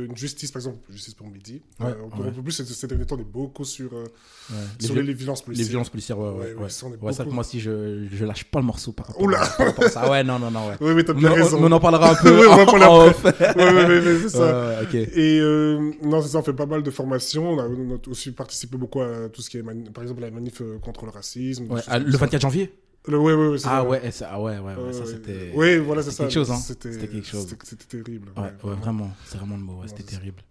une 0.09 0.17
justice, 0.17 0.51
par 0.53 0.61
exemple, 0.61 0.79
justice 0.91 1.15
pour 1.15 1.29
midi. 1.29 1.63
Ouais, 1.81 1.87
ouais. 1.87 2.29
un 2.29 2.31
peu 2.31 2.43
plus, 2.43 2.53
ces 2.63 2.87
derniers 2.87 3.07
temps, 3.07 3.17
on 3.17 3.21
est 3.21 3.25
beaucoup 3.25 3.65
sur, 3.65 3.93
Ouais. 3.93 4.57
sur 4.79 4.95
les, 4.95 5.03
les 5.03 5.15
violences 5.15 5.41
les 5.41 5.47
policières. 5.47 5.69
violences 5.71 5.89
policières, 5.91 6.19
ouais, 6.19 6.53
ouais. 6.55 6.69
Ça, 6.69 6.87
on 6.87 6.91
beaucoup- 6.91 7.31
moi 7.31 7.41
aussi, 7.41 7.61
je, 7.61 8.07
je 8.13 8.25
lâche 8.25 8.45
pas 8.45 8.59
le 8.61 8.67
morceau 8.67 8.93
par 8.93 9.07
rapport, 9.07 9.23
Oula. 9.23 9.39
par 9.57 9.67
rapport 9.69 9.85
à 9.85 9.89
ça. 9.89 10.11
Ouais, 10.11 10.23
non, 10.23 10.39
non, 10.39 10.51
non, 10.51 10.69
ouais. 10.69 10.77
Oui, 10.81 10.93
mais 10.95 11.05
t'as 11.05 11.15
bien 11.15 11.31
on, 11.33 11.35
raison. 11.35 11.59
on 11.63 11.73
en 11.73 11.81
parlera 11.81 12.11
un 12.11 12.15
peu 12.15 12.31
Oui, 12.41 12.47
on 12.49 12.53
en 12.61 12.67
parler 12.67 12.85
en 12.85 13.01
après. 13.09 13.29
off. 13.31 13.35
Ouais, 13.57 13.73
ouais, 13.73 13.87
ouais, 14.01 14.19
c'est 14.23 14.29
ça. 14.29 14.81
Ok. 14.83 14.95
Et 14.95 15.41
euh, 15.55 15.93
non, 16.03 16.21
c'est 16.23 16.29
ça, 16.29 16.39
on 16.39 16.43
fait 16.43 16.53
pas 16.53 16.67
mal 16.67 16.83
de 16.83 16.91
formations. 16.91 17.51
On 17.51 17.59
a, 17.59 17.69
on 17.69 17.95
a 17.95 17.99
aussi 18.09 18.33
participé 18.33 18.77
beaucoup 18.77 19.01
à 19.01 19.29
tout 19.29 19.43
ce 19.43 19.51
qui 19.51 19.59
est, 19.59 19.63
mani- 19.63 19.91
par 19.91 20.03
exemple, 20.03 20.21
la 20.21 20.31
manif 20.31 20.61
euh, 20.61 20.79
contre 20.79 21.05
le 21.05 21.11
racisme. 21.11 21.65
Ouais, 21.71 21.81
le 22.01 22.13
ça. 22.13 22.19
24 22.19 22.43
janvier? 22.43 22.73
Le- 23.07 23.19
ouais, 23.19 23.35
ouais, 23.35 23.49
ouais, 23.49 23.59
c'est 23.59 23.67
Ah 23.69 23.83
ça. 23.83 23.89
ouais, 23.89 24.11
ça, 24.11 24.29
ah 24.33 24.41
ouais, 24.43 24.59
ouais, 24.59 24.75
ouais, 24.77 24.93
ça 24.93 25.05
c'était. 25.07 25.51
Voilà, 25.81 26.03
c'est 26.03 26.11
ça. 26.11 26.25
quelque 26.25 26.33
chose, 26.33 26.51
hein. 26.51 26.57
C'était 26.57 26.93
C'était 26.93 27.09
quelque 27.09 27.27
chose. 27.27 27.47
C'était 27.49 27.67
c'était 27.67 28.03
terrible. 28.03 28.29
Ouais, 28.37 28.53
ouais, 28.65 28.75
vraiment, 28.77 29.11
c'est 29.27 29.37
vraiment 29.39 29.57
le 29.57 29.63
mot, 29.63 29.81
ouais, 29.83 29.89
c'était 29.89 30.03
ça. 30.05 30.19
terrible. 30.19 30.43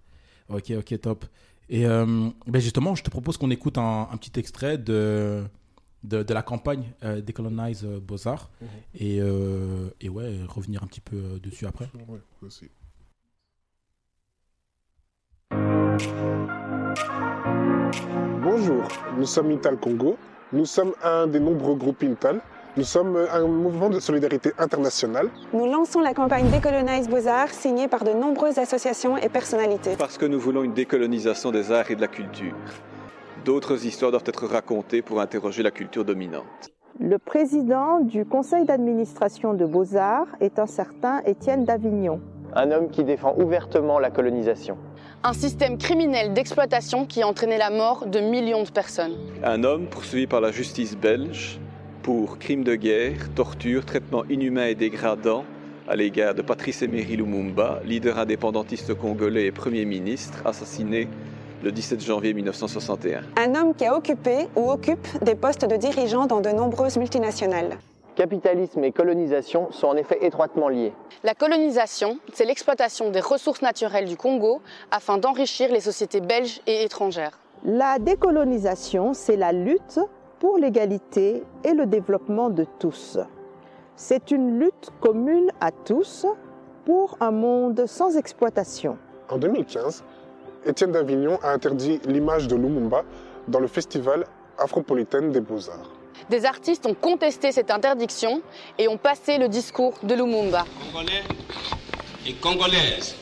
Ok, 0.49 0.71
ok, 0.77 1.01
top. 1.01 1.25
Et 1.69 1.85
euh, 1.87 2.29
ben 2.45 2.59
justement, 2.59 2.93
je 2.93 3.03
te 3.03 3.09
propose 3.09 3.37
qu'on 3.37 3.49
écoute 3.49 3.77
un, 3.77 4.07
un 4.11 4.17
petit 4.17 4.37
extrait 4.39 4.77
de, 4.77 5.43
de, 6.03 6.21
de 6.21 6.33
la 6.33 6.43
campagne 6.43 6.91
euh, 7.03 7.21
Decolonize 7.21 7.85
Beaux-Arts 7.85 8.51
Mhm. 8.61 8.67
et, 8.95 9.19
euh, 9.21 9.89
et 10.01 10.09
ouais, 10.09 10.41
revenir 10.47 10.83
un 10.83 10.87
petit 10.87 10.99
peu 11.01 11.39
dessus 11.41 11.65
après. 11.65 11.89
Ouais, 12.07 12.19
aussi. 12.45 12.69
Bonjour, 18.65 18.87
nous 19.17 19.25
sommes 19.25 19.51
Intal 19.51 19.75
Congo. 19.75 20.15
Nous 20.53 20.63
sommes 20.63 20.93
un 21.03 21.27
des 21.27 21.41
nombreux 21.41 21.75
groupes 21.75 22.01
Intal. 22.01 22.39
Nous 22.77 22.85
sommes 22.85 23.17
un 23.29 23.45
mouvement 23.45 23.89
de 23.89 23.99
solidarité 23.99 24.53
internationale. 24.57 25.27
Nous 25.51 25.69
lançons 25.69 25.99
la 25.99 26.13
campagne 26.13 26.49
Décolonize 26.49 27.09
Beaux-Arts 27.09 27.49
signée 27.49 27.89
par 27.89 28.05
de 28.05 28.11
nombreuses 28.11 28.59
associations 28.59 29.17
et 29.17 29.27
personnalités. 29.27 29.97
Parce 29.97 30.17
que 30.17 30.25
nous 30.25 30.39
voulons 30.39 30.63
une 30.63 30.73
décolonisation 30.73 31.51
des 31.51 31.73
arts 31.73 31.91
et 31.91 31.97
de 31.97 32.01
la 32.01 32.07
culture. 32.07 32.53
D'autres 33.43 33.85
histoires 33.85 34.11
doivent 34.11 34.23
être 34.27 34.45
racontées 34.47 35.01
pour 35.01 35.19
interroger 35.19 35.61
la 35.61 35.71
culture 35.71 36.05
dominante. 36.05 36.71
Le 37.01 37.17
président 37.17 37.99
du 37.99 38.23
conseil 38.23 38.63
d'administration 38.63 39.53
de 39.53 39.65
Beaux-Arts 39.65 40.37
est 40.39 40.57
un 40.57 40.67
certain 40.67 41.19
Étienne 41.25 41.65
d'Avignon. 41.65 42.21
Un 42.55 42.71
homme 42.71 42.89
qui 42.91 43.03
défend 43.03 43.35
ouvertement 43.37 43.99
la 43.99 44.09
colonisation. 44.09 44.77
Un 45.25 45.31
système 45.31 45.77
criminel 45.77 46.33
d'exploitation 46.33 47.05
qui 47.05 47.21
a 47.21 47.27
entraîné 47.27 47.57
la 47.57 47.69
mort 47.69 48.05
de 48.05 48.19
millions 48.19 48.63
de 48.63 48.69
personnes. 48.69 49.15
Un 49.41 49.63
homme 49.63 49.85
poursuivi 49.85 50.27
par 50.27 50.41
la 50.41 50.51
justice 50.51 50.97
belge 50.97 51.59
pour 52.01 52.39
crimes 52.39 52.65
de 52.65 52.75
guerre, 52.75 53.33
torture, 53.33 53.85
traitement 53.85 54.25
inhumain 54.29 54.65
et 54.65 54.75
dégradant 54.75 55.45
à 55.87 55.95
l'égard 55.95 56.35
de 56.35 56.41
Patrice 56.41 56.81
Emery 56.81 57.15
Lumumba, 57.15 57.79
leader 57.85 58.19
indépendantiste 58.19 58.93
congolais 58.95 59.45
et 59.45 59.51
Premier 59.53 59.85
ministre, 59.85 60.45
assassiné 60.45 61.07
le 61.63 61.71
17 61.71 62.03
janvier 62.03 62.33
1961. 62.33 63.21
Un 63.37 63.55
homme 63.55 63.73
qui 63.73 63.85
a 63.85 63.95
occupé 63.95 64.49
ou 64.57 64.69
occupe 64.69 65.07
des 65.23 65.35
postes 65.35 65.65
de 65.65 65.77
dirigeants 65.77 66.25
dans 66.25 66.41
de 66.41 66.49
nombreuses 66.49 66.97
multinationales. 66.97 67.77
Capitalisme 68.15 68.83
et 68.83 68.91
colonisation 68.91 69.71
sont 69.71 69.87
en 69.87 69.95
effet 69.95 70.19
étroitement 70.21 70.69
liés. 70.69 70.93
La 71.23 71.33
colonisation, 71.33 72.19
c'est 72.31 72.45
l'exploitation 72.45 73.09
des 73.09 73.19
ressources 73.19 73.63
naturelles 73.63 74.05
du 74.05 74.17
Congo 74.17 74.61
afin 74.91 75.17
d'enrichir 75.17 75.71
les 75.71 75.79
sociétés 75.79 76.21
belges 76.21 76.61
et 76.67 76.83
étrangères. 76.83 77.39
La 77.65 77.97
décolonisation, 77.97 79.13
c'est 79.13 79.35
la 79.35 79.51
lutte 79.51 79.99
pour 80.39 80.57
l'égalité 80.59 81.43
et 81.63 81.73
le 81.73 81.87
développement 81.87 82.49
de 82.49 82.67
tous. 82.77 83.17
C'est 83.95 84.29
une 84.29 84.59
lutte 84.59 84.91
commune 84.99 85.51
à 85.59 85.71
tous 85.71 86.27
pour 86.85 87.17
un 87.19 87.31
monde 87.31 87.85
sans 87.87 88.17
exploitation. 88.17 88.97
En 89.29 89.37
2015, 89.37 90.03
Étienne 90.65 90.91
d'Avignon 90.91 91.39
a 91.41 91.51
interdit 91.51 91.99
l'image 92.05 92.47
de 92.47 92.55
Lumumba 92.55 93.03
dans 93.47 93.59
le 93.59 93.67
festival 93.67 94.25
Afropolitaine 94.57 95.31
des 95.31 95.41
Beaux-Arts. 95.41 96.02
Des 96.29 96.45
artistes 96.45 96.85
ont 96.85 96.93
contesté 96.93 97.51
cette 97.51 97.71
interdiction 97.71 98.41
et 98.77 98.87
ont 98.87 98.97
passé 98.97 99.37
le 99.37 99.47
discours 99.49 99.93
de 100.03 100.13
Lumumba. 100.15 100.65
Congolais 100.91 101.23
et 102.25 102.33
Congolaises, 102.33 103.15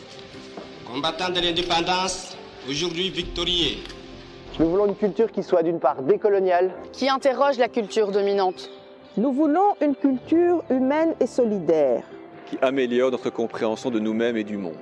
combattants 0.91 1.29
de 1.29 1.39
l'indépendance, 1.39 2.37
aujourd'hui 2.69 3.09
victorieux. 3.09 3.77
Nous 4.59 4.69
voulons 4.69 4.85
une 4.87 4.95
culture 4.95 5.31
qui 5.31 5.43
soit 5.43 5.63
d'une 5.63 5.79
part 5.79 6.01
décoloniale, 6.03 6.71
qui 6.91 7.09
interroge 7.09 7.57
la 7.57 7.67
culture 7.69 8.11
dominante. 8.11 8.69
Nous 9.17 9.31
voulons 9.31 9.75
une 9.81 9.95
culture 9.95 10.63
humaine 10.69 11.15
et 11.19 11.27
solidaire. 11.27 12.03
qui 12.49 12.57
améliore 12.61 13.11
notre 13.11 13.29
compréhension 13.29 13.89
de 13.89 13.97
nous-mêmes 13.99 14.35
et 14.35 14.43
du 14.43 14.57
monde. 14.57 14.75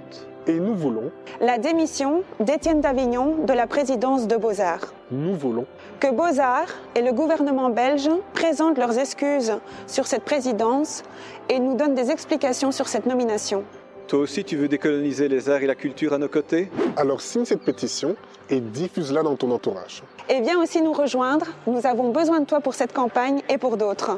Et 0.48 0.60
nous 0.60 0.74
voulons, 0.76 1.12
La 1.42 1.58
démission 1.58 2.24
d'Étienne 2.40 2.82
d'Avignon 2.82 3.38
de 3.46 3.54
la 3.54 3.68
présidence 3.68 4.28
de 4.28 4.36
Beaux-Arts. 4.36 4.94
nous 5.12 5.36
voulons 5.36 5.66
Que 6.00 6.12
Beaux-Arts 6.12 6.74
et 6.96 7.02
le 7.02 7.12
gouvernement 7.12 7.70
belge 7.70 8.10
présentent 8.34 8.78
leurs 8.78 8.98
excuses 8.98 9.54
sur 9.86 10.08
cette 10.08 10.24
présidence 10.24 11.04
et 11.50 11.60
nous 11.60 11.76
donnent 11.76 11.96
des 11.96 12.10
explications 12.10 12.72
sur 12.72 12.88
cette 12.88 13.06
nomination. 13.06 13.64
Toi 14.08 14.20
aussi, 14.20 14.44
tu 14.44 14.56
veux 14.56 14.68
décoloniser 14.68 15.28
les 15.28 15.50
arts 15.50 15.62
et 15.62 15.68
la 15.68 15.76
culture 15.76 16.14
à 16.14 16.18
nos 16.18 16.30
côtés? 16.30 16.72
Alors 16.98 17.22
signe 17.22 17.46
cette 17.46 17.62
pétition 17.62 18.16
et 18.50 18.60
diffuse-la 18.60 19.22
dans 19.22 19.36
ton 19.36 19.52
entourage. 19.52 20.02
Et 20.30 20.42
viens 20.42 20.60
aussi 20.60 20.82
nous 20.82 20.94
rejoindre. 20.94 21.46
Nous 21.68 21.86
avons 21.86 22.10
besoin 22.10 22.40
de 22.40 22.46
toi 22.46 22.60
pour 22.60 22.74
cette 22.74 22.94
campagne 22.94 23.42
et 23.50 23.60
pour 23.60 23.78
d'autres. 23.78 24.18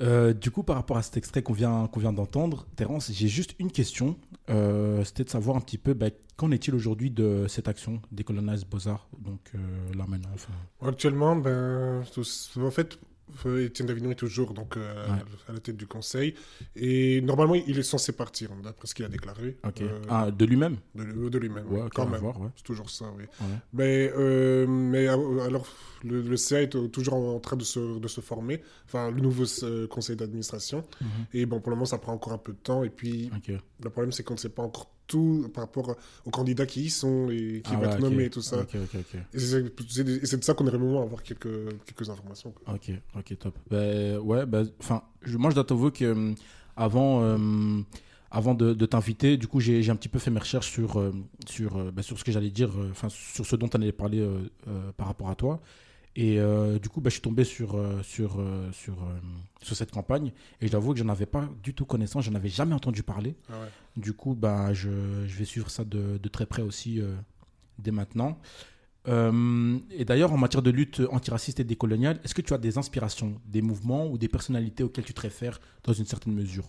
Euh, 0.00 0.32
du 0.32 0.50
coup, 0.50 0.62
par 0.62 0.76
rapport 0.76 0.96
à 0.96 1.02
cet 1.02 1.16
extrait 1.16 1.42
qu'on 1.42 1.52
vient, 1.52 1.88
vient 1.96 2.12
d'entendre, 2.12 2.66
Terence, 2.76 3.10
j'ai 3.12 3.28
juste 3.28 3.54
une 3.58 3.70
question. 3.70 4.16
Euh, 4.50 5.04
C'était 5.04 5.24
de 5.24 5.30
savoir 5.30 5.56
un 5.56 5.60
petit 5.60 5.78
peu, 5.78 5.94
bah, 5.94 6.06
qu'en 6.36 6.50
est-il 6.50 6.74
aujourd'hui 6.74 7.10
de 7.10 7.46
cette 7.48 7.68
action 7.68 8.00
Décolonize 8.12 8.64
Beaux-Arts 8.64 9.08
Donc 9.18 9.40
euh, 9.54 9.58
là 9.96 10.04
maintenant. 10.06 10.30
Actuellement, 10.82 11.36
ben, 11.36 12.02
en 12.60 12.70
fait, 12.70 12.98
Étienne 13.46 13.86
Davignon 13.88 14.10
est 14.10 14.14
toujours 14.16 14.54
donc, 14.54 14.76
euh, 14.76 15.06
Ouais. 15.08 15.18
à 15.48 15.52
la 15.52 15.60
tête 15.60 15.76
du 15.76 15.86
conseil. 15.86 16.34
Et 16.76 17.20
normalement, 17.20 17.54
il 17.54 17.78
est 17.78 17.82
censé 17.82 18.12
partir, 18.12 18.50
d'après 18.62 18.86
ce 18.86 18.94
qu'il 18.94 19.04
a 19.04 19.08
déclaré. 19.08 19.56
Euh, 19.80 20.00
Ah, 20.08 20.30
de 20.30 20.44
lui-même 20.44 20.76
de, 20.94 21.02
lui- 21.04 21.30
de 21.30 21.38
lui-même, 21.38 21.66
Ouais, 21.72 21.82
quand 21.94 22.06
même. 22.08 22.24
ouais. 22.24 22.32
C'est 22.56 22.64
toujours 22.64 22.90
ça, 22.90 23.06
oui. 23.16 23.24
Mais, 23.72 24.10
euh, 24.16 24.66
mais 24.66 25.06
alors, 25.08 25.66
le, 26.04 26.22
le 26.22 26.36
CA 26.36 26.62
est 26.62 26.90
toujours 26.90 27.14
en 27.14 27.38
train 27.40 27.56
de 27.56 27.64
se, 27.64 27.98
de 27.98 28.08
se 28.08 28.20
former, 28.20 28.62
enfin, 28.86 29.10
le 29.10 29.20
nouveau 29.20 29.44
conseil 29.88 30.16
d'administration. 30.16 30.84
Mhm. 31.00 31.08
Et 31.34 31.46
bon, 31.46 31.60
pour 31.60 31.70
le 31.70 31.76
moment, 31.76 31.86
ça 31.86 31.98
prend 31.98 32.12
encore 32.12 32.32
un 32.32 32.38
peu 32.38 32.52
de 32.52 32.58
temps. 32.58 32.84
Et 32.84 32.90
puis, 32.90 33.30
le 33.82 33.90
problème, 33.90 34.12
c'est 34.12 34.22
qu'on 34.22 34.34
ne 34.34 34.38
sait 34.38 34.48
pas 34.48 34.62
encore 34.62 34.90
tout 35.08 35.50
par 35.52 35.64
rapport 35.64 35.96
aux 36.24 36.30
candidats 36.30 36.66
qui 36.66 36.82
y 36.82 36.90
sont 36.90 37.28
et 37.30 37.62
qui 37.64 37.72
Ah 37.72 37.76
vont 37.76 37.80
ouais, 37.80 37.86
être 37.88 38.00
nommés 38.00 38.24
et 38.26 38.30
tout 38.30 38.42
ça. 38.42 38.64
Et 39.34 39.38
c'est 39.38 39.62
de- 40.04 40.42
ça 40.44 40.54
qu'on 40.54 40.64
aimerait 40.64 40.78
vraiment 40.78 41.02
avoir 41.02 41.22
quelques, 41.22 41.48
quelques 41.84 42.08
informations. 42.08 42.52
quoi. 42.52 42.74
Ok, 42.74 42.92
ok, 43.16 43.38
top. 43.38 43.58
Ben, 43.70 44.18
ouais, 44.18 44.46
ben, 44.46 44.68
enfin, 44.80 45.02
moi 45.26 45.50
je 45.50 45.54
dois 45.56 45.64
t'avouer 45.64 45.90
que 45.90 46.04
euh, 46.04 46.34
avant, 46.76 47.22
euh, 47.22 47.80
avant 48.30 48.54
de, 48.54 48.74
de 48.74 48.86
t'inviter, 48.86 49.36
du 49.36 49.48
coup, 49.48 49.58
j'ai 49.58 49.88
un 49.90 49.96
petit 49.96 50.08
peu 50.08 50.18
fait 50.18 50.30
mes 50.30 50.38
recherches 50.40 50.70
sur, 50.70 51.00
euh, 51.00 51.12
sur, 51.48 51.76
euh, 51.76 51.90
ben, 51.90 52.02
sur 52.02 52.18
ce 52.18 52.24
que 52.24 52.30
j'allais 52.30 52.50
dire, 52.50 52.70
enfin, 52.90 53.08
sur 53.08 53.44
ce 53.44 53.56
dont 53.56 53.68
on 53.72 53.76
allait 53.78 53.92
parler 53.92 54.24
par 54.96 55.08
rapport 55.08 55.30
à 55.30 55.34
toi. 55.34 55.60
Et 56.16 56.40
euh, 56.40 56.78
du 56.78 56.88
coup, 56.88 57.00
ben, 57.00 57.10
je 57.10 57.14
suis 57.14 57.22
tombé 57.22 57.44
sur, 57.44 57.76
euh, 57.76 58.02
sur, 58.02 58.40
euh, 58.40 58.70
sur, 58.72 58.96
sur 59.62 59.76
cette 59.76 59.92
campagne 59.92 60.32
et 60.60 60.66
je 60.66 60.72
t'avoue 60.72 60.92
que 60.92 60.98
j'en 60.98 61.08
avais 61.08 61.26
pas 61.26 61.48
du 61.62 61.74
tout 61.74 61.84
connaissance, 61.84 62.24
j'en 62.24 62.34
avais 62.34 62.48
jamais 62.48 62.74
entendu 62.74 63.02
parler. 63.02 63.36
Ah 63.48 63.60
ouais. 63.60 63.68
Du 63.96 64.12
coup, 64.12 64.34
ben, 64.34 64.72
je, 64.72 64.90
je 65.26 65.36
vais 65.36 65.44
suivre 65.44 65.70
ça 65.70 65.84
de, 65.84 66.18
de 66.18 66.28
très 66.28 66.46
près 66.46 66.62
aussi 66.62 67.00
euh, 67.00 67.14
dès 67.78 67.92
maintenant. 67.92 68.38
Euh, 69.06 69.78
et 69.90 70.04
d'ailleurs, 70.04 70.32
en 70.32 70.36
matière 70.36 70.62
de 70.62 70.70
lutte 70.70 71.00
antiraciste 71.10 71.60
et 71.60 71.64
décoloniale, 71.64 72.20
est-ce 72.24 72.34
que 72.34 72.42
tu 72.42 72.52
as 72.52 72.58
des 72.58 72.78
inspirations, 72.78 73.40
des 73.46 73.62
mouvements 73.62 74.06
ou 74.06 74.18
des 74.18 74.28
personnalités 74.28 74.82
auxquelles 74.82 75.04
tu 75.04 75.14
te 75.14 75.20
réfères 75.20 75.60
dans 75.84 75.92
une 75.92 76.04
certaine 76.04 76.34
mesure? 76.34 76.68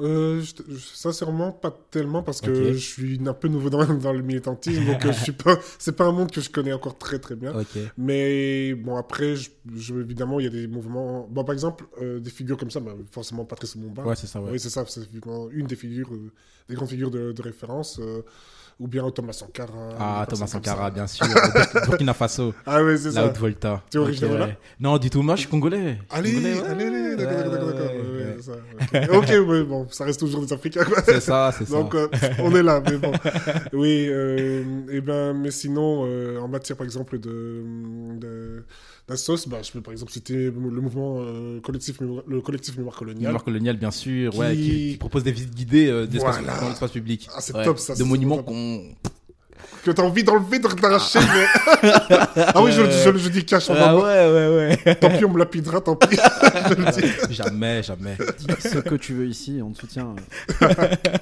Euh, 0.00 0.40
je- 0.40 0.52
je- 0.72 0.78
sincèrement, 0.94 1.50
pas 1.50 1.76
tellement 1.90 2.22
parce 2.22 2.40
que 2.40 2.72
je 2.72 2.78
suis 2.78 3.20
un 3.26 3.32
peu 3.32 3.48
nouveau 3.48 3.68
dans, 3.68 3.84
dans 3.94 4.12
le 4.12 4.22
militantisme, 4.22 4.84
donc 4.86 5.04
euh, 5.04 5.12
je 5.12 5.22
suis 5.24 5.32
pas, 5.32 5.56
c'est 5.78 5.96
pas 5.96 6.04
un 6.04 6.12
monde 6.12 6.30
que 6.30 6.40
je 6.40 6.50
connais 6.50 6.72
encore 6.72 6.96
très 6.98 7.18
très 7.18 7.34
bien. 7.34 7.52
Mais 7.96 8.74
bon, 8.74 8.96
après, 8.96 9.34
je, 9.36 9.50
je- 9.76 9.94
évidemment, 10.00 10.38
il 10.40 10.44
y 10.44 10.46
a 10.46 10.50
des 10.50 10.66
mouvements. 10.68 11.26
Bon, 11.30 11.42
par 11.44 11.52
exemple, 11.52 11.84
euh, 12.00 12.20
des 12.20 12.30
figures 12.30 12.56
comme 12.56 12.70
ça, 12.70 12.80
bah, 12.80 12.92
forcément 13.10 13.44
Patrice 13.44 13.74
Lumumba. 13.74 14.04
Ouais, 14.04 14.14
c'est 14.16 14.26
ça, 14.28 14.40
ouais. 14.40 14.50
Oui, 14.52 14.60
c'est 14.60 14.70
ça, 14.70 14.84
c'est 14.86 15.00
une 15.52 15.66
des 15.66 15.76
figures, 15.76 16.12
euh, 16.12 16.30
des 16.68 16.74
grandes 16.76 16.88
figures 16.90 17.10
de, 17.10 17.32
de 17.32 17.42
référence. 17.42 18.00
ou 18.80 18.86
bien 18.86 19.10
Thomas 19.10 19.32
Sankara. 19.32 19.88
Ah, 19.98 20.26
Thomas 20.30 20.46
Sankara, 20.46 20.88
bien 20.92 21.08
sûr. 21.08 21.26
Bur- 21.26 21.82
Burkina 21.86 22.14
Faso. 22.14 22.54
Ah 22.64 22.84
ouais, 22.84 22.96
c'est 22.96 23.06
La 23.08 23.12
ça. 23.12 23.26
Haute 23.26 23.36
Volta. 23.38 23.82
Tu 23.90 23.96
es 23.96 24.00
originaire 24.00 24.38
là 24.38 24.48
Non, 24.78 24.98
du 24.98 25.10
tout. 25.10 25.20
Moi, 25.20 25.34
je 25.34 25.40
suis 25.40 25.50
congolais. 25.50 25.98
Allez, 26.10 26.34
Congolais, 26.34 26.60
ouais. 26.60 26.66
allez, 26.68 26.84
allez, 26.84 27.16
d'accord, 27.16 27.36
Ouais, 27.36 27.50
d'accord, 27.50 27.66
ouais, 27.66 27.74
d'accord. 27.74 27.92
Ça, 28.42 28.52
Ok, 29.12 29.28
ouais, 29.48 29.62
bon, 29.64 29.86
ça 29.90 30.04
reste 30.04 30.20
toujours 30.20 30.44
des 30.44 30.52
Africains. 30.52 30.84
C'est 31.04 31.20
ça, 31.20 31.52
c'est 31.56 31.64
ça. 31.66 31.72
Donc, 31.74 31.94
euh, 31.94 32.08
on 32.40 32.54
est 32.54 32.62
là, 32.62 32.82
mais 32.84 32.96
bon. 32.96 33.12
Oui, 33.72 34.06
euh, 34.08 34.64
et 34.90 35.00
ben, 35.00 35.34
mais 35.34 35.50
sinon, 35.50 36.04
euh, 36.06 36.38
en 36.38 36.48
matière, 36.48 36.76
par 36.76 36.84
exemple, 36.84 37.18
de, 37.18 37.62
de, 38.18 38.64
d'assos, 39.06 39.46
bah, 39.48 39.58
je 39.62 39.70
peux 39.72 39.80
par 39.80 39.92
exemple 39.92 40.12
citer 40.12 40.34
le 40.46 40.50
mouvement 40.52 41.18
euh, 41.20 41.60
collectif, 41.60 42.00
Mémoire- 42.00 42.24
le 42.26 42.40
collectif 42.40 42.76
Mémoire 42.76 42.96
coloniale. 42.96 43.24
Mémoire 43.28 43.44
coloniale, 43.44 43.76
bien 43.76 43.90
sûr, 43.90 44.36
ouais, 44.36 44.54
Qui- 44.54 44.96
propose 44.98 45.22
des 45.24 45.32
visites 45.32 45.54
guidées 45.54 45.88
euh, 45.88 46.06
d'espace- 46.06 46.38
Voilà. 46.42 46.60
dans 46.60 46.68
l'espace 46.68 46.90
public. 46.92 47.28
Ah, 47.34 47.40
c'est 47.40 47.54
Ouais, 47.54 47.64
top, 47.64 47.78
ça, 47.78 47.92
De 47.94 47.98
c'est 47.98 48.04
monuments 48.04 48.42
qu'on. 48.42 48.82
Que 49.84 49.90
t'as 49.92 50.02
envie 50.02 50.24
d'enlever, 50.24 50.58
de 50.58 50.68
t'arracher, 50.68 51.18
mais. 51.20 51.46
ah 52.54 52.62
oui, 52.62 52.72
je, 52.72 52.82
le 52.82 52.88
dis- 52.88 53.02
je, 53.04 53.16
je 53.24 53.28
dis 53.30 53.44
cash 53.44 53.70
en 53.70 53.74
Ah 53.74 53.94
bas. 53.94 53.96
ouais, 53.96 54.02
ouais, 54.02 54.76
ouais. 54.86 54.94
Tant 54.96 55.08
pis, 55.10 55.24
on 55.24 55.30
me 55.32 55.38
lapidera, 55.38 55.80
tant 55.80 55.96
pis. 55.96 56.16
Je 56.68 56.74
le 56.74 57.26
dis. 57.28 57.34
jamais, 57.34 57.82
jamais. 57.82 58.16
Dis 58.38 58.46
ce 58.68 58.78
que 58.78 58.94
tu 58.96 59.14
veux 59.14 59.26
ici, 59.26 59.60
on 59.64 59.70
te 59.72 59.78
soutient. 59.80 60.14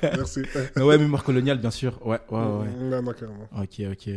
Merci. 0.02 0.42
Mais 0.74 0.82
ouais, 0.82 0.98
mémoire 0.98 1.22
coloniale, 1.24 1.58
bien 1.58 1.70
sûr. 1.70 1.98
Ouais, 2.04 2.18
ouais, 2.30 2.38
ouais. 2.38 2.66
Non, 2.80 3.02
non, 3.02 3.12
carrément. 3.12 3.48
Ok, 3.56 3.82
ok. 3.92 4.10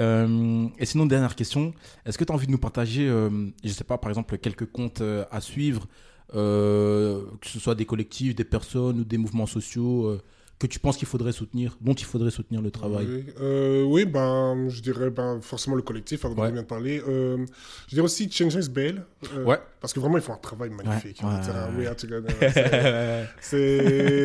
Euh, 0.00 0.66
et 0.78 0.86
sinon, 0.86 1.06
dernière 1.06 1.34
question. 1.34 1.72
Est-ce 2.04 2.18
que 2.18 2.24
tu 2.24 2.32
as 2.32 2.34
envie 2.34 2.46
de 2.46 2.52
nous 2.52 2.58
partager, 2.58 3.08
euh, 3.08 3.30
je 3.64 3.68
sais 3.70 3.84
pas, 3.84 3.98
par 3.98 4.10
exemple, 4.10 4.36
quelques 4.38 4.66
comptes 4.70 5.00
euh, 5.00 5.24
à 5.30 5.40
suivre, 5.40 5.86
euh, 6.34 7.22
que 7.40 7.48
ce 7.48 7.58
soit 7.60 7.74
des 7.74 7.86
collectifs, 7.86 8.34
des 8.34 8.44
personnes 8.44 9.00
ou 9.00 9.04
des 9.04 9.18
mouvements 9.18 9.46
sociaux 9.46 10.06
euh, 10.06 10.20
que 10.58 10.66
tu 10.66 10.78
penses 10.78 10.96
qu'il 10.96 11.06
faudrait 11.06 11.32
soutenir, 11.32 11.76
dont 11.82 11.92
il 11.92 12.04
faudrait 12.06 12.30
soutenir 12.30 12.62
le 12.62 12.70
travail 12.70 13.06
Oui, 13.06 13.24
euh, 13.40 13.82
oui, 13.84 14.04
ben, 14.06 14.68
je 14.70 14.80
dirais 14.80 15.10
ben, 15.10 15.38
forcément 15.42 15.76
le 15.76 15.82
collectif, 15.82 16.24
Ouais. 16.24 16.30
on 16.48 16.52
vient 16.52 16.62
de 16.62 16.66
parler. 16.66 17.02
Euh, 17.06 17.44
je 17.88 17.94
dirais 17.94 18.04
aussi 18.06 18.30
Changes 18.30 18.70
Bail. 18.70 19.02
euh, 19.34 19.44
Ouais. 19.44 19.58
Parce 19.80 19.92
que 19.92 20.00
vraiment, 20.00 20.16
ils 20.16 20.22
font 20.22 20.32
un 20.32 20.38
travail 20.38 20.70
magnifique. 20.70 21.20
Ouais, 21.22 21.28
hein, 21.28 21.40
il 21.42 21.44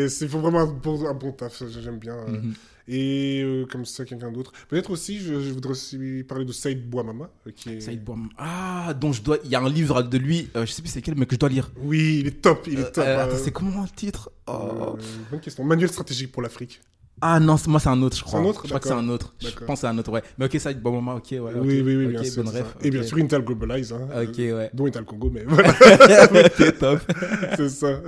faut 0.30 0.40
vraiment 0.40 0.62
un 0.62 0.68
bon, 0.68 1.06
un 1.08 1.14
bon 1.14 1.32
taf, 1.34 1.62
j'aime 1.68 2.00
bien. 2.00 2.16
euh. 2.16 2.28
Mhm. 2.30 2.54
Et 2.88 3.42
euh, 3.44 3.66
comme 3.66 3.86
ça, 3.86 4.06
quelqu'un 4.06 4.32
d'autre. 4.32 4.52
Peut-être 4.68 4.90
aussi, 4.92 5.20
je, 5.20 5.40
je 5.40 5.52
voudrais 5.52 5.72
aussi 5.72 6.24
parler 6.28 6.46
de 6.46 6.52
Saïd 6.52 6.90
Bouamama. 6.90 7.30
euh, 7.48 7.52
Qui 7.56 7.70
est... 7.74 7.82
Saïd 7.82 8.04
Bouam- 8.04 8.30
Ah, 8.38 8.94
dont 9.00 9.12
je 9.14 9.22
dois. 9.22 9.38
Il 9.44 9.50
y 9.52 9.56
a 9.56 9.62
un 9.62 9.70
livre 9.70 10.02
de 10.04 10.18
lui, 10.18 10.50
euh, 10.56 10.66
je 10.66 10.72
sais 10.72 10.82
plus 10.82 10.90
c'est 10.90 11.02
quel, 11.02 11.16
mais 11.16 11.26
que 11.26 11.36
je 11.36 11.40
dois 11.40 11.50
lire. 11.50 11.70
Oui, 11.78 12.20
il 12.22 12.28
est 12.28 12.42
top, 12.42 12.68
il 12.68 12.80
est 12.80 12.92
top. 12.92 13.04
Euh, 13.06 13.08
euh, 13.08 13.24
attends, 13.26 13.38
c'est 13.44 13.52
comment 13.52 13.84
le 13.84 13.90
titre? 13.96 14.32
Oh. 14.48 14.52
euh, 14.98 15.02
bonne 15.30 15.40
question. 15.40 15.64
Manuel 15.64 15.90
stratégique 15.90 16.32
pour 16.32 16.42
l'Afrique. 16.42 16.82
Ah 17.24 17.40
non, 17.40 17.56
c'est- 17.56 17.68
moi 17.70 17.80
c'est 17.80 17.90
un 17.90 18.02
autre, 18.02 18.18
je 18.18 18.24
crois. 18.24 18.40
un 18.40 18.46
autre 18.46 18.62
Je 18.64 18.70
crois 18.70 18.80
que 18.80 18.88
c'est 18.88 18.94
un 18.96 19.08
autre. 19.08 19.36
Je 19.40 19.50
pense 19.50 19.76
que 19.80 19.82
c'est 19.82 19.88
un 19.88 19.98
autre, 20.00 20.12
ouais. 20.12 20.24
Mais 20.40 20.46
ok, 20.46 20.60
ça, 20.60 20.74
bon 20.74 20.92
moment, 20.94 21.14
ok, 21.18 21.28
ouais. 21.34 21.40
Oui, 21.56 21.82
oui, 21.82 21.96
oui, 21.98 22.08
bien 22.08 22.24
sûr. 22.24 22.44
bonne 22.44 22.52
c'est 22.52 22.62
ref, 22.64 22.70
ça. 22.82 22.88
Et 22.88 22.90
bien 22.90 23.04
sûr, 23.04 23.18
Intel 23.20 23.44
Globalize. 23.44 23.94
Hein, 23.94 24.08
Ok, 24.24 24.40
euh, 24.40 24.58
ouais. 24.58 24.72
Dont 24.74 24.88
Intel 24.88 25.04
Congo, 25.06 25.30
mais 25.32 25.44
voilà. 25.46 25.72
top. 26.80 27.00
c'est 27.58 27.70
ça. 27.70 28.02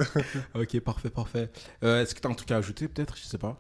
Ok, 0.56 0.80
parfait, 0.80 1.12
parfait. 1.12 1.50
Euh, 1.84 2.02
Est-ce 2.02 2.16
que 2.16 2.22
tu 2.22 2.28
as 2.28 2.32
un 2.32 2.34
truc 2.34 2.50
à 2.52 2.58
ajouter, 2.58 2.88
peut-être? 2.88 3.16
Je 3.16 3.26
sais 3.26 3.38
pas. 3.38 3.60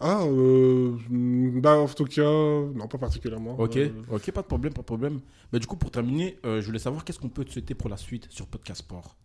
Ah, 0.00 0.22
euh, 0.24 0.92
bah, 1.10 1.76
en 1.76 1.86
tout 1.86 2.06
cas, 2.06 2.22
non, 2.22 2.88
pas 2.90 2.96
particulièrement. 2.98 3.56
Ok, 3.60 3.76
Euh, 3.76 3.90
ok, 4.10 4.30
pas 4.30 4.40
de 4.42 4.46
problème, 4.46 4.72
pas 4.72 4.80
de 4.80 4.86
problème. 4.86 5.20
Bah, 5.52 5.58
du 5.58 5.66
coup, 5.66 5.76
pour 5.76 5.90
terminer, 5.90 6.38
euh, 6.46 6.62
je 6.62 6.66
voulais 6.66 6.78
savoir 6.78 7.04
qu'est-ce 7.04 7.18
qu'on 7.18 7.28
peut 7.28 7.44
te 7.44 7.52
souhaiter 7.52 7.74
pour 7.74 7.90
la 7.90 7.98
suite 7.98 8.26
sur 8.30 8.46
Podcast 8.46 8.80
Sport? 8.80 9.16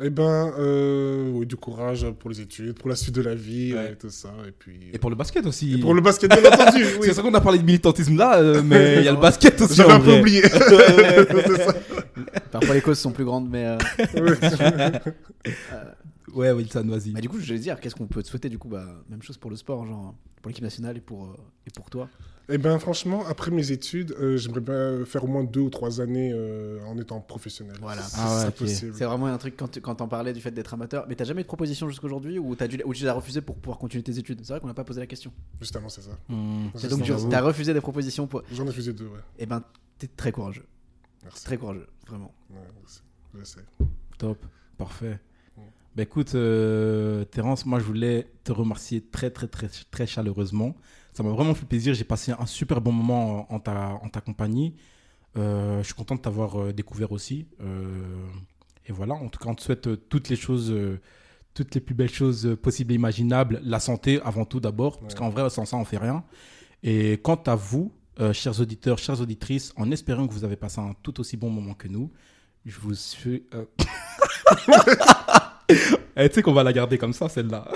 eh 0.00 0.10
ben, 0.10 0.52
euh, 0.60 1.28
oui, 1.32 1.44
du 1.44 1.56
courage 1.56 2.06
pour 2.20 2.30
les 2.30 2.40
études, 2.40 2.78
pour 2.78 2.88
la 2.88 2.94
suite 2.94 3.16
de 3.16 3.20
la 3.20 3.34
vie, 3.34 3.74
Ouais. 3.74 3.90
et 3.92 3.96
tout 3.96 4.10
ça. 4.10 4.28
Et 4.46 4.52
puis. 4.52 4.78
Et 4.92 4.98
pour 4.98 5.10
le 5.10 5.16
basket 5.16 5.44
aussi. 5.44 5.74
Et 5.74 5.78
pour 5.78 5.92
le 5.92 6.00
basket, 6.00 6.30
bien 6.30 6.52
entendu, 6.52 6.84
oui. 7.00 7.02
C'est 7.02 7.14
ça 7.14 7.22
qu'on 7.22 7.34
a 7.34 7.40
parlé 7.40 7.58
de 7.58 7.64
militantisme 7.64 8.16
là, 8.16 8.38
euh, 8.38 8.62
mais 8.64 8.98
il 8.98 9.04
y 9.04 9.08
a 9.08 9.12
le 9.12 9.18
basket 9.20 9.60
aussi. 9.60 9.74
J'avais 9.74 9.94
un 9.94 9.98
peu 10.00 10.20
oublié. 10.20 10.42
Parfois 12.52 12.74
les 12.76 12.80
causes 12.80 13.00
sont 13.00 13.10
plus 13.10 13.24
grandes, 13.24 13.50
mais. 13.50 13.76
Ouais, 16.34 16.52
Wilson, 16.52 16.84
vas-y. 16.86 17.10
Bah, 17.10 17.20
du 17.20 17.28
coup, 17.28 17.38
je 17.38 17.52
vais 17.52 17.58
dire, 17.58 17.80
qu'est-ce 17.80 17.94
qu'on 17.94 18.06
peut 18.06 18.22
te 18.22 18.28
souhaiter 18.28 18.48
du 18.48 18.58
coup 18.58 18.68
bah, 18.68 18.86
Même 19.08 19.22
chose 19.22 19.36
pour 19.38 19.50
le 19.50 19.56
sport, 19.56 19.86
genre 19.86 20.14
pour 20.42 20.48
l'équipe 20.48 20.64
nationale 20.64 20.96
et 20.96 21.00
pour, 21.00 21.24
euh, 21.24 21.36
et 21.66 21.70
pour 21.70 21.90
toi? 21.90 22.08
Eh 22.50 22.56
ben, 22.56 22.78
franchement, 22.78 23.26
après 23.26 23.50
mes 23.50 23.72
études, 23.72 24.12
euh, 24.12 24.38
j'aimerais 24.38 24.62
bien 24.62 25.04
faire 25.04 25.24
au 25.24 25.26
moins 25.26 25.44
deux 25.44 25.60
ou 25.60 25.68
trois 25.68 26.00
années 26.00 26.30
euh, 26.32 26.82
en 26.86 26.96
étant 26.96 27.20
professionnel. 27.20 27.76
Voilà. 27.80 28.02
Ah 28.14 28.22
ouais, 28.22 28.30
ce 28.30 28.38
serait 28.38 28.48
ok. 28.48 28.54
possible. 28.54 28.94
C'est 28.96 29.04
vraiment 29.04 29.26
un 29.26 29.36
truc 29.36 29.54
quand 29.56 29.68
tu 29.68 29.82
quand 29.82 29.96
t'en 29.96 30.08
parlais 30.08 30.32
du 30.32 30.40
fait 30.40 30.50
d'être 30.50 30.72
amateur. 30.72 31.04
Mais 31.08 31.14
t'as 31.14 31.24
jamais 31.24 31.42
eu 31.42 31.44
de 31.44 31.48
proposition 31.48 31.90
jusqu'aujourd'hui 31.90 32.38
ou, 32.38 32.56
t'as 32.56 32.66
dû, 32.66 32.80
ou 32.86 32.94
tu 32.94 33.06
as 33.06 33.12
refusé 33.12 33.42
pour 33.42 33.56
pouvoir 33.56 33.78
continuer 33.78 34.02
tes 34.02 34.18
études? 34.18 34.40
C'est 34.42 34.54
vrai 34.54 34.60
qu'on 34.60 34.66
n'a 34.66 34.74
pas 34.74 34.84
posé 34.84 34.98
la 34.98 35.06
question. 35.06 35.30
Justement, 35.60 35.90
c'est 35.90 36.00
ça. 36.00 36.12
C'est 36.74 36.80
C'est 36.80 36.88
donc 36.88 37.02
tu 37.02 37.12
as 37.12 37.42
refusé 37.42 37.74
des 37.74 37.82
propositions 37.82 38.26
pour. 38.26 38.42
J'en 38.50 38.64
ai 38.64 38.68
refusé 38.68 38.94
deux, 38.94 39.06
ouais. 39.06 39.20
Eh 39.38 39.44
ben, 39.44 39.62
t'es 39.98 40.06
très 40.06 40.32
courageux. 40.32 40.64
Merci. 41.24 41.44
Très 41.44 41.58
courageux, 41.58 41.86
vraiment. 42.06 42.32
Ouais, 42.48 42.56
merci. 42.80 43.02
je 43.38 43.44
sais. 43.44 43.60
Top, 44.16 44.38
parfait. 44.78 45.18
Bah 45.98 46.04
écoute, 46.04 46.36
euh, 46.36 47.24
Terence, 47.24 47.66
moi 47.66 47.80
je 47.80 47.84
voulais 47.84 48.30
te 48.44 48.52
remercier 48.52 49.00
très 49.00 49.30
très 49.30 49.48
très 49.48 49.68
très 49.90 50.06
chaleureusement. 50.06 50.76
Ça 51.12 51.24
m'a 51.24 51.30
vraiment 51.30 51.54
fait 51.54 51.66
plaisir. 51.66 51.92
J'ai 51.92 52.04
passé 52.04 52.32
un 52.38 52.46
super 52.46 52.80
bon 52.80 52.92
moment 52.92 53.52
en 53.52 53.58
ta, 53.58 53.98
en 54.00 54.08
ta 54.08 54.20
compagnie. 54.20 54.76
Euh, 55.36 55.80
je 55.80 55.86
suis 55.86 55.94
content 55.94 56.14
de 56.14 56.20
t'avoir 56.20 56.60
euh, 56.60 56.72
découvert 56.72 57.10
aussi. 57.10 57.48
Euh, 57.60 58.28
et 58.86 58.92
voilà, 58.92 59.14
en 59.14 59.28
tout 59.28 59.40
cas, 59.40 59.50
on 59.50 59.56
te 59.56 59.62
souhaite 59.62 60.08
toutes 60.08 60.28
les 60.28 60.36
choses, 60.36 60.72
toutes 61.52 61.74
les 61.74 61.80
plus 61.80 61.96
belles 61.96 62.14
choses 62.14 62.56
possibles 62.62 62.92
et 62.92 62.94
imaginables. 62.94 63.60
La 63.64 63.80
santé 63.80 64.20
avant 64.22 64.44
tout 64.44 64.60
d'abord, 64.60 65.00
parce 65.00 65.16
qu'en 65.16 65.30
vrai, 65.30 65.50
sans 65.50 65.64
ça, 65.64 65.76
on 65.78 65.84
fait 65.84 65.98
rien. 65.98 66.22
Et 66.84 67.18
quant 67.24 67.42
à 67.44 67.56
vous, 67.56 67.92
chers 68.32 68.60
auditeurs, 68.60 68.98
chères 68.98 69.20
auditrices, 69.20 69.72
en 69.76 69.90
espérant 69.90 70.28
que 70.28 70.32
vous 70.32 70.44
avez 70.44 70.54
passé 70.54 70.78
un 70.78 70.94
tout 71.02 71.18
aussi 71.18 71.36
bon 71.36 71.50
moment 71.50 71.74
que 71.74 71.88
nous, 71.88 72.12
je 72.64 72.78
vous 72.78 72.94
suis. 72.94 73.42
Eh, 76.16 76.28
tu 76.28 76.34
sais 76.36 76.42
qu'on 76.42 76.52
va 76.52 76.62
la 76.64 76.72
garder 76.72 76.98
comme 76.98 77.12
ça, 77.12 77.28
celle-là. 77.28 77.68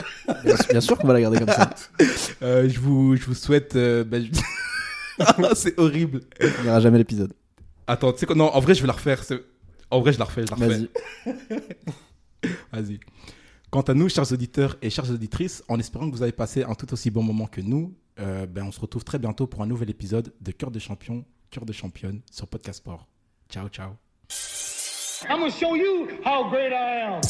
Bien, 0.45 0.57
sûr- 0.57 0.66
bien 0.70 0.80
sûr 0.80 0.99
qu'on 0.99 1.07
va 1.07 1.12
la 1.12 1.20
garder 1.20 1.38
comme 1.38 1.49
ça. 1.49 1.70
Euh, 2.43 2.68
je, 2.68 2.80
vous, 2.80 3.14
je 3.16 3.24
vous 3.26 3.34
souhaite. 3.34 3.76
euh, 3.76 4.03
ben, 4.03 4.24
je- 4.24 5.55
c'est 5.55 5.78
horrible. 5.78 6.22
On 6.61 6.62
n'ira 6.64 6.80
jamais 6.80 6.99
l'épisode. 6.99 7.32
Attends, 7.86 8.12
tu 8.12 8.18
sais 8.20 8.26
quoi? 8.26 8.34
Non, 8.34 8.47
en 8.53 8.59
vrai, 8.61 8.74
je 8.74 8.80
vais 8.80 8.86
la 8.88 8.95
refaire. 8.95 9.22
c'est- 9.22 9.40
En 9.90 10.01
vrai, 10.01 10.12
je 10.12 10.18
la 10.18 10.24
refais. 10.24 10.45
Je 10.45 10.51
la 10.51 10.57
refais. 10.57 10.88
Vas-y. 11.22 11.61
Vas-y. 12.72 13.01
Quant 13.70 13.82
à 13.82 13.95
nous, 13.95 14.09
chers 14.09 14.30
auditeurs 14.32 14.76
et 14.82 14.90
chères 14.90 15.09
auditrices, 15.11 15.62
en 15.68 15.78
espérant 15.78 16.11
que 16.11 16.16
vous 16.16 16.22
avez 16.22 16.32
passé 16.32 16.64
un 16.64 16.74
tout 16.74 16.93
aussi 16.93 17.11
bon 17.11 17.22
moment 17.22 17.47
que 17.47 17.61
nous, 17.61 17.95
euh, 18.18 18.47
ben, 18.47 18.64
on 18.64 18.72
se 18.72 18.80
retrouve 18.80 19.05
très 19.05 19.18
bientôt 19.18 19.47
pour 19.47 19.62
un 19.62 19.66
nouvel 19.66 19.88
épisode 19.90 20.32
de 20.40 20.51
Cœur 20.53 20.70
de 20.72 20.78
champion, 20.80 21.24
Cœur 21.51 21.64
de 21.64 21.72
championne 21.72 22.20
sur 22.30 22.49
Podcast 22.49 22.78
Sport. 22.78 23.07
Ciao, 23.49 23.68
ciao. 23.68 23.90
I'm 25.30 25.38
gonna 25.38 25.51
show 25.51 25.76
you 25.76 26.09
how 26.24 26.51
great 26.51 26.72
I 26.72 27.03
am. 27.07 27.20